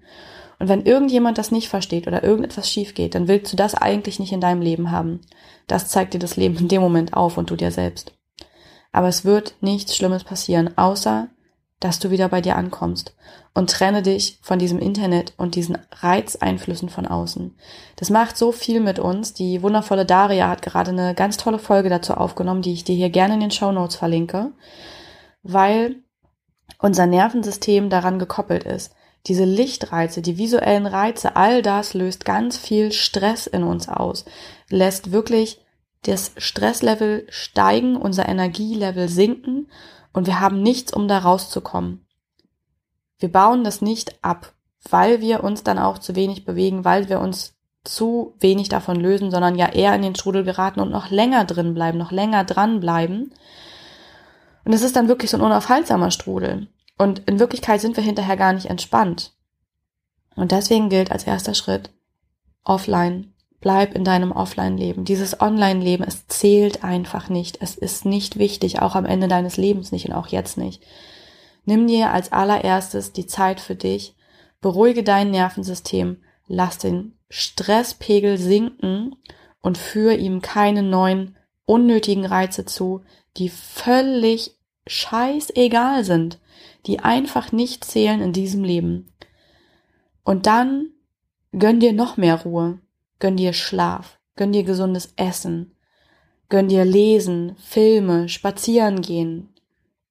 Und 0.63 0.69
wenn 0.69 0.85
irgendjemand 0.85 1.37
das 1.37 1.51
nicht 1.51 1.67
versteht 1.67 2.07
oder 2.07 2.23
irgendetwas 2.23 2.69
schief 2.69 2.93
geht, 2.93 3.15
dann 3.15 3.27
willst 3.27 3.51
du 3.51 3.57
das 3.57 3.75
eigentlich 3.75 4.21
nicht 4.21 4.31
in 4.31 4.39
deinem 4.39 4.61
Leben 4.61 4.91
haben. 4.91 5.19
Das 5.67 5.89
zeigt 5.89 6.13
dir 6.13 6.19
das 6.19 6.37
Leben 6.37 6.57
in 6.57 6.69
dem 6.69 6.81
Moment 6.81 7.15
auf 7.15 7.37
und 7.37 7.49
du 7.49 7.57
dir 7.57 7.69
selbst. 7.69 8.13
Aber 8.93 9.09
es 9.09 9.25
wird 9.25 9.55
nichts 9.59 9.93
Schlimmes 9.93 10.23
passieren, 10.23 10.77
außer 10.77 11.27
dass 11.81 11.99
du 11.99 12.11
wieder 12.11 12.29
bei 12.29 12.39
dir 12.39 12.55
ankommst 12.55 13.13
und 13.53 13.71
trenne 13.71 14.03
dich 14.03 14.39
von 14.41 14.57
diesem 14.57 14.79
Internet 14.79 15.33
und 15.35 15.55
diesen 15.55 15.79
Reizeinflüssen 15.91 16.87
von 16.87 17.07
außen. 17.07 17.57
Das 17.97 18.09
macht 18.09 18.37
so 18.37 18.53
viel 18.53 18.79
mit 18.79 18.99
uns. 18.99 19.33
Die 19.33 19.63
wundervolle 19.63 20.05
Daria 20.05 20.47
hat 20.47 20.61
gerade 20.61 20.91
eine 20.91 21.13
ganz 21.13 21.35
tolle 21.35 21.59
Folge 21.59 21.89
dazu 21.89 22.13
aufgenommen, 22.13 22.61
die 22.61 22.71
ich 22.71 22.85
dir 22.85 22.95
hier 22.95 23.09
gerne 23.09 23.33
in 23.33 23.41
den 23.41 23.51
Show 23.51 23.73
Notes 23.73 23.97
verlinke, 23.97 24.53
weil 25.41 25.97
unser 26.79 27.05
Nervensystem 27.05 27.89
daran 27.89 28.17
gekoppelt 28.17 28.63
ist. 28.63 28.95
Diese 29.27 29.45
Lichtreize, 29.45 30.21
die 30.21 30.37
visuellen 30.37 30.85
Reize, 30.85 31.35
all 31.35 31.61
das 31.61 31.93
löst 31.93 32.25
ganz 32.25 32.57
viel 32.57 32.91
Stress 32.91 33.47
in 33.47 33.63
uns 33.63 33.87
aus, 33.87 34.25
lässt 34.69 35.11
wirklich 35.11 35.61
das 36.03 36.33
Stresslevel 36.37 37.25
steigen, 37.29 37.95
unser 37.95 38.27
Energielevel 38.27 39.07
sinken 39.07 39.69
und 40.11 40.27
wir 40.27 40.41
haben 40.41 40.61
nichts, 40.61 40.91
um 40.93 41.07
da 41.07 41.19
rauszukommen. 41.19 42.05
Wir 43.17 43.31
bauen 43.31 43.63
das 43.63 43.81
nicht 43.81 44.21
ab, 44.21 44.53
weil 44.89 45.21
wir 45.21 45.43
uns 45.43 45.63
dann 45.63 45.79
auch 45.79 45.97
zu 45.97 46.15
wenig 46.15 46.43
bewegen, 46.43 46.83
weil 46.83 47.07
wir 47.07 47.21
uns 47.21 47.55
zu 47.85 48.35
wenig 48.39 48.69
davon 48.69 48.97
lösen, 48.97 49.31
sondern 49.31 49.55
ja 49.55 49.67
eher 49.67 49.95
in 49.95 50.01
den 50.01 50.15
Strudel 50.15 50.43
geraten 50.43 50.79
und 50.79 50.91
noch 50.91 51.09
länger 51.09 51.45
drin 51.45 51.73
bleiben, 51.73 51.97
noch 51.97 52.11
länger 52.11 52.43
dranbleiben. 52.43 53.33
Und 54.65 54.73
es 54.73 54.81
ist 54.81 54.95
dann 54.95 55.07
wirklich 55.07 55.31
so 55.31 55.37
ein 55.37 55.43
unaufhaltsamer 55.43 56.11
Strudel. 56.11 56.67
Und 56.97 57.19
in 57.27 57.39
Wirklichkeit 57.39 57.81
sind 57.81 57.97
wir 57.97 58.03
hinterher 58.03 58.37
gar 58.37 58.53
nicht 58.53 58.67
entspannt. 58.67 59.33
Und 60.35 60.51
deswegen 60.51 60.89
gilt 60.89 61.11
als 61.11 61.25
erster 61.25 61.53
Schritt 61.53 61.91
offline 62.63 63.33
bleib 63.63 63.95
in 63.95 64.03
deinem 64.03 64.33
Offline-Leben. 64.33 65.05
Dieses 65.05 65.39
Online-Leben, 65.39 66.03
es 66.03 66.27
zählt 66.27 66.83
einfach 66.83 67.29
nicht. 67.29 67.59
Es 67.61 67.75
ist 67.75 68.05
nicht 68.05 68.37
wichtig, 68.37 68.81
auch 68.81 68.93
am 68.93 69.05
Ende 69.05 69.29
deines 69.29 69.55
Lebens 69.55 69.93
nicht 69.93 70.05
und 70.05 70.13
auch 70.13 70.27
jetzt 70.27 70.57
nicht. 70.57 70.83
Nimm 71.63 71.87
dir 71.87 72.11
als 72.11 72.33
allererstes 72.33 73.13
die 73.13 73.25
Zeit 73.25 73.61
für 73.61 73.75
dich, 73.75 74.15
beruhige 74.59 75.01
dein 75.01 75.31
Nervensystem, 75.31 76.17
lass 76.45 76.77
den 76.77 77.13
Stresspegel 77.29 78.37
sinken 78.37 79.15
und 79.61 79.77
führe 79.77 80.15
ihm 80.15 80.41
keine 80.41 80.83
neuen 80.83 81.37
unnötigen 81.65 82.25
Reize 82.25 82.65
zu, 82.65 83.01
die 83.37 83.47
völlig 83.47 84.57
scheißegal 84.87 86.03
sind, 86.03 86.37
die 86.85 86.99
einfach 86.99 87.51
nicht 87.51 87.85
zählen 87.85 88.21
in 88.21 88.33
diesem 88.33 88.63
Leben. 88.63 89.13
Und 90.23 90.47
dann 90.47 90.89
gönn 91.57 91.79
dir 91.79 91.93
noch 91.93 92.17
mehr 92.17 92.41
Ruhe. 92.43 92.79
Gönn 93.23 93.37
dir 93.37 93.53
Schlaf, 93.53 94.19
gönn 94.35 94.51
dir 94.51 94.63
gesundes 94.63 95.13
Essen, 95.15 95.75
gönn 96.49 96.67
dir 96.67 96.83
Lesen, 96.83 97.55
Filme, 97.55 98.27
Spazieren 98.27 99.01
gehen, 99.01 99.53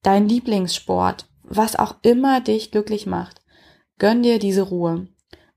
dein 0.02 0.30
Lieblingssport, 0.30 1.26
was 1.42 1.76
auch 1.76 1.96
immer 2.00 2.40
dich 2.40 2.70
glücklich 2.70 3.06
macht. 3.06 3.42
Gönn 3.98 4.22
dir 4.22 4.38
diese 4.38 4.62
Ruhe 4.62 5.08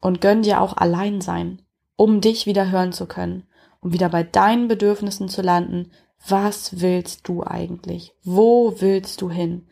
und 0.01 0.19
gönn 0.19 0.41
dir 0.41 0.60
auch 0.60 0.75
allein 0.75 1.21
sein, 1.21 1.62
um 1.95 2.19
dich 2.19 2.45
wieder 2.45 2.71
hören 2.71 2.91
zu 2.91 3.06
können, 3.06 3.47
um 3.80 3.93
wieder 3.93 4.10
bei 4.10 4.23
deinen 4.23 4.67
Bedürfnissen 4.67 5.30
zu 5.30 5.41
landen. 5.41 5.91
Was 6.28 6.82
willst 6.82 7.25
du 7.25 7.41
eigentlich? 7.41 8.13
Wo 8.26 8.82
willst 8.82 9.22
du 9.22 9.30
hin? 9.30 9.68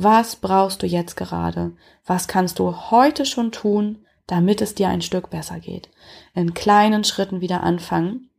Was 0.00 0.36
brauchst 0.36 0.84
du 0.84 0.86
jetzt 0.86 1.16
gerade? 1.16 1.72
Was 2.06 2.28
kannst 2.28 2.60
du 2.60 2.72
heute 2.92 3.26
schon 3.26 3.50
tun, 3.50 4.06
damit 4.28 4.62
es 4.62 4.76
dir 4.76 4.88
ein 4.88 5.02
Stück 5.02 5.28
besser 5.30 5.58
geht. 5.58 5.90
In 6.34 6.54
kleinen 6.54 7.02
Schritten 7.02 7.40
wieder 7.40 7.64
anfangen. 7.64 8.30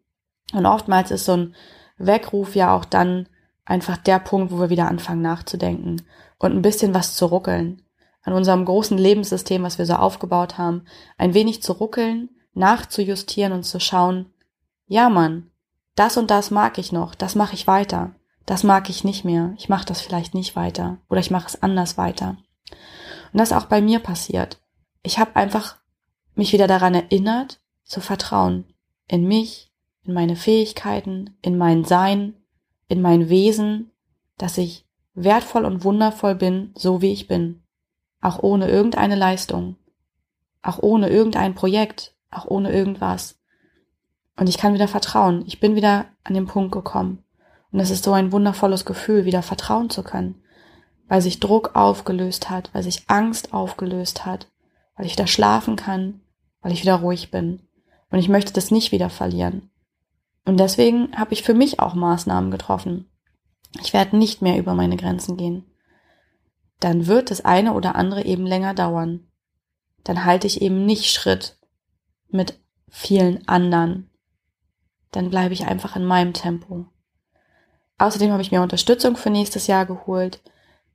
Und 0.53 0.65
oftmals 0.65 1.11
ist 1.11 1.25
so 1.25 1.35
ein 1.35 1.55
Weckruf 1.97 2.55
ja 2.55 2.73
auch 2.73 2.85
dann 2.85 3.27
einfach 3.65 3.97
der 3.97 4.19
Punkt, 4.19 4.53
wo 4.53 4.59
wir 4.61 4.69
wieder 4.69 4.87
anfangen 4.87 5.21
nachzudenken 5.21 6.03
und 6.37 6.53
ein 6.53 6.61
bisschen 6.61 6.93
was 6.93 7.15
zu 7.15 7.25
ruckeln. 7.25 7.81
An 8.23 8.31
unserem 8.31 8.63
großen 8.63 8.97
Lebenssystem, 8.97 9.61
was 9.63 9.77
wir 9.77 9.85
so 9.85 9.95
aufgebaut 9.95 10.57
haben, 10.57 10.85
ein 11.17 11.33
wenig 11.33 11.61
zu 11.61 11.73
ruckeln, 11.73 12.29
nachzujustieren 12.53 13.51
und 13.51 13.63
zu 13.63 13.81
schauen, 13.81 14.27
ja 14.87 15.09
Mann, 15.09 15.51
das 15.95 16.15
und 16.15 16.31
das 16.31 16.51
mag 16.51 16.77
ich 16.77 16.93
noch, 16.93 17.15
das 17.15 17.35
mache 17.35 17.55
ich 17.55 17.67
weiter. 17.67 18.11
Das 18.49 18.63
mag 18.63 18.89
ich 18.89 19.03
nicht 19.03 19.25
mehr. 19.25 19.53
Ich 19.59 19.69
mache 19.69 19.85
das 19.85 20.01
vielleicht 20.01 20.33
nicht 20.33 20.55
weiter 20.55 20.97
oder 21.07 21.19
ich 21.19 21.29
mache 21.29 21.45
es 21.45 21.61
anders 21.61 21.99
weiter. 21.99 22.29
Und 23.31 23.39
das 23.39 23.51
ist 23.51 23.55
auch 23.55 23.65
bei 23.65 23.79
mir 23.79 23.99
passiert. 23.99 24.59
Ich 25.03 25.19
habe 25.19 25.35
einfach 25.35 25.77
mich 26.33 26.51
wieder 26.51 26.65
daran 26.65 26.95
erinnert, 26.95 27.61
zu 27.83 28.01
vertrauen. 28.01 28.65
In 29.07 29.27
mich, 29.27 29.71
in 30.03 30.15
meine 30.15 30.35
Fähigkeiten, 30.35 31.37
in 31.43 31.59
mein 31.59 31.83
Sein, 31.85 32.37
in 32.87 33.03
mein 33.03 33.29
Wesen, 33.29 33.91
dass 34.39 34.57
ich 34.57 34.87
wertvoll 35.13 35.63
und 35.63 35.83
wundervoll 35.83 36.33
bin, 36.33 36.71
so 36.75 37.03
wie 37.03 37.11
ich 37.11 37.27
bin. 37.27 37.61
Auch 38.19 38.41
ohne 38.41 38.67
irgendeine 38.67 39.15
Leistung. 39.15 39.75
Auch 40.63 40.79
ohne 40.81 41.09
irgendein 41.09 41.53
Projekt. 41.53 42.15
Auch 42.31 42.45
ohne 42.45 42.71
irgendwas. 42.71 43.39
Und 44.37 44.49
ich 44.49 44.57
kann 44.57 44.73
wieder 44.73 44.87
vertrauen. 44.87 45.43
Ich 45.45 45.59
bin 45.59 45.75
wieder 45.75 46.07
an 46.23 46.33
den 46.33 46.47
Punkt 46.47 46.71
gekommen. 46.71 47.23
Und 47.71 47.79
es 47.79 47.89
ist 47.89 48.03
so 48.03 48.13
ein 48.13 48.31
wundervolles 48.31 48.85
Gefühl, 48.85 49.25
wieder 49.25 49.43
vertrauen 49.43 49.89
zu 49.89 50.03
können. 50.03 50.41
Weil 51.07 51.21
sich 51.21 51.39
Druck 51.39 51.75
aufgelöst 51.75 52.49
hat, 52.49 52.69
weil 52.73 52.83
sich 52.83 53.03
Angst 53.07 53.53
aufgelöst 53.53 54.25
hat, 54.25 54.47
weil 54.95 55.05
ich 55.05 55.13
wieder 55.13 55.27
schlafen 55.27 55.75
kann, 55.75 56.21
weil 56.61 56.71
ich 56.71 56.81
wieder 56.81 56.95
ruhig 56.95 57.31
bin. 57.31 57.61
Und 58.11 58.19
ich 58.19 58.29
möchte 58.29 58.53
das 58.53 58.71
nicht 58.71 58.91
wieder 58.91 59.09
verlieren. 59.09 59.69
Und 60.45 60.59
deswegen 60.59 61.15
habe 61.15 61.33
ich 61.33 61.43
für 61.43 61.53
mich 61.53 61.79
auch 61.79 61.93
Maßnahmen 61.93 62.51
getroffen. 62.51 63.07
Ich 63.81 63.93
werde 63.93 64.17
nicht 64.17 64.41
mehr 64.41 64.57
über 64.57 64.73
meine 64.73 64.97
Grenzen 64.97 65.37
gehen. 65.37 65.65
Dann 66.79 67.07
wird 67.07 67.29
das 67.29 67.45
eine 67.45 67.73
oder 67.73 67.95
andere 67.95 68.25
eben 68.25 68.45
länger 68.45 68.73
dauern. 68.73 69.27
Dann 70.03 70.25
halte 70.25 70.47
ich 70.47 70.61
eben 70.61 70.85
nicht 70.85 71.11
Schritt 71.11 71.57
mit 72.29 72.59
vielen 72.87 73.47
anderen. 73.47 74.09
Dann 75.11 75.29
bleibe 75.29 75.53
ich 75.53 75.67
einfach 75.67 75.95
in 75.95 76.05
meinem 76.05 76.33
Tempo. 76.33 76.87
Außerdem 77.99 78.31
habe 78.31 78.41
ich 78.41 78.51
mir 78.51 78.61
Unterstützung 78.61 79.17
für 79.17 79.29
nächstes 79.29 79.67
Jahr 79.67 79.85
geholt. 79.85 80.41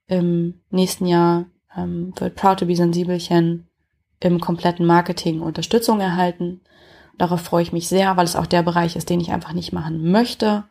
Im 0.06 0.60
nächsten 0.70 1.06
Jahr 1.06 1.44
ähm, 1.76 2.12
wird 2.18 2.34
Proud 2.34 2.58
to 2.58 2.66
be 2.66 2.74
Sensibelchen 2.74 3.68
im 4.20 4.40
kompletten 4.40 4.86
Marketing 4.86 5.40
Unterstützung 5.40 6.00
erhalten. 6.00 6.62
Darauf 7.18 7.42
freue 7.42 7.62
ich 7.62 7.72
mich 7.72 7.88
sehr, 7.88 8.16
weil 8.16 8.24
es 8.24 8.36
auch 8.36 8.46
der 8.46 8.62
Bereich 8.62 8.96
ist, 8.96 9.10
den 9.10 9.20
ich 9.20 9.30
einfach 9.32 9.52
nicht 9.52 9.72
machen 9.72 10.10
möchte, 10.10 10.64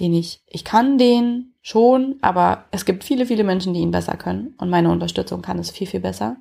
den 0.00 0.14
ich, 0.14 0.42
ich 0.46 0.64
kann 0.64 0.98
den 0.98 1.54
schon, 1.60 2.16
aber 2.22 2.64
es 2.70 2.84
gibt 2.84 3.04
viele, 3.04 3.26
viele 3.26 3.44
Menschen, 3.44 3.74
die 3.74 3.80
ihn 3.80 3.90
besser 3.90 4.16
können 4.16 4.54
und 4.58 4.70
meine 4.70 4.90
Unterstützung 4.90 5.42
kann 5.42 5.58
es 5.58 5.70
viel, 5.70 5.86
viel 5.86 6.00
besser. 6.00 6.36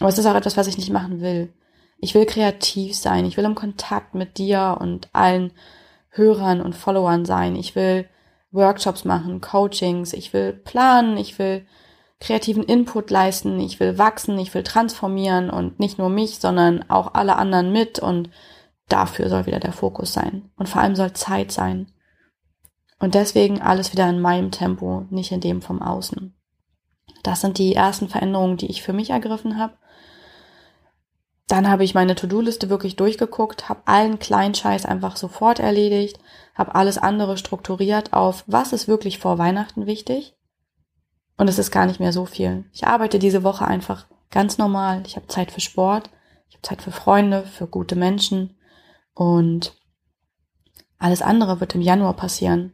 Aber 0.00 0.08
es 0.08 0.18
ist 0.18 0.26
auch 0.26 0.34
etwas, 0.34 0.56
was 0.56 0.68
ich 0.68 0.78
nicht 0.78 0.90
machen 0.90 1.20
will. 1.20 1.52
Ich 1.98 2.14
will 2.14 2.26
kreativ 2.26 2.96
sein, 2.96 3.24
ich 3.24 3.36
will 3.36 3.44
im 3.44 3.54
Kontakt 3.54 4.14
mit 4.14 4.38
dir 4.38 4.78
und 4.80 5.08
allen 5.12 5.52
Hörern 6.10 6.60
und 6.60 6.74
Followern 6.74 7.24
sein. 7.24 7.56
Ich 7.56 7.74
will 7.74 8.08
Workshops 8.52 9.04
machen, 9.04 9.40
Coachings, 9.40 10.12
ich 10.12 10.32
will 10.32 10.52
planen, 10.52 11.16
ich 11.16 11.38
will 11.38 11.66
kreativen 12.20 12.62
Input 12.62 13.10
leisten, 13.10 13.58
ich 13.58 13.80
will 13.80 13.98
wachsen, 13.98 14.38
ich 14.38 14.54
will 14.54 14.62
transformieren 14.62 15.50
und 15.50 15.80
nicht 15.80 15.98
nur 15.98 16.08
mich, 16.08 16.38
sondern 16.38 16.88
auch 16.88 17.14
alle 17.14 17.36
anderen 17.36 17.72
mit 17.72 17.98
und 17.98 18.30
dafür 18.88 19.28
soll 19.28 19.46
wieder 19.46 19.58
der 19.58 19.72
Fokus 19.72 20.12
sein. 20.12 20.50
Und 20.56 20.68
vor 20.68 20.82
allem 20.82 20.94
soll 20.94 21.12
Zeit 21.14 21.50
sein. 21.50 21.90
Und 23.00 23.14
deswegen 23.14 23.60
alles 23.60 23.92
wieder 23.92 24.08
in 24.08 24.20
meinem 24.20 24.52
Tempo, 24.52 25.06
nicht 25.10 25.32
in 25.32 25.40
dem 25.40 25.62
vom 25.62 25.82
Außen. 25.82 26.34
Das 27.24 27.40
sind 27.40 27.58
die 27.58 27.74
ersten 27.74 28.08
Veränderungen, 28.08 28.56
die 28.56 28.70
ich 28.70 28.82
für 28.82 28.92
mich 28.92 29.10
ergriffen 29.10 29.58
habe. 29.58 29.74
Dann 31.48 31.68
habe 31.68 31.84
ich 31.84 31.94
meine 31.94 32.14
To-Do-Liste 32.14 32.70
wirklich 32.70 32.94
durchgeguckt, 32.96 33.68
habe 33.68 33.82
allen 33.86 34.18
kleinen 34.18 34.54
Scheiß 34.54 34.86
einfach 34.86 35.16
sofort 35.16 35.58
erledigt, 35.58 36.18
habe 36.54 36.74
alles 36.74 36.98
andere 36.98 37.36
strukturiert 37.38 38.12
auf, 38.12 38.44
was 38.46 38.72
ist 38.72 38.88
wirklich 38.88 39.18
vor 39.18 39.38
Weihnachten 39.38 39.86
wichtig 39.86 40.36
und 41.36 41.48
es 41.48 41.58
ist 41.58 41.70
gar 41.70 41.86
nicht 41.86 42.00
mehr 42.00 42.12
so 42.12 42.26
viel. 42.26 42.64
Ich 42.72 42.86
arbeite 42.86 43.18
diese 43.18 43.42
Woche 43.42 43.66
einfach 43.66 44.06
ganz 44.30 44.58
normal. 44.58 45.02
Ich 45.06 45.16
habe 45.16 45.26
Zeit 45.28 45.50
für 45.50 45.60
Sport, 45.60 46.10
ich 46.48 46.56
habe 46.56 46.62
Zeit 46.62 46.82
für 46.82 46.92
Freunde, 46.92 47.44
für 47.44 47.66
gute 47.66 47.96
Menschen 47.96 48.56
und 49.14 49.74
alles 50.98 51.22
andere 51.22 51.60
wird 51.60 51.74
im 51.74 51.80
Januar 51.80 52.14
passieren. 52.14 52.72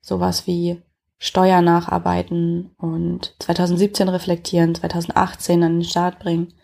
Sowas 0.00 0.46
wie 0.46 0.82
Steuer 1.18 1.62
nacharbeiten 1.62 2.74
und 2.78 3.34
2017 3.38 4.08
reflektieren, 4.08 4.74
2018 4.74 5.62
an 5.62 5.80
den 5.80 5.84
Start 5.84 6.18
bringen. 6.18 6.54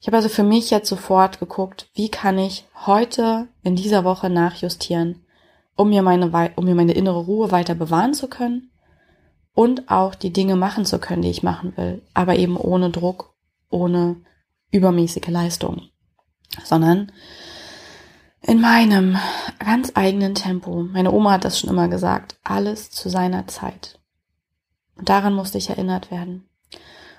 Ich 0.00 0.06
habe 0.06 0.16
also 0.16 0.28
für 0.28 0.42
mich 0.42 0.70
jetzt 0.70 0.88
sofort 0.88 1.38
geguckt, 1.38 1.90
wie 1.94 2.08
kann 2.08 2.38
ich 2.38 2.66
heute 2.86 3.48
in 3.62 3.76
dieser 3.76 4.04
Woche 4.04 4.30
nachjustieren, 4.30 5.26
um 5.76 5.88
mir 5.88 6.02
meine, 6.02 6.52
um 6.56 6.64
mir 6.64 6.74
meine 6.74 6.92
innere 6.92 7.20
Ruhe 7.20 7.50
weiter 7.50 7.74
bewahren 7.74 8.14
zu 8.14 8.28
können 8.28 8.70
und 9.54 9.90
auch 9.90 10.14
die 10.14 10.32
Dinge 10.32 10.56
machen 10.56 10.84
zu 10.84 10.98
können, 10.98 11.22
die 11.22 11.30
ich 11.30 11.42
machen 11.42 11.76
will, 11.76 12.02
aber 12.14 12.36
eben 12.36 12.56
ohne 12.56 12.90
Druck, 12.90 13.34
ohne 13.70 14.16
übermäßige 14.70 15.28
Leistung, 15.28 15.88
sondern 16.64 17.12
in 18.42 18.60
meinem 18.60 19.18
ganz 19.58 19.92
eigenen 19.94 20.34
Tempo. 20.34 20.82
Meine 20.82 21.12
Oma 21.12 21.32
hat 21.32 21.44
das 21.44 21.58
schon 21.58 21.70
immer 21.70 21.88
gesagt, 21.88 22.36
alles 22.42 22.90
zu 22.90 23.08
seiner 23.08 23.46
Zeit. 23.46 23.98
Und 24.96 25.08
daran 25.08 25.34
musste 25.34 25.58
ich 25.58 25.70
erinnert 25.70 26.10
werden. 26.10 26.48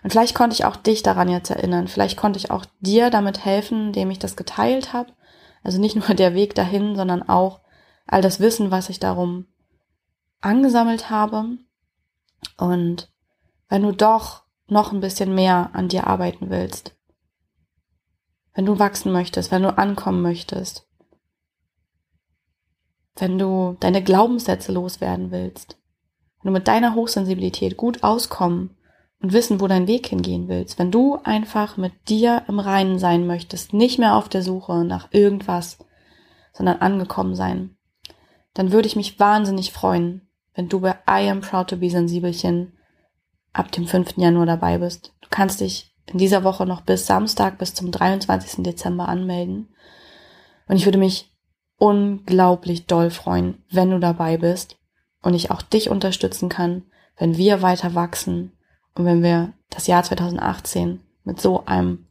Und 0.04 0.10
vielleicht 0.10 0.34
konnte 0.36 0.56
ich 0.56 0.66
auch 0.66 0.76
dich 0.76 1.04
daran 1.04 1.30
jetzt 1.30 1.52
erinnern. 1.52 1.88
Vielleicht 1.88 2.18
konnte 2.18 2.40
ich 2.40 2.50
auch 2.50 2.66
dir 2.80 3.10
damit 3.10 3.46
helfen, 3.46 3.88
indem 3.88 4.10
ich 4.10 4.20
das 4.20 4.36
geteilt 4.36 4.94
habe. 4.94 5.12
Also 5.64 5.80
nicht 5.80 5.96
nur 5.96 6.16
der 6.16 6.34
Weg 6.34 6.56
dahin, 6.56 6.96
sondern 6.96 7.28
auch 7.28 7.60
all 8.12 8.22
das 8.22 8.40
Wissen, 8.40 8.70
was 8.70 8.90
ich 8.90 9.00
darum 9.00 9.48
angesammelt 10.42 11.10
habe. 11.10 11.58
Und 12.58 13.10
wenn 13.70 13.84
du 13.84 13.92
doch 13.92 14.44
noch 14.68 14.92
ein 14.92 15.00
bisschen 15.00 15.34
mehr 15.34 15.72
an 15.74 15.88
dir 15.88 16.08
arbeiten 16.08 16.50
willst, 16.50 16.96
wenn 18.54 18.66
du 18.66 18.80
wachsen 18.80 19.12
möchtest, 19.12 19.52
wenn 19.52 19.64
du 19.64 19.78
ankommen 19.78 20.22
möchtest, 20.22 20.88
wenn 23.16 23.38
du 23.38 23.78
deine 23.80 24.04
Glaubenssätze 24.04 24.72
loswerden 24.72 25.32
willst, 25.32 25.78
wenn 26.42 26.54
du 26.54 26.58
mit 26.58 26.68
deiner 26.68 26.96
Hochsensibilität 26.96 27.78
gut 27.78 28.04
auskommen 28.04 28.76
und 29.22 29.34
wissen, 29.34 29.62
wo 29.62 29.68
dein 29.68 29.88
Weg 29.88 30.08
hingehen 30.08 30.50
willst, 30.50 30.80
wenn 30.80 30.92
du 30.92 31.18
einfach 31.24 31.78
mit 31.78 32.10
dir 32.10 32.44
im 32.48 32.60
Reinen 32.60 33.00
sein 33.00 33.28
möchtest, 33.28 33.74
nicht 33.74 34.00
mehr 34.00 34.16
auf 34.16 34.28
der 34.28 34.42
Suche 34.42 34.84
nach 34.84 35.10
irgendwas, 35.12 35.78
sondern 36.54 36.78
angekommen 36.78 37.36
sein, 37.36 37.78
dann 38.54 38.72
würde 38.72 38.88
ich 38.88 38.96
mich 38.96 39.20
wahnsinnig 39.20 39.72
freuen, 39.72 40.28
wenn 40.54 40.70
du 40.70 40.80
bei 40.82 40.96
I 41.10 41.30
am 41.30 41.42
proud 41.42 41.70
to 41.70 41.78
be 41.78 41.90
Sensibelchen 41.90 42.74
ab 43.54 43.72
dem 43.72 43.88
5. 43.88 44.18
Januar 44.18 44.46
dabei 44.46 44.78
bist. 44.78 45.14
Du 45.22 45.28
kannst 45.30 45.62
dich 45.62 45.94
in 46.08 46.18
dieser 46.18 46.44
Woche 46.44 46.66
noch 46.66 46.82
bis 46.82 47.06
Samstag, 47.06 47.58
bis 47.58 47.74
zum 47.74 47.92
23. 47.92 48.64
Dezember 48.64 49.08
anmelden. 49.08 49.70
Und 50.68 50.76
ich 50.76 50.86
würde 50.86 50.98
mich 50.98 51.32
unglaublich 51.78 52.86
doll 52.86 53.10
freuen, 53.10 53.64
wenn 53.70 53.92
du 53.92 54.00
dabei 54.00 54.38
bist 54.38 54.78
und 55.22 55.34
ich 55.34 55.52
auch 55.52 55.62
dich 55.62 55.90
unterstützen 55.90 56.50
kann, 56.50 56.84
wenn 57.18 57.38
wir 57.38 57.62
weiter 57.62 57.96
wachsen 57.96 58.52
und 58.96 59.06
wenn 59.06 59.24
wir 59.24 59.54
das 59.70 59.88
Jahr 59.88 60.04
2018 60.04 61.02
mit 61.24 61.42
so 61.42 61.66
einem 61.66 62.08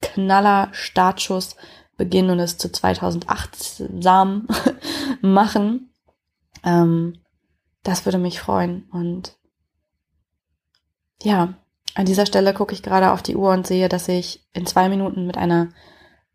knaller 0.00 0.68
Startschuss 0.72 1.56
beginnen 1.96 2.30
und 2.30 2.38
es 2.38 2.58
zu 2.58 2.70
2008 2.70 3.82
Samen 4.00 4.46
machen. 5.22 5.90
Ähm, 6.64 7.18
das 7.82 8.04
würde 8.04 8.18
mich 8.18 8.40
freuen. 8.40 8.88
Und 8.90 9.36
ja, 11.22 11.54
an 11.94 12.06
dieser 12.06 12.26
Stelle 12.26 12.54
gucke 12.54 12.74
ich 12.74 12.82
gerade 12.82 13.10
auf 13.12 13.22
die 13.22 13.36
Uhr 13.36 13.52
und 13.52 13.66
sehe, 13.66 13.88
dass 13.88 14.08
ich 14.08 14.46
in 14.52 14.66
zwei 14.66 14.88
Minuten 14.88 15.26
mit 15.26 15.36
einer 15.36 15.68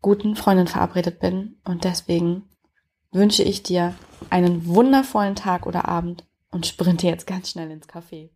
guten 0.02 0.36
Freundin 0.36 0.66
verabredet 0.66 1.20
bin. 1.20 1.56
Und 1.64 1.84
deswegen 1.84 2.48
wünsche 3.12 3.42
ich 3.42 3.62
dir 3.62 3.94
einen 4.30 4.66
wundervollen 4.66 5.36
Tag 5.36 5.66
oder 5.66 5.88
Abend 5.88 6.24
und 6.50 6.66
sprinte 6.66 7.06
jetzt 7.06 7.26
ganz 7.26 7.50
schnell 7.50 7.70
ins 7.70 7.88
Café. 7.88 8.30